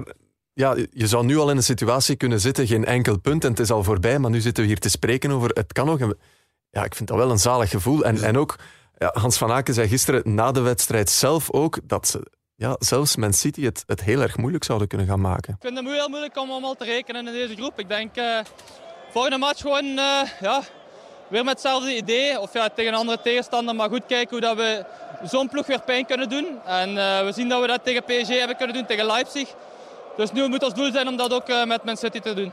ja, 0.61 0.77
je 0.92 1.07
zou 1.07 1.25
nu 1.25 1.38
al 1.38 1.51
in 1.51 1.57
een 1.57 1.62
situatie 1.62 2.16
kunnen 2.16 2.40
zitten, 2.40 2.66
geen 2.66 2.85
enkel 2.85 3.18
punt 3.18 3.44
en 3.44 3.51
het 3.51 3.61
is 3.61 3.70
al 3.70 3.85
voorbij, 3.85 4.18
maar 4.18 4.31
nu 4.31 4.40
zitten 4.40 4.62
we 4.62 4.68
hier 4.68 4.79
te 4.79 4.88
spreken 4.88 5.31
over 5.31 5.49
het 5.49 5.73
kan 5.73 5.87
nog. 5.87 5.99
Ja, 6.70 6.85
ik 6.85 6.94
vind 6.94 7.09
dat 7.09 7.18
wel 7.18 7.31
een 7.31 7.38
zalig 7.38 7.70
gevoel. 7.70 8.05
En, 8.05 8.23
en 8.23 8.38
ook, 8.38 8.57
ja, 8.99 9.11
Hans 9.12 9.38
van 9.38 9.51
Aken 9.51 9.75
zei 9.75 9.88
gisteren 9.88 10.35
na 10.35 10.53
de 10.53 10.61
wedstrijd 10.61 11.11
zelf 11.11 11.51
ook 11.51 11.79
dat 11.83 12.09
ze 12.09 12.27
ja, 12.55 12.77
zelfs 12.79 13.16
Man 13.16 13.33
City 13.33 13.62
het, 13.62 13.83
het 13.87 14.03
heel 14.03 14.20
erg 14.20 14.37
moeilijk 14.37 14.64
zouden 14.64 14.88
kunnen 14.88 15.07
gaan 15.07 15.20
maken. 15.20 15.55
Ik 15.55 15.61
vind 15.61 15.79
het 15.79 15.87
heel 15.87 16.09
moeilijk 16.09 16.37
om 16.37 16.51
allemaal 16.51 16.75
te 16.75 16.85
rekenen 16.85 17.27
in 17.27 17.33
deze 17.33 17.55
groep. 17.55 17.79
Ik 17.79 17.88
denk 17.88 18.16
eh 18.16 18.38
volgende 19.11 19.38
match 19.38 19.61
gewoon 19.61 19.99
eh, 19.99 20.20
ja, 20.40 20.62
weer 21.29 21.44
met 21.44 21.53
hetzelfde 21.53 21.96
idee. 21.96 22.40
Of 22.40 22.53
ja, 22.53 22.68
tegen 22.68 22.92
een 22.92 22.99
andere 22.99 23.20
tegenstander, 23.20 23.75
maar 23.75 23.88
goed 23.88 24.07
kijken 24.07 24.31
hoe 24.31 24.40
dat 24.40 24.57
we 24.57 24.85
zo'n 25.23 25.49
ploeg 25.49 25.66
weer 25.66 25.83
pijn 25.83 26.07
kunnen 26.07 26.29
doen. 26.29 26.61
En 26.64 26.88
eh, 26.88 27.25
we 27.25 27.33
zien 27.33 27.49
dat 27.49 27.61
we 27.61 27.66
dat 27.66 27.85
tegen 27.85 28.05
PSG 28.05 28.29
hebben 28.29 28.57
kunnen 28.57 28.77
doen, 28.77 28.87
tegen 28.87 29.07
Leipzig. 29.07 29.55
Dus 30.21 30.33
nu 30.33 30.49
moet 30.49 30.63
ons 30.65 30.75
doel 30.75 30.93
zijn 30.93 31.09
om 31.09 31.17
dat 31.17 31.33
ook 31.33 31.49
eh, 31.49 31.67
met 31.67 31.85
Man 31.85 31.97
City 31.97 32.21
te 32.21 32.35
doen. 32.35 32.53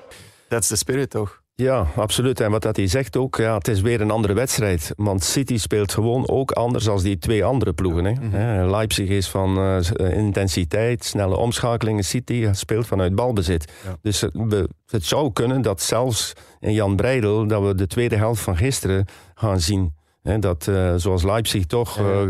That's 0.50 0.68
the 0.68 0.76
spirit, 0.76 1.10
toch? 1.10 1.42
Ja, 1.56 1.88
absoluut. 1.96 2.40
En 2.40 2.52
wat 2.52 2.62
dat 2.62 2.76
hij 2.76 2.88
zegt 2.88 3.18
ook, 3.18 3.36
ja, 3.38 3.56
het 3.58 3.68
is 3.68 3.82
weer 3.82 4.02
een 4.02 4.12
andere 4.12 4.34
wedstrijd. 4.34 4.92
Want 4.96 5.24
City 5.24 5.58
speelt 5.58 5.94
gewoon 5.94 6.30
ook 6.30 6.52
anders 6.52 6.84
dan 6.86 7.00
die 7.02 7.18
twee 7.18 7.44
andere 7.46 7.74
ploegen. 7.74 8.06
Hè. 8.06 8.38
Hè, 8.38 8.70
Leipzig 8.70 9.10
is 9.10 9.28
van 9.28 9.58
eh, 9.58 9.78
eh, 9.94 10.18
intensiteit, 10.18 11.04
snelle 11.06 11.36
omschakelingen. 11.38 12.04
City 12.04 12.48
speelt 12.52 12.88
vanuit 12.88 13.16
balbezit. 13.16 13.72
Ja. 13.86 13.96
Dus 14.02 14.22
het, 14.22 14.32
we- 14.34 14.70
het 14.86 15.06
zou 15.06 15.34
kunnen 15.34 15.62
dat 15.62 15.82
zelfs 15.82 16.34
in 16.60 16.74
Jan 16.74 16.96
Breidel... 16.96 17.48
dat 17.48 17.62
we 17.64 17.76
de 17.76 17.88
tweede 17.88 18.16
helft 18.16 18.42
van 18.42 18.58
gisteren 18.58 19.06
gaan 19.36 19.60
zien. 19.60 19.94
Dat 20.40 20.68
eh, 20.68 20.94
zoals 20.96 21.24
Leipzig 21.24 21.66
toch 21.66 22.00
eh, 22.00 22.22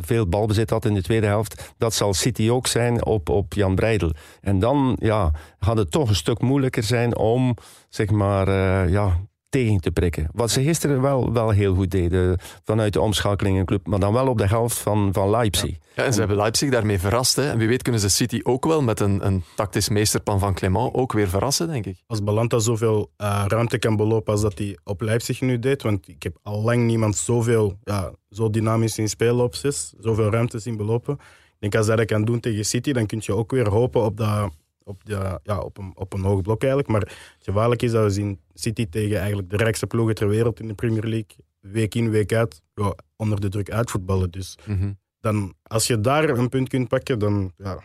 veel 0.00 0.26
balbezit 0.26 0.70
had 0.70 0.84
in 0.84 0.94
de 0.94 1.02
tweede 1.02 1.26
helft... 1.26 1.72
dat 1.78 1.94
zal 1.94 2.14
City 2.14 2.50
ook 2.50 2.66
zijn 2.66 3.04
op, 3.04 3.28
op 3.28 3.52
Jan 3.52 3.74
Breidel. 3.74 4.12
En 4.40 4.58
dan 4.58 4.96
ja, 5.00 5.32
gaat 5.60 5.76
het 5.76 5.90
toch 5.90 6.08
een 6.08 6.14
stuk 6.14 6.40
moeilijker 6.40 6.82
zijn 6.82 7.16
om 7.16 7.56
zeg 7.88 8.10
maar, 8.10 8.48
eh, 8.48 8.92
ja, 8.92 9.20
tegen 9.50 9.80
te 9.80 9.90
prikken. 9.90 10.28
Wat 10.32 10.50
ze 10.50 10.62
gisteren 10.62 11.00
wel, 11.00 11.32
wel 11.32 11.50
heel 11.50 11.74
goed 11.74 11.90
deden 11.90 12.38
vanuit 12.64 12.92
de 12.92 13.00
omschakelingenclub, 13.00 13.86
maar 13.86 13.98
dan 13.98 14.12
wel 14.12 14.28
op 14.28 14.38
de 14.38 14.46
helft 14.46 14.78
van, 14.78 15.08
van 15.12 15.30
Leipzig. 15.30 15.76
Ja, 15.94 16.04
en 16.04 16.12
ze 16.12 16.18
hebben 16.18 16.36
Leipzig 16.36 16.70
daarmee 16.70 16.98
verrast. 16.98 17.36
Hè. 17.36 17.50
En 17.50 17.58
wie 17.58 17.68
weet 17.68 17.82
kunnen 17.82 18.00
ze 18.00 18.08
City 18.08 18.40
ook 18.42 18.64
wel 18.64 18.82
met 18.82 19.00
een, 19.00 19.26
een 19.26 19.44
tactisch 19.56 19.88
meesterplan 19.88 20.38
van 20.38 20.54
Clement 20.54 20.94
ook 20.94 21.12
weer 21.12 21.28
verrassen, 21.28 21.68
denk 21.68 21.86
ik. 21.86 22.02
Als 22.06 22.22
Balanta 22.22 22.58
zoveel 22.58 23.10
eh, 23.16 23.44
ruimte 23.46 23.78
kan 23.78 23.96
belopen 23.96 24.32
als 24.32 24.42
dat 24.42 24.58
hij 24.58 24.78
op 24.84 25.00
Leipzig 25.00 25.40
nu 25.40 25.58
deed, 25.58 25.82
want 25.82 26.08
ik 26.08 26.22
heb 26.22 26.38
al 26.42 26.62
lang 26.62 26.86
niemand 26.86 27.16
zoveel, 27.16 27.78
ja, 27.84 28.12
zo 28.30 28.50
dynamisch 28.50 28.94
zien 28.94 29.08
spelen 29.08 29.44
op 29.44 29.54
zes, 29.54 29.92
zoveel 30.00 30.30
ruimte 30.30 30.58
zien 30.58 30.76
belopen. 30.76 31.14
Ik 31.14 31.70
denk 31.70 31.74
als 31.74 31.86
hij 31.86 31.96
dat 31.96 32.06
kan 32.06 32.24
doen 32.24 32.40
tegen 32.40 32.64
City, 32.64 32.92
dan 32.92 33.06
kun 33.06 33.20
je 33.22 33.34
ook 33.34 33.50
weer 33.50 33.68
hopen 33.68 34.02
op, 34.02 34.16
dat, 34.16 34.50
op, 34.90 35.04
de, 35.04 35.40
ja, 35.42 35.58
op, 35.60 35.78
een, 35.78 35.92
op 35.94 36.12
een 36.12 36.22
hoog 36.22 36.42
blok 36.42 36.60
eigenlijk. 36.60 36.90
Maar 36.90 37.00
het 37.00 37.12
gevaarlijk 37.38 37.82
is 37.82 37.90
dat 37.90 38.04
we 38.04 38.10
zien 38.10 38.40
City 38.54 38.86
tegen 38.88 39.18
eigenlijk 39.18 39.50
de 39.50 39.56
rijkste 39.56 39.86
ploegen 39.86 40.14
ter 40.14 40.28
wereld 40.28 40.60
in 40.60 40.68
de 40.68 40.74
Premier 40.74 41.02
League, 41.04 41.36
week 41.60 41.94
in, 41.94 42.10
week 42.10 42.32
uit, 42.32 42.62
ja, 42.74 42.94
onder 43.16 43.40
de 43.40 43.48
druk 43.48 43.70
uitvoetballen. 43.70 44.30
Dus 44.30 44.58
Mhm. 44.66 44.92
dan, 45.20 45.54
als 45.62 45.86
je 45.86 46.00
daar 46.00 46.28
een 46.28 46.48
punt 46.48 46.68
kunt 46.68 46.88
pakken, 46.88 47.18
dan, 47.18 47.52
ja, 47.56 47.78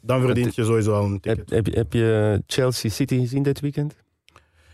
dan 0.00 0.20
verdient 0.20 0.54
je 0.54 0.64
sowieso 0.64 0.92
al 0.92 1.04
een 1.04 1.20
ticket. 1.20 1.50
Heb, 1.50 1.64
heb, 1.66 1.74
heb 1.74 1.92
je 1.92 2.42
Chelsea 2.46 2.90
City 2.90 3.18
gezien 3.18 3.42
dit 3.42 3.60
weekend? 3.60 3.94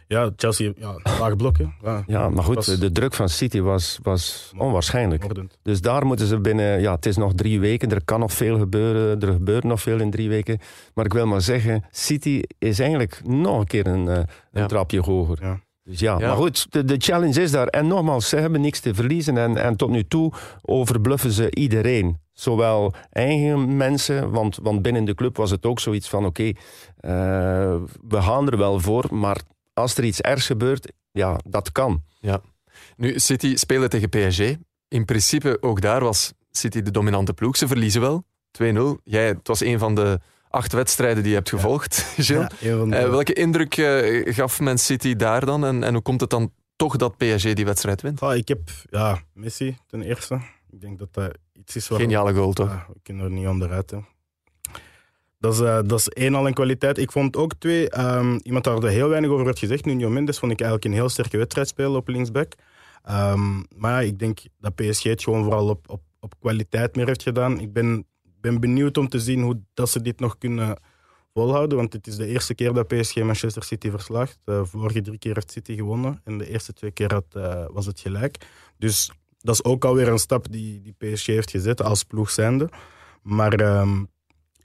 Ja, 0.06 0.30
Chelsea, 0.36 0.72
ja, 0.76 0.94
laag 1.18 1.36
blokken. 1.36 1.74
Ja, 1.82 2.02
Ja, 2.06 2.28
maar 2.28 2.44
goed, 2.44 2.54
was 2.54 2.66
de 2.66 2.92
druk 2.92 3.14
van 3.14 3.28
City 3.28 3.60
was, 3.60 3.98
was 4.02 4.52
onwaarschijnlijk. 4.58 5.24
Dus 5.62 5.80
daar 5.80 6.06
moeten 6.06 6.26
ze 6.26 6.40
binnen... 6.40 6.80
Ja, 6.80 6.94
het 6.94 7.06
is 7.06 7.16
nog 7.16 7.32
drie 7.34 7.60
weken, 7.60 7.90
er 7.90 8.04
kan 8.04 8.20
nog 8.20 8.32
veel 8.32 8.58
gebeuren. 8.58 9.20
Er 9.20 9.32
gebeurt 9.32 9.64
nog 9.64 9.80
veel 9.80 10.00
in 10.00 10.10
drie 10.10 10.28
weken. 10.28 10.58
Maar 10.94 11.04
ik 11.04 11.12
wil 11.12 11.26
maar 11.26 11.40
zeggen, 11.40 11.84
City 11.90 12.42
is 12.58 12.78
eigenlijk 12.78 13.20
nog 13.24 13.58
een 13.58 13.66
keer 13.66 13.86
een, 13.86 14.08
eh, 14.08 14.16
een 14.16 14.26
Ja. 14.52 14.66
trapje 14.66 15.00
hoger. 15.00 15.38
Ja. 15.40 15.60
Dus 15.84 16.00
ja, 16.00 16.18
Ja. 16.18 16.26
maar 16.26 16.36
goed, 16.36 16.72
de, 16.72 16.84
de 16.84 16.96
challenge 16.98 17.42
is 17.42 17.50
daar. 17.50 17.66
En 17.66 17.86
nogmaals, 17.86 18.28
ze 18.28 18.36
hebben 18.36 18.60
niks 18.60 18.80
te 18.80 18.94
verliezen. 18.94 19.38
En, 19.38 19.56
en 19.56 19.76
tot 19.76 19.90
nu 19.90 20.04
toe 20.08 20.32
overbluffen 20.62 21.30
ze 21.30 21.54
iedereen. 21.54 22.18
Zowel 22.32 22.92
eigen 23.10 23.76
mensen, 23.76 24.30
want, 24.30 24.58
want 24.62 24.82
binnen 24.82 25.04
de 25.04 25.14
club 25.14 25.36
was 25.36 25.50
het 25.50 25.66
ook 25.66 25.80
zoiets 25.80 26.08
van... 26.08 26.26
Oké, 26.26 26.42
eh, 26.42 26.52
we 28.08 28.22
gaan 28.22 28.50
er 28.50 28.58
wel 28.58 28.80
voor, 28.80 29.04
maar 29.10 29.40
als 29.74 29.96
er 29.96 30.04
iets 30.04 30.20
ergs 30.20 30.46
gebeurt, 30.46 30.92
ja, 31.10 31.40
dat 31.48 31.72
kan. 31.72 32.02
Nu, 32.96 33.18
City 33.18 33.56
speelde 33.56 33.88
tegen 33.88 34.08
PSG. 34.08 34.54
In 34.88 35.04
principe, 35.04 35.56
ook 35.60 35.80
daar 35.80 36.00
was 36.00 36.32
City 36.50 36.82
de 36.82 36.90
dominante 36.90 37.32
ploeg. 37.34 37.56
Ze 37.56 37.66
verliezen 37.66 38.00
wel. 38.00 38.24
2-0. 38.62 39.00
Jij, 39.04 39.26
het 39.26 39.48
was 39.48 39.60
een 39.60 39.78
van 39.78 39.94
de 39.94 40.20
acht 40.48 40.72
wedstrijden 40.72 41.22
die 41.22 41.30
je 41.30 41.36
hebt 41.36 41.48
gevolgd, 41.48 41.94
Gilles. 42.18 42.46
Ja, 42.60 42.70
een 42.70 42.78
van 42.78 42.90
de- 42.90 42.96
Eh, 42.96 43.08
welke 43.10 43.32
indruk 43.32 43.76
eh, 43.76 44.34
gaf 44.34 44.60
Man 44.60 44.78
City 44.78 45.14
daar 45.16 45.44
dan? 45.46 45.64
En, 45.64 45.82
en 45.84 45.92
hoe 45.92 46.02
komt 46.02 46.20
het 46.20 46.30
dan 46.30 46.52
toch 46.76 46.96
dat 46.96 47.16
PSG 47.16 47.52
die 47.52 47.64
wedstrijd 47.64 48.00
wint? 48.02 48.20
Ah, 48.20 48.36
ik 48.36 48.48
heb 48.48 48.60
ja, 48.90 49.22
Messi 49.32 49.76
ten 49.86 50.02
eerste. 50.02 50.40
Ik 50.70 50.80
denk 50.80 50.98
dat 50.98 51.14
dat 51.14 51.38
iets 51.52 51.76
is 51.76 51.88
waar 51.88 52.00
Geniale 52.00 52.34
goal, 52.34 52.52
toch? 52.52 52.68
Ja, 52.68 52.86
we 52.92 52.98
kunnen 53.02 53.24
er 53.24 53.30
niet 53.30 53.46
onderuit. 53.46 53.90
Hè. 53.90 53.98
Dat 55.44 55.52
is, 55.52 55.60
eh, 55.60 55.78
dat 55.84 55.98
is 55.98 56.08
één 56.08 56.34
al 56.34 56.46
een 56.46 56.54
kwaliteit. 56.54 56.98
Ik 56.98 57.12
vond 57.12 57.36
ook 57.36 57.54
twee, 57.58 57.90
ehm, 57.90 58.38
iemand 58.42 58.64
daar 58.64 58.82
heel 58.82 59.08
weinig 59.08 59.30
over 59.30 59.44
werd 59.44 59.58
gezegd. 59.58 59.84
Nuno 59.84 60.10
Mendes 60.10 60.38
vond 60.38 60.52
ik 60.52 60.60
eigenlijk 60.60 60.90
een 60.90 61.00
heel 61.00 61.08
sterke 61.08 61.36
wedstrijd 61.36 61.68
spelen 61.68 61.96
op 61.96 62.08
linksback. 62.08 62.52
Ehm, 63.02 63.62
maar 63.76 64.04
ik 64.04 64.18
denk 64.18 64.38
dat 64.60 64.74
PSG 64.74 65.02
het 65.02 65.22
gewoon 65.22 65.44
vooral 65.44 65.68
op, 65.68 65.90
op, 65.90 66.02
op 66.20 66.34
kwaliteit 66.40 66.96
meer 66.96 67.06
heeft 67.06 67.22
gedaan. 67.22 67.60
Ik 67.60 67.72
ben, 67.72 68.06
ben 68.40 68.60
benieuwd 68.60 68.96
om 68.96 69.08
te 69.08 69.20
zien 69.20 69.42
hoe 69.42 69.60
dat 69.74 69.90
ze 69.90 70.02
dit 70.02 70.20
nog 70.20 70.38
kunnen 70.38 70.76
volhouden. 71.32 71.78
Want 71.78 71.92
het 71.92 72.06
is 72.06 72.16
de 72.16 72.26
eerste 72.26 72.54
keer 72.54 72.72
dat 72.72 72.86
PSG 72.86 73.16
Manchester 73.16 73.62
City 73.62 73.90
verslaagt. 73.90 74.38
De 74.44 74.66
vorige 74.66 75.00
drie 75.00 75.18
keer 75.18 75.34
heeft 75.34 75.52
City 75.52 75.74
gewonnen. 75.74 76.20
En 76.24 76.38
de 76.38 76.48
eerste 76.50 76.72
twee 76.72 76.90
keer 76.90 77.12
had, 77.12 77.26
eh, 77.32 77.64
was 77.70 77.86
het 77.86 78.00
gelijk. 78.00 78.46
Dus 78.78 79.10
dat 79.38 79.54
is 79.54 79.64
ook 79.64 79.84
alweer 79.84 80.08
een 80.08 80.18
stap 80.18 80.52
die, 80.52 80.80
die 80.80 81.14
PSG 81.14 81.26
heeft 81.26 81.50
gezet 81.50 81.82
als 81.82 82.04
ploeg 82.04 82.30
zijnde. 82.30 82.68
Maar 83.22 83.52
ehm, 83.52 84.02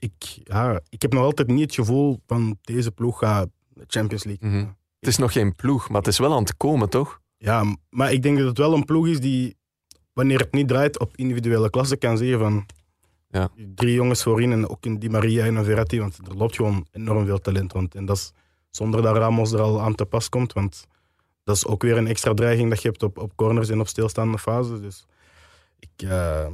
ik, 0.00 0.40
ja, 0.44 0.80
ik 0.88 1.02
heb 1.02 1.12
nog 1.12 1.22
altijd 1.22 1.48
niet 1.48 1.60
het 1.60 1.74
gevoel 1.74 2.20
van 2.26 2.58
deze 2.60 2.90
ploeg 2.90 3.18
gaat 3.18 3.48
de 3.68 3.84
Champions 3.86 4.24
League. 4.24 4.48
Mhm. 4.48 4.66
Het 5.00 5.08
is 5.08 5.16
nog 5.16 5.32
geen 5.32 5.54
ploeg, 5.54 5.88
maar 5.88 5.98
het 5.98 6.06
is 6.06 6.18
wel 6.18 6.32
aan 6.32 6.42
het 6.42 6.56
komen, 6.56 6.88
toch? 6.88 7.20
Ja, 7.36 7.76
maar 7.90 8.12
ik 8.12 8.22
denk 8.22 8.38
dat 8.38 8.46
het 8.46 8.58
wel 8.58 8.74
een 8.74 8.84
ploeg 8.84 9.06
is 9.06 9.20
die, 9.20 9.56
wanneer 10.12 10.38
het 10.38 10.52
niet 10.52 10.68
draait 10.68 10.98
op 10.98 11.16
individuele 11.16 11.70
klasse, 11.70 11.96
kan 11.96 12.18
zeggen 12.18 12.38
van 12.38 12.66
Ja. 13.28 13.50
die 13.54 13.74
drie 13.74 13.94
jongens 13.94 14.22
voorin 14.22 14.52
en 14.52 14.68
ook 14.68 14.84
een 14.84 14.98
Di 14.98 15.08
Maria 15.08 15.44
en 15.44 15.56
een 15.56 15.64
Verratti, 15.64 15.98
want 16.00 16.18
er 16.28 16.36
loopt 16.36 16.56
gewoon 16.56 16.86
enorm 16.92 17.26
veel 17.26 17.38
talent 17.38 17.72
rond. 17.72 17.94
En 17.94 18.04
dat 18.04 18.16
is 18.16 18.32
zonder 18.70 19.02
dat 19.02 19.16
Ramos 19.16 19.52
er 19.52 19.60
al 19.60 19.80
aan 19.80 19.94
te 19.94 20.04
pas 20.04 20.28
komt, 20.28 20.52
want 20.52 20.86
dat 21.44 21.56
is 21.56 21.66
ook 21.66 21.82
weer 21.82 21.96
een 21.96 22.06
extra 22.06 22.34
dreiging 22.34 22.68
dat 22.70 22.82
je 22.82 22.88
hebt 22.88 23.02
op, 23.02 23.18
op 23.18 23.36
corners 23.36 23.68
en 23.68 23.80
op 23.80 23.88
stilstaande 23.88 24.38
fases. 24.38 24.80
Dus 24.80 25.06
ik, 25.78 26.08
eh, 26.08 26.46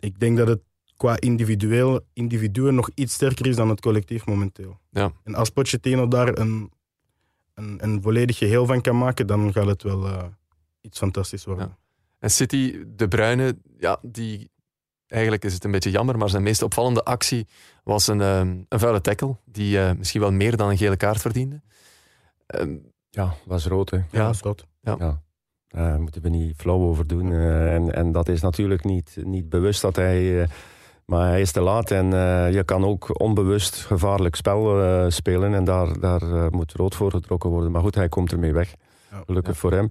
ik 0.00 0.20
denk 0.20 0.36
dat 0.36 0.48
het 0.48 0.60
qua 0.96 1.20
individueel, 1.20 2.00
individuen 2.12 2.74
nog 2.74 2.90
iets 2.94 3.14
sterker 3.14 3.46
is 3.46 3.56
dan 3.56 3.68
het 3.68 3.80
collectief 3.80 4.26
momenteel. 4.26 4.78
Ja. 4.90 5.12
En 5.24 5.34
als 5.34 5.50
Pochettino 5.50 6.08
daar 6.08 6.38
een, 6.38 6.70
een, 7.54 7.78
een 7.84 8.02
volledig 8.02 8.38
geheel 8.38 8.66
van 8.66 8.80
kan 8.80 8.98
maken, 8.98 9.26
dan 9.26 9.52
gaat 9.52 9.66
het 9.66 9.82
wel 9.82 10.06
eh, 10.06 10.24
iets 10.80 10.98
fantastisch 10.98 11.44
worden. 11.44 11.66
Ja. 11.66 11.76
En 12.18 12.30
City, 12.30 12.76
De 12.96 13.08
Bruyne, 13.08 13.56
ja, 13.78 13.98
die... 14.02 14.52
Eigenlijk 15.06 15.44
is 15.44 15.54
het 15.54 15.64
een 15.64 15.70
beetje 15.70 15.90
jammer, 15.90 16.18
maar 16.18 16.28
zijn 16.28 16.42
meest 16.42 16.62
opvallende 16.62 17.04
actie 17.04 17.46
was 17.82 18.06
een, 18.06 18.20
ehm, 18.20 18.56
een 18.68 18.78
vuile 18.78 19.00
tackle, 19.00 19.36
die 19.44 19.80
eh, 19.80 19.92
misschien 19.96 20.20
wel 20.20 20.32
meer 20.32 20.56
dan 20.56 20.68
een 20.70 20.76
gele 20.76 20.96
kaart 20.96 21.20
verdiende. 21.20 21.60
Ehm, 22.46 22.76
Ja, 23.10 23.34
was 23.44 23.66
rood, 23.66 23.90
hè. 23.90 23.96
Ja, 23.96 24.24
dat 24.24 24.34
is 24.34 24.40
rood. 24.40 24.66
Ja. 24.80 25.22
Daar 25.68 26.00
moeten 26.00 26.22
we 26.22 26.28
niet 26.28 26.54
flauw 26.56 26.80
over 26.80 27.06
doen. 27.06 27.32
Eh, 27.32 27.74
en, 27.74 27.94
en 27.94 28.12
dat 28.12 28.28
is 28.28 28.40
natuurlijk 28.40 28.84
niet, 28.84 29.16
niet 29.24 29.48
bewust 29.48 29.80
dat 29.80 29.96
hij... 29.96 30.48
maar 31.04 31.28
hij 31.28 31.40
is 31.40 31.52
te 31.52 31.60
laat 31.60 31.90
en 31.90 32.12
eh, 32.12 32.52
je 32.52 32.64
kan 32.64 32.84
ook 32.84 33.20
onbewust 33.20 33.76
gevaarlijk 33.76 34.34
spel 34.34 34.82
eh, 34.82 35.04
spelen. 35.08 35.54
En 35.54 35.64
daar, 35.64 36.00
daar 36.00 36.22
eh, 36.22 36.48
moet 36.50 36.72
rood 36.72 36.94
voor 36.94 37.10
getrokken 37.10 37.50
worden. 37.50 37.70
Maar 37.72 37.82
goed, 37.82 37.94
hij 37.94 38.08
komt 38.08 38.32
ermee 38.32 38.52
weg. 38.52 38.74
Ja. 39.10 39.22
Gelukkig 39.26 39.56
voor 39.56 39.72
hem. 39.72 39.90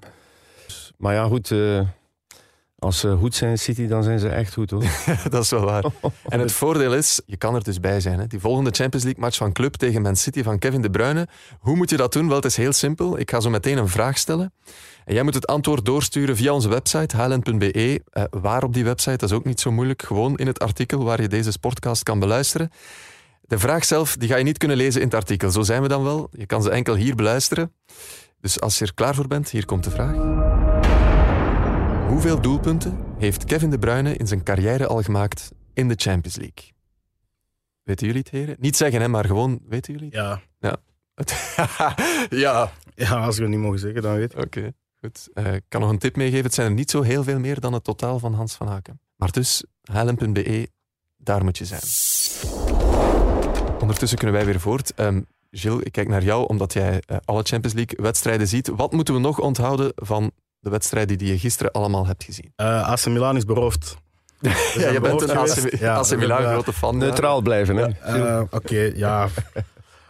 Maar 0.97 1.13
ja, 1.13 1.25
goed... 1.25 1.53
als 2.83 2.99
ze 2.99 3.15
goed 3.19 3.35
zijn, 3.35 3.57
City, 3.57 3.87
dan 3.87 4.03
zijn 4.03 4.19
ze 4.19 4.27
echt 4.29 4.53
goed, 4.53 4.69
hoor. 4.69 4.83
dat 5.29 5.43
is 5.43 5.49
wel 5.49 5.65
waar. 5.65 5.83
En 6.27 6.39
het 6.39 6.51
voordeel 6.51 6.93
is, 6.93 7.21
je 7.25 7.37
kan 7.37 7.55
er 7.55 7.63
dus 7.63 7.79
bij 7.79 7.99
zijn. 7.99 8.19
Hè. 8.19 8.27
Die 8.27 8.39
volgende 8.39 8.71
Champions 8.71 9.03
League 9.03 9.23
match 9.23 9.37
van 9.37 9.51
Club 9.51 9.73
tegen 9.73 10.01
Man 10.01 10.15
City 10.15 10.43
van 10.43 10.59
Kevin 10.59 10.81
De 10.81 10.89
Bruyne. 10.89 11.27
Hoe 11.59 11.75
moet 11.75 11.89
je 11.89 11.97
dat 11.97 12.13
doen? 12.13 12.27
Wel, 12.27 12.35
het 12.35 12.45
is 12.45 12.57
heel 12.57 12.71
simpel. 12.71 13.19
Ik 13.19 13.31
ga 13.31 13.39
zo 13.39 13.49
meteen 13.49 13.77
een 13.77 13.87
vraag 13.87 14.17
stellen. 14.17 14.53
En 15.05 15.13
jij 15.13 15.23
moet 15.23 15.33
het 15.33 15.47
antwoord 15.47 15.85
doorsturen 15.85 16.35
via 16.35 16.53
onze 16.53 16.69
website, 16.69 17.17
highland.be. 17.17 18.01
Eh, 18.09 18.23
waar 18.29 18.63
op 18.63 18.73
die 18.73 18.83
website, 18.83 19.17
dat 19.17 19.29
is 19.29 19.35
ook 19.35 19.45
niet 19.45 19.59
zo 19.59 19.71
moeilijk. 19.71 20.01
Gewoon 20.01 20.37
in 20.37 20.47
het 20.47 20.59
artikel 20.59 21.03
waar 21.03 21.21
je 21.21 21.27
deze 21.27 21.51
sportcast 21.51 22.03
kan 22.03 22.19
beluisteren. 22.19 22.71
De 23.41 23.59
vraag 23.59 23.85
zelf, 23.85 24.15
die 24.17 24.29
ga 24.29 24.35
je 24.35 24.43
niet 24.43 24.57
kunnen 24.57 24.77
lezen 24.77 25.01
in 25.01 25.07
het 25.07 25.15
artikel. 25.15 25.51
Zo 25.51 25.61
zijn 25.61 25.81
we 25.81 25.87
dan 25.87 26.03
wel. 26.03 26.29
Je 26.31 26.45
kan 26.45 26.61
ze 26.63 26.69
enkel 26.69 26.95
hier 26.95 27.15
beluisteren. 27.15 27.73
Dus 28.41 28.59
als 28.59 28.77
je 28.77 28.85
er 28.85 28.93
klaar 28.93 29.15
voor 29.15 29.27
bent, 29.27 29.49
hier 29.49 29.65
komt 29.65 29.83
de 29.83 29.91
vraag. 29.91 30.52
Hoeveel 32.07 32.41
doelpunten 32.41 32.97
heeft 33.17 33.45
Kevin 33.45 33.69
De 33.69 33.79
Bruyne 33.79 34.15
in 34.15 34.27
zijn 34.27 34.43
carrière 34.43 34.87
al 34.87 35.01
gemaakt 35.01 35.51
in 35.73 35.87
de 35.87 35.93
Champions 35.97 36.35
League? 36.35 36.71
Weten 37.83 38.05
jullie 38.05 38.21
het, 38.21 38.29
heren? 38.29 38.55
Niet 38.59 38.77
zeggen, 38.77 39.01
hè, 39.01 39.07
maar 39.07 39.25
gewoon, 39.25 39.59
weten 39.67 39.93
jullie 39.93 40.07
het? 40.07 40.15
Ja. 40.15 40.41
Ja. 40.59 40.77
ja. 42.29 42.71
ja, 42.95 43.25
als 43.25 43.35
we 43.35 43.41
het 43.41 43.51
niet 43.51 43.59
mogen 43.59 43.79
zeggen, 43.79 44.01
dan 44.01 44.15
weet 44.15 44.33
ik. 44.33 44.43
Oké, 44.43 44.73
goed. 44.99 45.29
Eh, 45.33 45.53
ik 45.53 45.63
kan 45.67 45.81
nog 45.81 45.89
een 45.89 45.97
tip 45.97 46.15
meegeven. 46.15 46.45
Het 46.45 46.53
zijn 46.53 46.67
er 46.67 46.73
niet 46.73 46.91
zo 46.91 47.01
heel 47.01 47.23
veel 47.23 47.39
meer 47.39 47.59
dan 47.59 47.73
het 47.73 47.83
totaal 47.83 48.19
van 48.19 48.33
Hans 48.33 48.55
van 48.55 48.67
Haken. 48.67 48.99
Maar 49.15 49.31
dus, 49.31 49.63
highland.be, 49.81 50.67
daar 51.17 51.43
moet 51.43 51.57
je 51.57 51.65
zijn. 51.65 51.81
Ondertussen 53.81 54.17
kunnen 54.17 54.35
wij 54.35 54.45
weer 54.45 54.59
voort. 54.59 54.93
Ehm 54.93 55.21
Gilles, 55.55 55.83
ik 55.83 55.91
kijk 55.91 56.07
naar 56.07 56.23
jou, 56.23 56.47
omdat 56.47 56.73
jij 56.73 57.01
eh, 57.05 57.17
alle 57.25 57.43
Champions 57.43 57.75
League-wedstrijden 57.75 58.47
ziet. 58.47 58.67
Wat 58.67 58.91
moeten 58.91 59.13
we 59.13 59.19
nog 59.19 59.39
onthouden 59.39 59.91
van 59.95 60.31
de 60.63 60.69
wedstrijden 60.69 61.17
die 61.17 61.27
je 61.27 61.39
gisteren 61.39 61.71
allemaal 61.71 62.05
hebt 62.07 62.23
gezien? 62.23 62.51
Eh 62.55 62.89
AC 62.89 63.05
Milan 63.05 63.35
is 63.35 63.45
beroofd. 63.45 63.95
Ja, 64.77 64.89
je 64.89 64.99
bent 64.99 65.21
een 65.21 65.37
AC. 65.37 65.79
Ja, 65.79 65.95
AC 65.95 66.15
Milan 66.15 66.37
hebben, 66.37 66.51
grote 66.53 66.73
fan. 66.73 66.93
ja. 66.93 66.99
Neutraal 66.99 67.41
blijven, 67.41 67.75
hè. 67.75 67.85
eh, 67.87 68.41
Oké, 68.51 68.91
ja. 68.95 69.27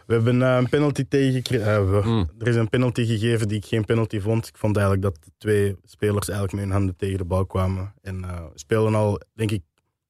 We 0.06 0.14
hebben 0.14 0.42
eh, 0.42 0.56
een 0.56 0.70
penalty 0.70 1.06
tegengekregen. 1.10 2.02
Hmm. 2.04 2.30
Er 2.40 2.48
is 2.48 2.56
een 2.56 2.70
penalty 2.70 3.06
gegeven 3.06 3.48
die 3.48 3.58
ik 3.58 3.66
geen 3.66 3.86
penalty 3.86 4.20
vond. 4.20 4.48
Ik 4.48 4.58
vond 4.58 4.76
eigenlijk 4.78 5.06
dat 5.06 5.16
de 5.24 5.32
twee 5.38 5.76
spelers 5.84 6.28
eigenlijk 6.28 6.52
met 6.58 6.64
hun 6.64 6.74
handen 6.74 6.96
tegen 6.96 7.18
de 7.18 7.26
bal 7.26 7.46
kwamen. 7.46 7.94
En 8.02 8.24
eh, 8.24 8.30
we 8.38 8.52
spelen 8.60 8.96
al, 8.96 9.22
denk 9.34 9.52
ik, 9.52 9.62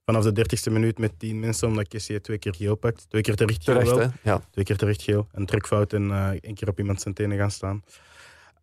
vanaf 0.05 0.23
de 0.23 0.31
dertigste 0.31 0.69
minuut 0.69 0.97
met 0.97 1.19
tien 1.19 1.39
mensen, 1.39 1.67
omdat 1.67 1.87
Kessie 1.87 2.21
twee 2.21 2.37
keer 2.37 2.55
geel 2.55 2.75
pakt. 2.75 3.05
Twee 3.09 3.21
keer 3.21 3.35
terecht 3.35 3.63
geel 3.63 3.73
Terecht, 3.79 3.95
wel. 3.95 4.11
Ja. 4.21 4.41
Twee 4.51 4.65
keer 4.65 4.77
terecht 4.77 5.01
geel. 5.01 5.27
Een 5.31 5.45
trekfout 5.45 5.93
en 5.93 6.11
eh 6.11 6.27
één 6.41 6.55
keer 6.55 6.67
op 6.67 6.79
iemand 6.79 7.01
zijn 7.01 7.13
tenen 7.13 7.37
gaan 7.37 7.51
staan. 7.51 7.83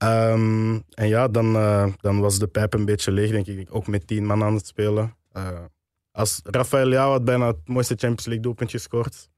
Ehm, 0.00 0.78
en 0.94 1.08
ja, 1.08 1.28
dan, 1.28 1.56
eh, 1.56 1.86
dan 2.00 2.20
was 2.20 2.38
de 2.38 2.46
pijp 2.46 2.74
een 2.74 2.84
beetje 2.84 3.12
leeg, 3.12 3.30
denk 3.30 3.46
ik. 3.46 3.74
Ook 3.74 3.86
met 3.86 4.06
tien 4.06 4.26
man 4.26 4.42
aan 4.42 4.54
het 4.54 4.66
spelen. 4.66 5.16
Eh, 5.32 5.48
als 6.12 6.40
Rafael 6.44 6.86
Leao 6.86 7.10
had 7.10 7.24
bijna 7.24 7.46
het 7.46 7.68
mooiste 7.68 7.94
Champions 7.94 8.24
League 8.24 8.42
doelpunt 8.42 8.70
gescoord 8.70 9.28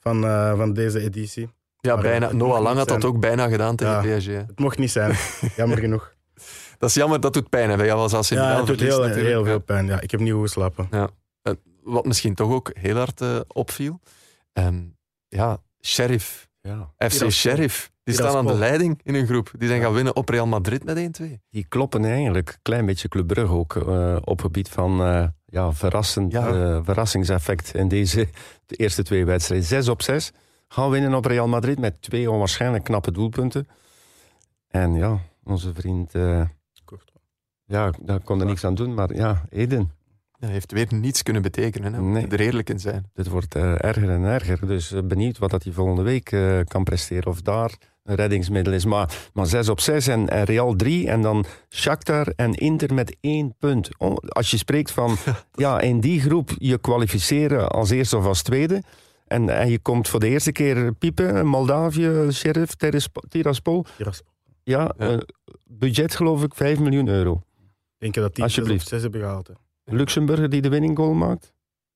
van, 0.00 0.24
eh, 0.24 0.56
van 0.56 0.72
deze 0.72 1.00
editie. 1.00 1.48
Ja, 1.80 1.94
Maar, 1.94 2.02
bijna. 2.02 2.32
Noah 2.32 2.62
Lang 2.62 2.76
had 2.76 2.88
dat 2.88 3.04
ook 3.04 3.20
bijna 3.20 3.48
gedaan 3.48 3.76
tegen 3.76 4.08
Ja. 4.08 4.16
PSG. 4.18 4.26
hè. 4.26 4.32
Het 4.32 4.58
mocht 4.58 4.78
niet 4.78 4.90
zijn, 4.90 5.16
jammer 5.56 5.78
genoeg. 5.78 6.14
Dat 6.78 6.88
is 6.88 6.94
jammer, 6.94 7.20
dat 7.20 7.32
doet 7.32 7.48
pijn. 7.48 7.70
Hè. 7.70 7.76
Bij 7.76 7.86
jou 7.86 7.98
was 7.98 8.14
AC 8.14 8.24
Ja, 8.24 8.56
het 8.56 8.66
doet 8.66 8.80
heel, 8.80 9.02
heel 9.04 9.44
veel 9.44 9.60
pijn. 9.60 9.86
Ja, 9.86 10.00
ik 10.00 10.10
heb 10.10 10.20
niet 10.20 10.32
goed 10.32 10.42
geslapen. 10.42 10.88
Ja. 10.90 11.08
Wat 11.82 12.04
misschien 12.04 12.34
toch 12.34 12.50
ook 12.52 12.70
heel 12.78 12.96
hard 12.96 13.20
eh, 13.20 13.40
opviel. 13.48 14.00
Ehm, 14.52 14.82
ja, 15.28 15.58
Sheriff. 15.80 16.48
Ja. 16.60 16.92
FC. 17.08 17.30
Sheriff. 17.30 17.90
Die 18.04 18.14
staan 18.14 18.36
aan 18.36 18.46
de 18.46 18.54
leiding 18.54 19.00
in 19.02 19.14
een 19.14 19.26
groep. 19.26 19.50
Die 19.58 19.68
zijn 19.68 19.80
gaan 19.80 19.92
winnen 19.92 20.16
op 20.16 20.28
Real 20.28 20.46
Madrid 20.46 20.84
met 20.84 21.20
1-2. 21.22 21.24
Die 21.50 21.66
kloppen 21.68 22.04
eigenlijk 22.04 22.48
een 22.48 22.58
klein 22.62 22.86
beetje 22.86 23.08
Club 23.08 23.26
Brugge 23.26 23.52
ook 23.54 23.76
eh, 23.76 24.16
op 24.24 24.40
gebied 24.40 24.68
van 24.68 25.02
eh, 25.02 25.26
ja, 25.46 25.72
verrassend, 25.72 26.32
Ja. 26.32 26.48
eh, 26.48 26.80
verrassingseffect 26.82 27.74
in 27.74 27.88
deze 27.88 28.28
de 28.66 28.76
eerste 28.76 29.02
twee 29.02 29.24
wedstrijden. 29.24 29.66
Zes 29.66 29.88
op 29.88 30.02
zes. 30.02 30.32
Gaan 30.68 30.90
winnen 30.90 31.14
op 31.14 31.24
Real 31.24 31.48
Madrid 31.48 31.78
met 31.78 32.02
twee 32.02 32.30
onwaarschijnlijk 32.30 32.84
knappe 32.84 33.12
doelpunten. 33.12 33.68
En 34.68 34.94
ja, 34.94 35.18
onze 35.44 35.74
vriend... 35.74 36.14
eh, 36.14 36.40
ja, 37.66 37.92
daar 38.00 38.20
kon 38.20 38.40
er 38.40 38.46
niks 38.46 38.64
aan 38.64 38.74
doen, 38.74 38.94
maar 38.94 39.14
ja, 39.14 39.44
Eden. 39.50 39.90
Hij 40.44 40.52
heeft 40.52 40.72
weer 40.72 40.86
niets 40.90 41.22
kunnen 41.22 41.42
betekenen. 41.42 41.94
Hè. 41.94 42.00
Nee. 42.00 42.26
er 42.26 42.40
eerlijk 42.40 42.70
in 42.70 42.80
zijn. 42.80 43.10
Dit 43.14 43.28
wordt 43.28 43.54
eh, 43.54 43.84
erger 43.84 44.10
en 44.10 44.24
erger. 44.24 44.66
Dus 44.66 44.92
eh, 44.92 45.02
benieuwd 45.02 45.38
wat 45.38 45.50
dat 45.50 45.62
hij 45.64 45.72
volgende 45.72 46.02
week 46.02 46.32
eh, 46.32 46.60
kan 46.64 46.84
presteren. 46.84 47.26
Of 47.26 47.42
daar 47.42 47.74
een 48.02 48.14
reddingsmiddel 48.14 48.72
is. 48.72 48.84
Maar, 48.84 49.28
maar 49.32 49.46
6 49.46 49.68
op 49.68 49.80
6 49.80 50.06
en, 50.06 50.28
en 50.28 50.44
Real 50.44 50.74
3. 50.76 51.08
En 51.08 51.22
dan 51.22 51.44
Shakhtar 51.70 52.26
en 52.36 52.52
Inter 52.54 52.94
met 52.94 53.16
één 53.20 53.54
punt. 53.58 53.88
Oh, 53.98 54.16
als 54.16 54.50
je 54.50 54.56
spreekt 54.56 54.90
van 54.90 55.16
ja, 55.52 55.80
in 55.80 56.00
die 56.00 56.20
groep 56.20 56.50
je 56.58 56.78
kwalificeren 56.78 57.68
als 57.68 57.90
eerste 57.90 58.16
of 58.16 58.24
als 58.26 58.42
tweede. 58.42 58.82
En, 59.26 59.48
en 59.48 59.70
je 59.70 59.78
komt 59.78 60.08
voor 60.08 60.20
de 60.20 60.28
eerste 60.28 60.52
keer 60.52 60.92
piepen. 60.92 61.46
Moldavië, 61.46 62.26
Sheriff, 62.32 62.74
Tiras- 62.74 63.08
Tiraspol. 63.28 63.84
Tiraspol. 63.96 64.32
Ja, 64.62 64.94
budget 65.66 66.14
geloof 66.14 66.42
ik 66.42 66.54
5 66.54 66.78
miljoen 66.78 67.08
euro. 67.08 67.42
Denk 67.98 68.14
je 68.14 68.20
dat 68.20 68.34
die 68.34 68.44
Alsjeblieft. 68.44 68.88
6 68.88 69.02
hebben 69.02 69.20
gehaald? 69.20 69.46
hè? 69.48 69.54
Luxemburger 69.84 70.48
die 70.50 70.62
de 70.62 70.68
winning 70.68 70.96
goal 70.96 71.12
maakt? 71.14 71.52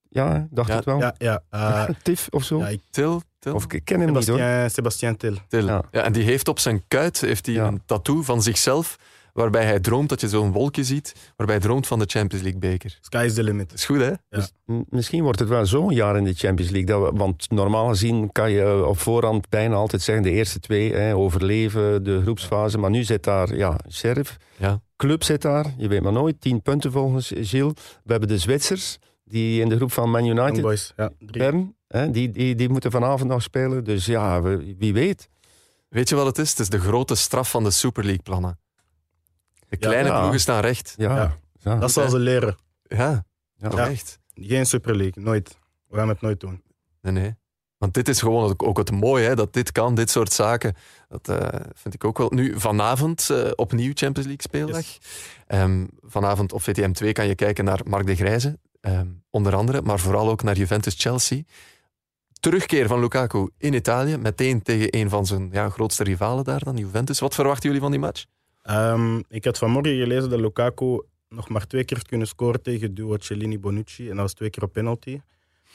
Ja, 0.09 0.47
dacht 0.51 0.69
Ja, 0.69 0.77
ik 0.77 0.83
wel. 0.83 0.99
Ja, 0.99 1.15
ja. 1.17 1.43
eh, 1.49 1.89
Tif 2.03 2.27
of 2.29 2.43
zo? 2.43 2.59
ja 2.59 2.67
ik, 2.67 2.81
Til, 2.89 3.21
Til. 3.39 3.53
Of 3.53 3.73
ik 3.73 3.85
ken 3.85 3.99
hem 3.99 4.11
niet 4.13 4.27
hoor. 4.27 4.37
Sebastien, 4.37 4.69
Sebastien 4.69 5.17
Til. 5.17 5.37
Til. 5.47 5.65
Ja. 5.65 5.83
Ja. 5.91 6.03
en 6.03 6.11
die 6.11 6.23
heeft 6.23 6.47
op 6.47 6.59
zijn 6.59 6.83
kuit 6.87 7.21
heeft 7.21 7.45
hij 7.45 7.55
Ja. 7.55 7.67
een 7.67 7.81
tattoo 7.85 8.21
van 8.21 8.41
zichzelf, 8.41 8.95
waarbij 9.33 9.65
hij 9.65 9.79
droomt 9.79 10.09
dat 10.09 10.21
je 10.21 10.27
zo'n 10.29 10.51
wolkje 10.51 10.83
ziet, 10.83 11.15
waarbij 11.35 11.55
hij 11.55 11.65
droomt 11.65 11.87
van 11.87 11.99
de 11.99 12.05
Champions 12.07 12.43
League 12.43 12.59
beker. 12.61 12.97
Sky 13.01 13.23
is 13.25 13.33
the 13.33 13.43
limit. 13.43 13.73
Is 13.73 13.85
goed, 13.85 13.99
hè? 13.99 14.11
Dus, 14.29 14.51
misschien 14.89 15.23
wordt 15.23 15.39
het 15.39 15.49
wel 15.49 15.65
zo'n 15.65 15.93
jaar 15.93 16.17
in 16.17 16.23
de 16.23 16.33
Champions 16.33 16.71
League. 16.71 16.89
Dat 16.99 17.11
we, 17.11 17.17
want 17.17 17.49
normaal 17.51 17.87
gezien 17.87 18.31
kan 18.31 18.51
je 18.51 18.61
eh, 18.61 18.81
op 18.87 18.99
voorhand 18.99 19.49
bijna 19.49 19.75
altijd 19.75 20.01
zeggen: 20.01 20.23
de 20.23 20.31
eerste 20.31 20.59
twee 20.59 20.93
hè, 20.93 21.15
overleven 21.15 22.03
de 22.03 22.21
groepsfase. 22.21 22.77
Maar 22.77 22.89
nu 22.89 23.03
zit 23.03 23.23
daar 23.23 23.55
ja, 23.55 23.77
Sheriff. 23.91 24.37
Ja. 24.57 24.81
Club 24.95 25.23
zit 25.23 25.41
daar, 25.41 25.73
je 25.77 25.87
weet 25.87 26.01
maar 26.01 26.11
nooit. 26.11 26.41
Tien 26.41 26.61
punten 26.61 26.91
volgens 26.91 27.31
Gilles. 27.35 27.73
We 28.03 28.11
hebben 28.11 28.29
de 28.29 28.37
Zwitsers, 28.37 28.97
die 29.23 29.61
in 29.61 29.69
de 29.69 29.75
groep 29.75 29.91
van 29.91 30.11
Man 30.11 30.25
Young 30.25 30.39
United. 30.39 30.61
Boys. 30.61 30.93
Ja. 30.95 31.11
Bern, 31.19 31.75
hè, 31.87 32.11
die, 32.11 32.29
die, 32.31 32.55
die 32.55 32.69
moeten 32.69 32.91
vanavond 32.91 33.29
nog 33.29 33.41
spelen. 33.41 33.83
Dus 33.83 34.05
ja, 34.05 34.41
we- 34.41 34.75
wie 34.77 34.93
weet. 34.93 35.29
Weet 35.89 36.09
je 36.09 36.15
wat 36.15 36.25
het 36.25 36.37
is? 36.37 36.49
Het 36.49 36.59
is 36.59 36.69
de 36.69 36.79
grote 36.79 37.15
straf 37.15 37.49
van 37.49 37.63
de 37.63 37.71
Super 37.71 38.03
League-plannen. 38.03 38.59
De 39.69 39.77
kleine 39.77 40.09
Ja. 40.09 40.19
ploegen 40.19 40.39
staan 40.39 40.61
recht. 40.61 40.93
Ja, 40.97 41.15
Ja. 41.15 41.37
ja. 41.59 41.75
Dat 41.75 41.91
zal 41.91 42.09
ze 42.09 42.19
leren. 42.19 42.55
Ja, 42.83 43.25
Ja. 43.55 43.69
toch 43.69 43.79
Ja. 43.79 43.89
echt. 43.89 44.19
Geen 44.33 44.65
Super 44.65 44.95
League, 44.95 45.23
nooit. 45.23 45.57
We 45.87 45.97
gaan 45.97 46.09
het 46.09 46.21
nooit 46.21 46.39
doen. 46.39 46.63
Nee, 47.01 47.13
nee. 47.13 47.35
Want 47.77 47.93
dit 47.93 48.07
is 48.07 48.19
gewoon 48.21 48.49
ook- 48.49 48.63
ook 48.63 48.77
het 48.77 48.91
mooie, 48.91 49.27
hè, 49.27 49.35
dat 49.35 49.53
dit 49.53 49.71
kan, 49.71 49.95
dit 49.95 50.09
soort 50.09 50.33
zaken. 50.33 50.75
Dat 51.07 51.29
eh, 51.29 51.59
vind 51.73 51.93
ik 51.93 52.03
ook 52.03 52.17
wel. 52.17 52.29
Nu, 52.29 52.59
vanavond 52.59 53.29
eh, 53.29 53.51
opnieuw 53.55 53.91
Champions 53.93 54.27
League 54.27 54.41
speeldag. 54.41 54.85
Ehm, 55.47 55.85
vanavond 56.01 56.53
op 56.53 56.61
VTM 56.61 56.91
2 56.91 57.11
kan 57.13 57.27
je 57.27 57.35
kijken 57.35 57.65
naar 57.65 57.79
Mark 57.85 58.05
de 58.05 58.15
Grijze, 58.15 58.59
ehm, 58.81 59.07
onder 59.29 59.55
andere, 59.55 59.81
maar 59.81 59.99
vooral 59.99 60.29
ook 60.29 60.43
naar 60.43 60.55
Juventus-Chelsea. 60.57 61.41
Terugkeer 62.39 62.87
van 62.87 62.99
Lukaku 62.99 63.49
in 63.57 63.73
Italië, 63.73 64.17
meteen 64.17 64.61
tegen 64.61 64.97
een 64.97 65.09
van 65.09 65.25
zijn 65.25 65.49
ja, 65.51 65.69
grootste 65.69 66.03
rivalen 66.03 66.43
daar 66.43 66.63
dan, 66.63 66.77
Juventus. 66.77 67.19
Wat 67.19 67.35
verwachten 67.35 67.65
jullie 67.65 67.81
van 67.81 67.91
die 67.91 67.99
match? 67.99 68.25
Ehm, 68.61 69.21
ik 69.27 69.45
had 69.45 69.57
vanmorgen 69.57 69.97
gelezen 69.97 70.29
dat 70.29 70.39
Lukaku 70.39 71.01
nog 71.29 71.49
maar 71.49 71.67
twee 71.67 71.83
keer 71.83 71.97
heeft 71.97 72.09
kunnen 72.09 72.27
scoren 72.27 72.61
tegen 72.61 72.93
duo 72.93 73.17
Cellini-Bonucci. 73.17 74.03
En 74.03 74.15
dat 74.15 74.23
was 74.23 74.33
twee 74.33 74.49
keer 74.49 74.63
op 74.63 74.73
penalty. 74.73 75.21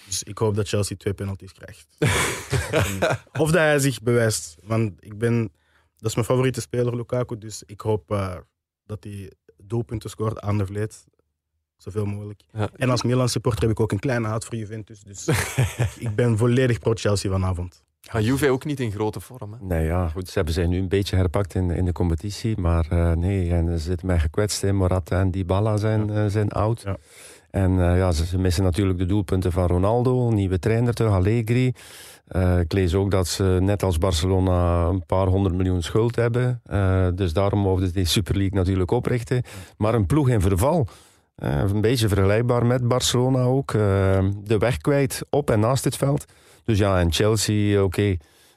Dus 0.07 0.23
ik 0.23 0.39
hoop 0.39 0.55
dat 0.55 0.69
Chelsea 0.69 0.97
twee 0.97 1.15
penalties 1.15 1.53
krijgt. 1.53 1.87
of 3.43 3.51
dat 3.51 3.61
hij 3.61 3.79
zich 3.79 4.03
bewijst. 4.03 4.57
Want 4.63 4.93
ik 5.05 5.19
ben, 5.19 5.53
dat 5.97 6.09
is 6.09 6.15
mijn 6.15 6.27
favoriete 6.27 6.61
speler, 6.61 6.97
Lukaku. 6.97 7.39
Dus 7.39 7.63
ik 7.67 7.81
hoop 7.81 8.11
eh, 8.11 8.37
dat 8.87 9.05
hij 9.05 9.33
doelpunten 9.57 10.11
scoort 10.11 10.41
aan 10.41 10.59
de 10.59 10.67
vleet. 10.67 11.05
Zoveel 11.77 12.07
mogelijk. 12.07 12.43
Ja. 12.53 12.71
En 12.77 12.91
als 12.91 13.03
Milan 13.03 13.29
supporter 13.29 13.63
heb 13.63 13.71
ik 13.71 13.81
ook 13.81 13.93
een 13.93 13.99
kleine 13.99 14.27
haat 14.27 14.45
voor 14.45 14.57
Juventus. 14.57 15.01
Dus 15.01 15.29
ik 16.07 16.15
ben 16.15 16.39
volledig 16.39 16.79
pro-Chelsea 16.79 17.31
vanavond. 17.31 17.85
Maar 18.15 18.23
Juve 18.23 18.51
ook 18.51 18.65
niet 18.65 18.81
in 18.81 18.91
grote 18.91 19.21
vorm. 19.21 19.53
Hè? 19.53 19.59
Nee, 19.67 19.87
ja, 19.87 20.09
goed. 20.09 20.29
Ze 20.29 20.33
hebben 20.35 20.55
zich 20.55 20.67
nu 20.67 20.79
een 20.79 20.89
beetje 20.89 21.17
herpakt 21.17 21.55
in, 21.55 21.71
in 21.71 21.85
de 21.85 21.93
competitie. 21.93 22.61
Maar 22.61 22.87
eh, 22.91 23.13
nee, 23.13 23.51
en 23.51 23.67
ze 23.67 23.79
zitten 23.79 24.07
mij 24.07 24.19
gekwetst. 24.19 24.63
Hè. 24.63 24.73
Morata 24.73 25.21
en 25.21 25.31
Dybala 25.31 25.77
zijn, 25.77 26.11
eh, 26.11 26.27
zijn 26.27 26.49
oud. 26.49 26.83
Ja. 26.85 26.97
En 27.51 27.71
eh, 27.71 27.97
ja, 27.97 28.13
ze, 28.13 28.27
ze 28.27 28.39
missen 28.39 28.63
natuurlijk 28.65 28.99
de 28.99 29.07
doelpunten 29.07 29.53
van 29.53 29.67
Ronaldo. 29.67 30.31
Nieuwe 30.31 30.59
trainer 30.59 30.95
terug, 30.95 31.13
Allegri. 31.13 31.73
Eh, 32.27 32.59
ik 32.59 32.73
lees 32.73 32.95
ook 32.95 33.11
dat 33.11 33.29
ze 33.29 33.59
net 33.61 33.83
als 33.83 33.99
Barcelona 33.99 34.87
een 34.87 35.07
paar 35.07 35.27
honderd 35.27 35.55
miljoen 35.55 35.83
schuld 35.83 36.17
hebben. 36.17 36.61
Eh, 36.65 37.07
dus 37.15 37.33
daarom 37.33 37.59
mogen 37.59 37.87
ze 37.87 37.93
die 37.93 38.05
Super 38.05 38.37
League 38.37 38.59
natuurlijk 38.59 38.91
oprichten. 38.91 39.43
Maar 39.77 39.95
een 39.95 40.07
ploeg 40.07 40.29
in 40.29 40.41
verval. 40.41 40.87
Eh, 41.35 41.59
een 41.59 41.81
beetje 41.81 42.09
vergelijkbaar 42.09 42.67
met 42.67 42.89
Barcelona 42.89 43.43
ook. 43.43 43.73
De 43.73 44.59
weg 44.59 44.77
kwijt 44.77 45.23
op 45.31 45.51
en 45.51 45.61
naast 45.61 45.85
het 45.85 45.97
veld. 45.97 46.25
Dus 46.65 46.79
ja, 46.79 47.01
en 47.01 47.13
Chelsea, 47.13 47.83
oké. 47.83 48.17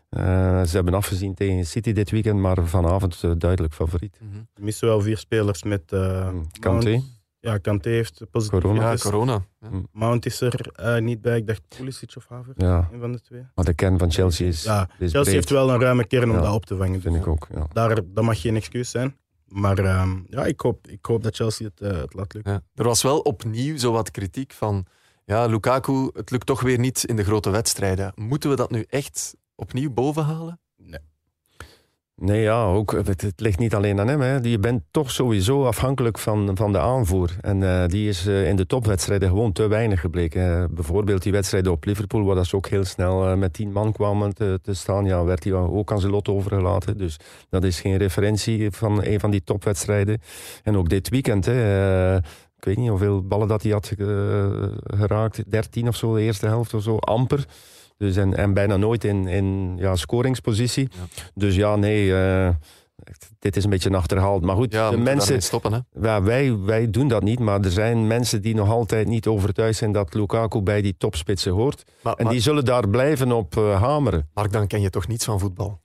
Eh, 0.09 0.63
ze 0.63 0.75
hebben 0.75 0.93
afgezien 0.93 1.33
tegen 1.33 1.65
City 1.65 1.91
dit 1.91 2.11
weekend, 2.11 2.39
maar 2.39 2.65
vanavond 2.67 3.23
eh, 3.23 3.31
duidelijk 3.37 3.73
favoriet. 3.73 4.17
We 4.53 4.63
missen 4.63 4.87
wel 4.87 5.01
vier 5.01 5.17
spelers 5.17 5.63
met... 5.63 5.91
eh, 5.91 6.29
Kanté. 6.59 6.89
Mount. 6.89 7.15
Ja, 7.39 7.57
Kanté 7.57 7.89
heeft 7.89 8.21
positief 8.31 8.59
Corona. 8.61 8.91
Ja, 8.91 8.97
corona. 8.97 9.45
Ja. 9.61 9.69
Mount 9.91 10.25
is 10.25 10.41
er 10.41 10.71
eh, 10.75 11.01
niet 11.01 11.21
bij. 11.21 11.37
Ik 11.37 11.47
dacht 11.47 11.61
Pulisic 11.77 12.13
of 12.17 12.25
Havertz, 12.29 12.61
Ja. 12.61 12.89
een 12.93 12.99
van 12.99 13.11
de 13.11 13.21
twee. 13.21 13.41
Maar 13.55 13.65
de 13.65 13.73
kern 13.73 13.97
van 13.97 14.11
Chelsea 14.11 14.47
is, 14.47 14.63
Ja, 14.63 14.81
is 14.81 14.95
Chelsea 14.97 15.21
breed, 15.21 15.33
heeft 15.33 15.49
wel 15.49 15.69
een 15.73 15.79
ruime 15.79 16.05
kern 16.07 16.29
om 16.29 16.35
Ja. 16.35 16.41
dat 16.41 16.53
op 16.53 16.65
te 16.65 16.75
vangen. 16.77 17.01
vind 17.01 17.13
Dus 17.13 17.23
ik 17.23 17.27
ook. 17.27 17.47
Ja. 17.53 17.67
daar, 17.73 17.95
dat 18.07 18.23
mag 18.23 18.41
geen 18.41 18.55
excuus 18.55 18.89
zijn. 18.89 19.15
Maar 19.47 19.77
ehm, 19.77 20.17
ja, 20.29 20.45
ik 20.45 20.59
hoop, 20.61 20.87
ik 20.87 21.05
hoop 21.05 21.23
dat 21.23 21.35
Chelsea 21.35 21.67
het, 21.75 21.79
het 21.95 22.13
laat 22.13 22.33
lukken. 22.33 22.51
Ja. 22.53 22.61
Er 22.75 22.83
was 22.83 23.01
wel 23.01 23.19
opnieuw 23.19 23.77
zo 23.77 23.91
wat 23.91 24.11
kritiek 24.11 24.53
van... 24.53 24.85
Ja, 25.29 25.45
Lukaku, 25.45 26.09
het 26.13 26.31
lukt 26.31 26.45
toch 26.45 26.61
weer 26.61 26.79
niet 26.79 27.03
in 27.03 27.15
de 27.15 27.23
grote 27.23 27.49
wedstrijden. 27.49 28.11
Moeten 28.15 28.49
we 28.49 28.55
dat 28.55 28.71
nu 28.71 28.85
echt 28.89 29.35
opnieuw 29.55 29.91
bovenhalen? 29.91 30.59
Nee, 32.21 32.41
ja, 32.41 32.63
ook, 32.63 32.91
het, 32.91 33.33
ligt 33.35 33.59
niet 33.59 33.75
alleen 33.75 33.99
aan 33.99 34.07
hem. 34.07 34.21
Hè. 34.21 34.35
Je 34.35 34.59
bent 34.59 34.83
toch 34.91 35.11
sowieso 35.11 35.65
afhankelijk 35.65 36.17
van, 36.17 36.51
van 36.55 36.71
de 36.71 36.79
aanvoer. 36.79 37.35
En 37.41 37.63
eh, 37.63 37.87
die 37.87 38.09
is 38.09 38.27
eh, 38.27 38.47
in 38.47 38.55
de 38.55 38.65
topwedstrijden 38.65 39.29
gewoon 39.29 39.51
te 39.51 39.67
weinig 39.67 39.99
gebleken. 39.99 40.61
Eh, 40.61 40.63
bijvoorbeeld 40.69 41.23
die 41.23 41.31
wedstrijden 41.31 41.71
op 41.71 41.85
Liverpool, 41.85 42.23
waar 42.23 42.35
dat 42.35 42.45
ze 42.45 42.55
ook 42.55 42.67
heel 42.67 42.83
snel 42.83 43.37
met 43.37 43.53
tien 43.53 43.71
man 43.71 43.91
kwamen 43.91 44.33
te, 44.33 44.59
te 44.61 44.73
staan. 44.73 45.05
Ja, 45.05 45.23
werd 45.23 45.43
hij 45.43 45.53
ook 45.53 45.91
aan 45.91 45.99
zijn 45.99 46.11
lot 46.11 46.27
overgelaten. 46.27 46.97
Dus 46.97 47.19
dat 47.49 47.63
is 47.63 47.79
geen 47.79 47.97
referentie 47.97 48.71
van 48.71 49.03
een 49.03 49.19
van 49.19 49.31
die 49.31 49.43
topwedstrijden. 49.43 50.21
En 50.63 50.77
ook 50.77 50.89
dit 50.89 51.09
weekend, 51.09 51.45
hè, 51.45 52.17
ik 52.57 52.63
weet 52.63 52.77
niet 52.77 52.89
hoeveel 52.89 53.23
ballen 53.23 53.47
dat 53.47 53.63
hij 53.63 53.71
had 53.71 53.91
geraakt. 54.83 55.51
13 55.51 55.87
of 55.87 55.95
zo, 55.95 56.15
de 56.15 56.21
eerste 56.21 56.45
helft 56.45 56.73
of 56.73 56.83
zo, 56.83 56.97
amper. 56.97 57.45
Dus 57.97 58.15
en, 58.15 58.37
en 58.37 58.53
bijna 58.53 58.77
nooit 58.77 59.03
in, 59.03 59.27
in 59.27 59.73
ja, 59.77 59.95
scoringspositie. 59.95 60.89
Dus 61.33 61.55
ja, 61.55 61.75
nee, 61.75 62.15
eh, 62.15 62.49
dit 63.39 63.55
is 63.55 63.63
een 63.63 63.69
beetje 63.69 63.95
achterhaald. 63.95 64.43
Maar 64.43 64.55
goed, 64.55 64.73
Ja, 64.73 64.89
de 64.89 64.97
mensen, 64.97 65.19
daarmee 65.19 65.41
stoppen. 65.41 65.73
Hè? 65.73 65.79
ja, 66.07 66.21
wij, 66.23 66.57
wij 66.57 66.89
doen 66.89 67.07
dat 67.07 67.23
niet, 67.23 67.39
maar 67.39 67.59
er 67.61 67.71
zijn 67.71 68.07
mensen 68.07 68.41
die 68.41 68.55
nog 68.55 68.69
altijd 68.69 69.07
niet 69.07 69.27
overtuigd 69.27 69.77
zijn 69.77 69.91
dat 69.91 70.13
Lukaku 70.13 70.61
bij 70.61 70.81
die 70.81 70.95
topspitsen 70.97 71.51
hoort. 71.51 71.83
Maar, 72.01 72.13
En 72.13 72.23
maar- 72.23 72.33
die 72.33 72.41
zullen 72.41 72.65
daar 72.65 72.89
blijven 72.89 73.31
op 73.31 73.57
eh, 73.57 73.81
hameren. 73.81 74.29
Mark, 74.33 74.51
dan 74.51 74.67
ken 74.67 74.81
je 74.81 74.89
toch 74.89 75.07
niets 75.07 75.25
van 75.25 75.39
voetbal? 75.39 75.79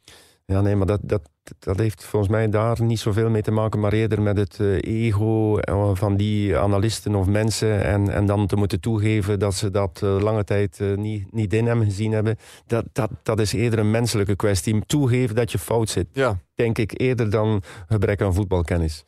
Ja, 0.47 0.61
nee, 0.61 0.76
maar 0.76 0.86
dat, 0.86 1.01
dat, 1.03 1.30
dat 1.59 1.78
heeft 1.78 2.05
volgens 2.05 2.32
mij 2.32 2.49
daar 2.49 2.82
niet 2.82 2.99
zoveel 2.99 3.30
mee 3.30 3.43
te 3.43 3.51
maken, 3.51 3.80
maar 3.80 3.93
eerder 3.93 4.22
met 4.22 4.36
het 4.36 4.61
eh, 4.61 4.82
ego 4.82 5.59
eh, 5.59 5.90
van 5.95 6.16
die 6.16 6.59
analisten 6.59 7.14
of 7.14 7.26
mensen. 7.26 7.84
En, 7.84 8.09
en 8.09 8.26
dan 8.26 8.47
te 8.47 8.57
moeten 8.57 8.80
toegeven 8.80 9.38
dat 9.38 9.55
ze 9.55 9.70
dat 9.70 10.01
eh, 10.03 10.20
lange 10.20 10.45
tijd 10.45 10.80
niet, 10.97 11.32
niet 11.32 11.53
in 11.53 11.66
hem 11.66 11.82
gezien 11.82 12.12
hebben. 12.12 12.36
Dat, 12.66 12.84
dat, 12.93 13.11
dat 13.22 13.40
is 13.40 13.53
eerder 13.53 13.78
een 13.78 13.90
menselijke 13.90 14.36
kwestie. 14.36 14.86
Toegeven 14.86 15.36
dat 15.36 15.53
je 15.53 15.59
fout 15.59 15.88
zit, 15.88 16.07
Ja, 16.12 16.38
denk 16.55 16.78
ik 16.78 17.01
eerder 17.01 17.30
dan 17.30 17.62
gebrek 17.88 18.22
aan 18.22 18.34
voetbalkennis. 18.34 19.05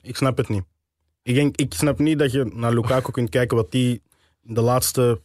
Ik 0.00 0.16
snap 0.16 0.36
het 0.36 0.48
niet. 0.48 0.64
Ik, 1.22 1.34
denk, 1.34 1.56
ik 1.56 1.74
snap 1.74 1.98
niet 1.98 2.18
dat 2.18 2.32
je 2.32 2.50
naar 2.54 2.74
Lukaku 2.74 3.10
kunt 3.10 3.30
kijken 3.30 3.56
wat 3.56 3.72
hij 3.72 4.00
de 4.40 4.60
laatste 4.60 5.20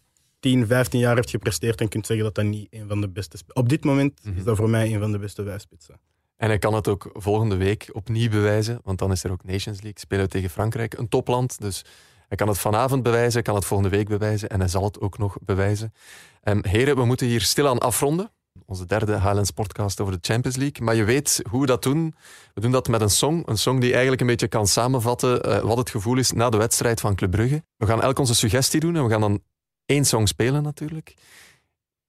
10, 0.46 0.68
15 0.68 1.00
jaar 1.00 1.16
heeft 1.16 1.30
gepresteerd 1.30 1.82
en 1.82 1.88
kunt 1.90 2.06
zeggen 2.06 2.26
dat 2.26 2.36
dat 2.36 2.46
niet 2.46 2.68
een 2.70 2.88
van 2.88 3.02
de 3.02 3.10
beste... 3.10 3.38
Op 3.54 3.70
dit 3.70 3.84
moment 3.84 4.20
Mhm. 4.24 4.38
is 4.38 4.44
dat 4.44 4.58
voor 4.58 4.70
mij 4.70 4.94
een 4.94 5.00
van 5.00 5.12
de 5.12 5.20
beste 5.20 5.44
vijfspitsen. 5.44 6.00
en 6.38 6.48
hij 6.48 6.60
kan 6.60 6.74
het 6.74 6.88
ook 6.88 7.10
volgende 7.14 7.56
week 7.56 7.90
opnieuw 7.92 8.30
bewijzen, 8.30 8.80
want 8.84 9.00
dan 9.00 9.12
is 9.12 9.24
er 9.24 9.32
ook 9.32 9.44
Nations 9.44 9.82
League, 9.82 10.00
spelen 10.00 10.24
we 10.24 10.30
tegen 10.30 10.50
Frankrijk, 10.50 10.98
een 10.98 11.10
topland. 11.10 11.62
Dus 11.62 11.86
hij 12.28 12.38
kan 12.38 12.48
het 12.48 12.58
vanavond 12.58 13.04
bewijzen, 13.04 13.34
hij 13.34 13.42
kan 13.42 13.56
het 13.56 13.66
volgende 13.66 13.96
week 13.98 14.08
bewijzen 14.08 14.50
en 14.50 14.60
hij 14.60 14.70
zal 14.70 14.84
het 14.84 15.00
ook 15.00 15.18
nog 15.18 15.38
bewijzen. 15.42 15.94
Ehm, 16.42 16.60
heren, 16.68 16.96
we 16.96 17.06
moeten 17.06 17.28
hier 17.28 17.42
stilaan 17.42 17.80
afronden. 17.80 18.32
Onze 18.66 18.86
derde 18.86 19.12
Highlands 19.14 19.52
podcast 19.52 20.02
over 20.02 20.14
de 20.14 20.20
Champions 20.22 20.58
League. 20.58 20.86
Maar 20.86 20.96
je 20.96 21.04
weet 21.04 21.42
hoe 21.50 21.62
we 21.62 21.66
dat 21.68 21.84
doen. 21.84 22.16
We 22.54 22.62
doen 22.62 22.72
dat 22.72 22.88
met 22.88 23.02
een 23.02 23.10
song. 23.10 23.42
Een 23.46 23.58
song 23.58 23.80
die 23.80 23.92
eigenlijk 23.92 24.22
een 24.22 24.28
beetje 24.28 24.48
kan 24.48 24.68
samenvatten 24.68 25.42
eh, 25.44 25.60
wat 25.60 25.78
het 25.78 25.90
gevoel 25.90 26.18
is 26.18 26.32
na 26.32 26.50
de 26.50 26.58
wedstrijd 26.58 27.00
van 27.00 27.16
Club 27.16 27.32
Brugge. 27.32 27.64
We 27.78 27.86
gaan 27.86 28.02
elk 28.02 28.20
onze 28.20 28.36
suggestie 28.36 28.80
doen 28.80 28.96
en 28.96 29.04
we 29.04 29.10
gaan 29.10 29.22
dan 29.22 29.42
één 29.86 30.06
song 30.06 30.26
spelen 30.26 30.64
natuurlijk. 30.64 31.14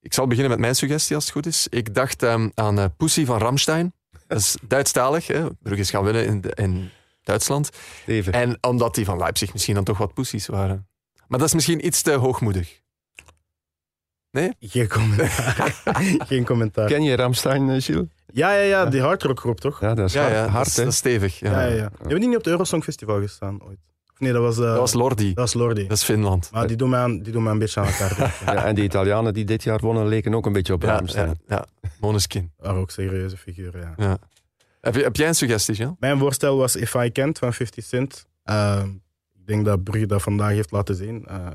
Ik 0.00 0.14
zal 0.14 0.26
beginnen 0.26 0.50
met 0.50 0.60
mijn 0.60 0.74
suggestie 0.74 1.14
als 1.14 1.24
het 1.24 1.32
goed 1.32 1.46
is. 1.46 1.66
Ik 1.68 1.94
dacht 1.94 2.22
ehm, 2.22 2.48
aan 2.54 2.78
eh, 2.78 2.84
Pussy 2.96 3.24
van 3.24 3.38
Ramstein. 3.38 3.92
Dat 4.26 4.38
is 4.38 4.56
Duitsstalig. 4.62 5.26
Hè? 5.26 5.46
Brugge 5.62 5.80
is 5.80 5.90
gaan 5.90 6.04
winnen 6.04 6.26
in, 6.26 6.40
de- 6.40 6.52
in 6.54 6.90
Duitsland. 7.22 7.70
Even. 8.06 8.32
En 8.32 8.58
omdat 8.60 8.94
die 8.94 9.04
van 9.04 9.18
Leipzig 9.18 9.52
misschien 9.52 9.74
dan 9.74 9.84
toch 9.84 9.98
wat 9.98 10.14
poesies 10.14 10.46
waren. 10.46 10.88
Maar 11.28 11.38
dat 11.38 11.48
is 11.48 11.54
misschien 11.54 11.86
iets 11.86 12.02
te 12.02 12.12
hoogmoedig. 12.12 12.80
Nee? 14.30 14.52
Geen 14.60 14.88
commentaar. 14.88 15.82
Geen 16.28 16.44
commentaar. 16.44 16.86
Ken 16.88 17.02
je 17.02 17.16
Ramstein, 17.16 17.70
eh, 17.70 17.82
Gilles? 17.82 18.06
Ja, 18.32 18.52
ja, 18.52 18.62
ja, 18.62 18.86
die 18.86 19.00
hardrockgroep 19.00 19.60
toch? 19.60 19.80
Ja, 19.80 19.94
dat 19.94 20.06
is 20.06 20.12
Ja, 20.12 20.20
hard, 20.20 20.32
ja, 20.34 20.42
dat 20.42 20.50
hard 20.50 20.66
is, 20.66 20.76
hè? 20.76 20.82
dat 20.82 20.92
is 20.92 20.98
stevig. 20.98 21.38
Ja. 21.38 21.50
Ja, 21.50 21.66
ja, 21.66 21.74
ja. 21.74 21.90
Hebben 21.98 22.18
die 22.20 22.28
niet 22.28 22.36
op 22.36 22.44
het 22.44 22.52
Eurosong 22.52 22.84
Festival 22.84 23.20
gestaan 23.20 23.62
ooit? 23.62 23.78
Nee, 24.18 24.32
dat 24.32 24.42
was... 24.42 24.56
eh, 24.58 24.64
Dat 24.64 24.78
was 24.78 24.92
Lordi. 24.92 25.26
Dat 25.26 25.36
was 25.36 25.54
Lordi. 25.54 25.82
Dat 25.86 25.96
is 25.96 26.02
Finland. 26.04 26.50
Maar 26.52 26.66
die 26.66 26.76
doen, 26.76 26.90
mij 26.90 27.00
aan, 27.00 27.22
die 27.22 27.32
doen 27.32 27.42
mij 27.42 27.52
een 27.52 27.58
beetje 27.58 27.80
aan 27.80 27.86
elkaar. 27.86 28.36
Ja, 28.54 28.64
en 28.64 28.74
die 28.74 28.84
Italianen 28.84 29.34
die 29.34 29.44
dit 29.44 29.62
jaar 29.62 29.78
wonnen 29.80 30.06
leken 30.08 30.34
ook 30.34 30.46
een 30.46 30.52
beetje 30.52 30.72
op 30.72 30.82
Ja, 30.82 30.88
Ramstein. 30.94 31.28
ja, 31.28 31.66
ja. 31.80 31.88
Måneskin. 32.00 32.52
waren 32.58 32.80
ook 32.80 32.90
serieuze 32.90 33.36
figuren, 33.36 33.80
ja. 33.80 34.04
Ja. 34.04 34.18
Heb, 34.80 34.94
je, 34.94 35.02
heb 35.02 35.16
jij 35.16 35.28
een 35.28 35.34
suggestie, 35.34 35.74
Jean? 35.74 35.96
Mijn 36.00 36.18
voorstel 36.18 36.56
was 36.56 36.76
If 36.76 36.94
I 36.94 37.12
Can't 37.12 37.38
van 37.38 37.52
50 37.52 37.84
Cent. 37.84 38.26
Uh, 38.44 38.82
ik 39.34 39.46
denk 39.46 39.64
dat 39.64 39.84
Brugge 39.84 40.06
dat 40.06 40.22
vandaag 40.22 40.50
heeft 40.50 40.70
laten 40.70 40.94
zien. 40.94 41.26
Uh, 41.30 41.46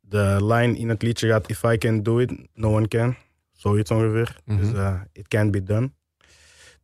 de 0.00 0.36
line 0.44 0.78
in 0.78 0.88
het 0.88 1.02
liedje 1.02 1.28
gaat 1.28 1.48
If 1.48 1.62
I 1.62 1.78
can 1.78 2.02
do 2.02 2.18
it, 2.18 2.32
no 2.54 2.74
one 2.76 2.88
can. 2.88 3.16
Zoiets 3.52 3.90
ongeveer. 3.90 4.36
Mhm. 4.44 4.58
Dus 4.60 4.72
uh, 4.72 5.00
it 5.12 5.28
can't 5.28 5.50
be 5.50 5.62
done. 5.62 5.90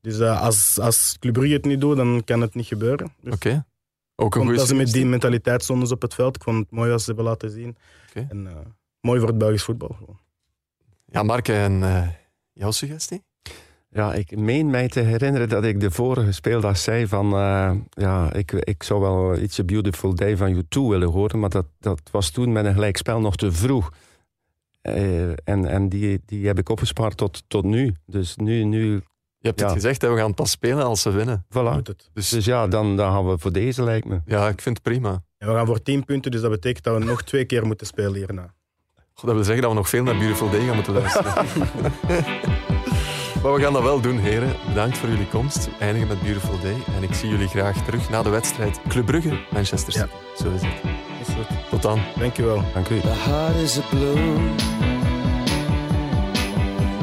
Dus 0.01 0.19
uh, 0.19 0.41
als, 0.43 0.79
als 0.81 1.17
Club 1.21 1.33
Brugge 1.33 1.53
het 1.53 1.65
niet 1.65 1.81
doet, 1.81 1.97
dan 1.97 2.23
kan 2.25 2.41
het 2.41 2.55
niet 2.55 2.67
gebeuren. 2.67 3.13
Dus 3.21 3.33
Oké. 3.35 3.65
Ook 4.17 4.35
een 4.35 4.43
goede 4.47 4.67
ze 4.67 4.75
met 4.75 4.93
die 4.93 5.07
mentaliteit 5.07 5.63
stonden 5.63 5.91
op 5.91 6.03
het 6.03 6.15
veld. 6.15 6.37
Ik 6.37 6.43
vond 6.43 6.59
het 6.59 6.71
mooi 6.71 6.93
als 6.93 7.05
ze 7.05 7.07
hebben 7.07 7.25
laten 7.25 7.51
zien. 7.51 7.77
Oké. 8.09 8.27
En, 8.29 8.45
uh, 8.45 8.53
mooi 9.01 9.19
voor 9.19 9.29
het 9.29 9.39
Belgisch 9.39 9.63
voetbal. 9.63 9.97
Gewoon. 9.99 10.19
Ja, 11.05 11.23
Mark, 11.23 11.49
en 11.49 11.83
eh, 11.83 12.09
jouw 12.53 12.71
suggestie? 12.71 13.23
Ja, 13.89 14.15
ik 14.15 14.37
meen 14.37 14.71
mij 14.71 14.89
te 14.89 15.01
herinneren 15.01 15.49
dat 15.49 15.65
ik 15.65 15.81
de 15.81 15.91
vorige 15.91 16.33
speeldag 16.33 16.77
zei 16.79 17.07
van... 17.07 17.33
eh, 17.33 17.75
ja, 17.91 18.33
ik, 18.33 18.53
ik 18.53 18.83
zou 18.83 19.01
wel 19.01 19.35
It's 19.35 19.59
a 19.59 19.65
Beautiful 19.65 20.15
Day 20.15 20.37
van 20.37 20.55
U2 20.55 20.69
willen 20.69 21.09
horen, 21.09 21.39
maar 21.39 21.51
dat, 21.51 21.67
dat 21.79 22.01
was 22.11 22.31
toen 22.31 22.53
met 22.53 22.65
een 22.65 22.75
gelijkspel 22.75 23.21
nog 23.21 23.37
te 23.37 23.53
vroeg. 23.53 23.93
Eh, 24.81 25.31
en 25.31 25.67
en 25.67 25.89
die, 25.89 26.23
die 26.27 26.47
heb 26.47 26.59
ik 26.59 26.69
opgespaard 26.69 27.17
tot, 27.17 27.43
tot 27.47 27.65
nu. 27.65 27.95
Dus 28.07 28.37
nu... 28.37 28.65
nu 28.65 29.03
Je 29.47 29.53
hebt 29.53 29.61
Ja. 29.61 29.67
het 29.67 29.75
gezegd, 29.83 30.03
hè, 30.03 30.11
we 30.11 30.19
gaan 30.21 30.35
pas 30.35 30.51
spelen 30.51 30.85
als 30.85 31.03
ze 31.03 31.11
winnen. 31.11 31.45
voilà. 31.49 31.83
Dus 32.13 32.29
Dus 32.29 32.45
ja, 32.45 32.67
dan, 32.67 32.97
dan 32.97 33.13
gaan 33.13 33.29
we 33.29 33.39
voor 33.39 33.53
deze, 33.53 33.83
lijkt 33.83 34.07
me. 34.07 34.21
ja, 34.27 34.49
ik 34.49 34.61
vind 34.61 34.77
het 34.79 34.85
prima. 34.93 35.23
En 35.39 35.49
we 35.49 35.55
gaan 35.55 35.67
voor 35.67 35.83
10 35.83 36.05
punten, 36.05 36.31
dus 36.31 36.41
dat 36.41 36.51
betekent 36.51 36.85
dat 36.85 36.99
we 36.99 37.05
nog 37.05 37.23
twee 37.23 37.45
keer 37.45 37.67
moeten 37.67 37.87
spelen 37.87 38.15
hierna. 38.15 38.55
Goh, 39.15 39.25
dat 39.25 39.35
wil 39.35 39.45
zeggen 39.45 39.63
dat 39.63 39.71
we 39.71 39.77
nog 39.77 39.89
veel 39.89 40.03
naar 40.03 40.17
Beautiful 40.17 40.51
Day 40.51 40.67
gaan 40.67 40.75
moeten 40.75 40.93
luisteren. 40.93 41.33
maar 43.43 43.53
we 43.55 43.61
gaan 43.63 43.73
dat 43.73 43.83
wel 43.83 44.01
doen, 44.01 44.19
heren. 44.19 44.57
Bedankt 44.69 44.99
voor 44.99 45.09
jullie 45.09 45.29
komst. 45.29 45.69
Eindigen 45.81 46.09
met 46.09 46.21
Beautiful 46.23 46.59
Day. 46.63 46.77
En 46.97 47.03
ik 47.03 47.15
zie 47.15 47.29
jullie 47.29 47.49
graag 47.49 47.85
terug 47.85 48.11
na 48.11 48.23
de 48.23 48.29
wedstrijd 48.31 48.81
Club 48.89 49.07
Brugge, 49.07 49.39
Manchester 49.53 49.93
City. 49.93 50.07
Zo 50.37 50.51
is 50.51 50.61
het. 50.63 50.73
Is 51.29 51.35
goed. 51.35 51.47
Tot 51.71 51.83
dan. 51.83 52.01
Dankjewel. 52.19 52.63
Dank 52.75 52.89
u. 52.89 53.01
The 53.01 53.09
heart 53.09 53.57
is 53.57 53.79
a 53.79 53.83
balloon 53.91 54.55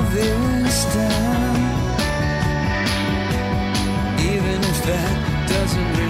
this 0.00 0.86
even 4.20 4.60
if 4.70 4.86
that 4.86 5.48
doesn't. 5.48 6.01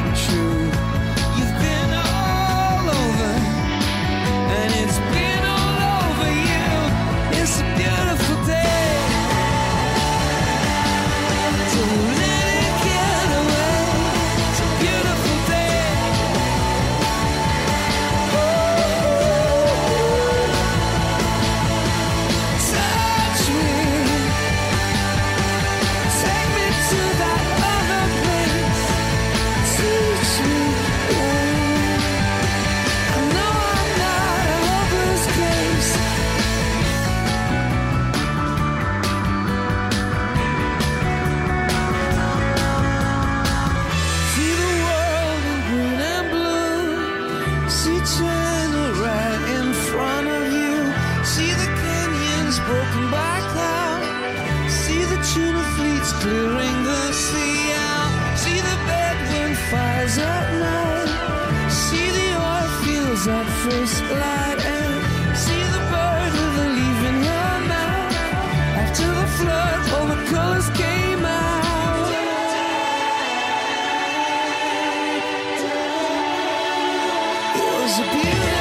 It 77.95 78.52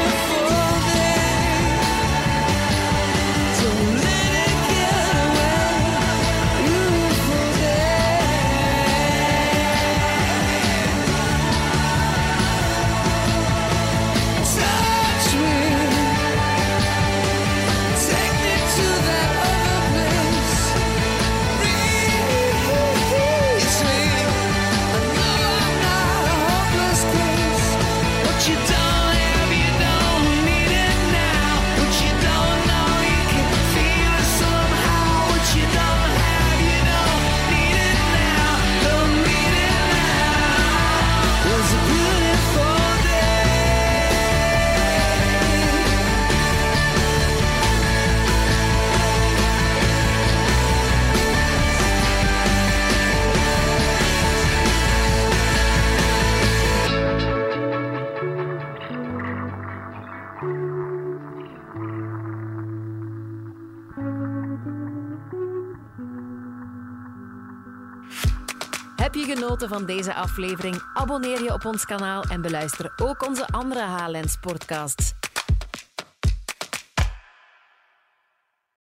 van 69.72 69.86
deze 69.86 70.14
aflevering? 70.14 70.84
Abonneer 70.94 71.44
je 71.44 71.54
op 71.54 71.66
ons 71.66 71.86
kanaal 71.86 72.24
en 72.24 72.42
beluister 72.42 72.94
ook 72.98 73.28
onze 73.28 73.48
andere 73.48 73.82
HLN 73.82 74.28
Sportcasts. 74.28 75.14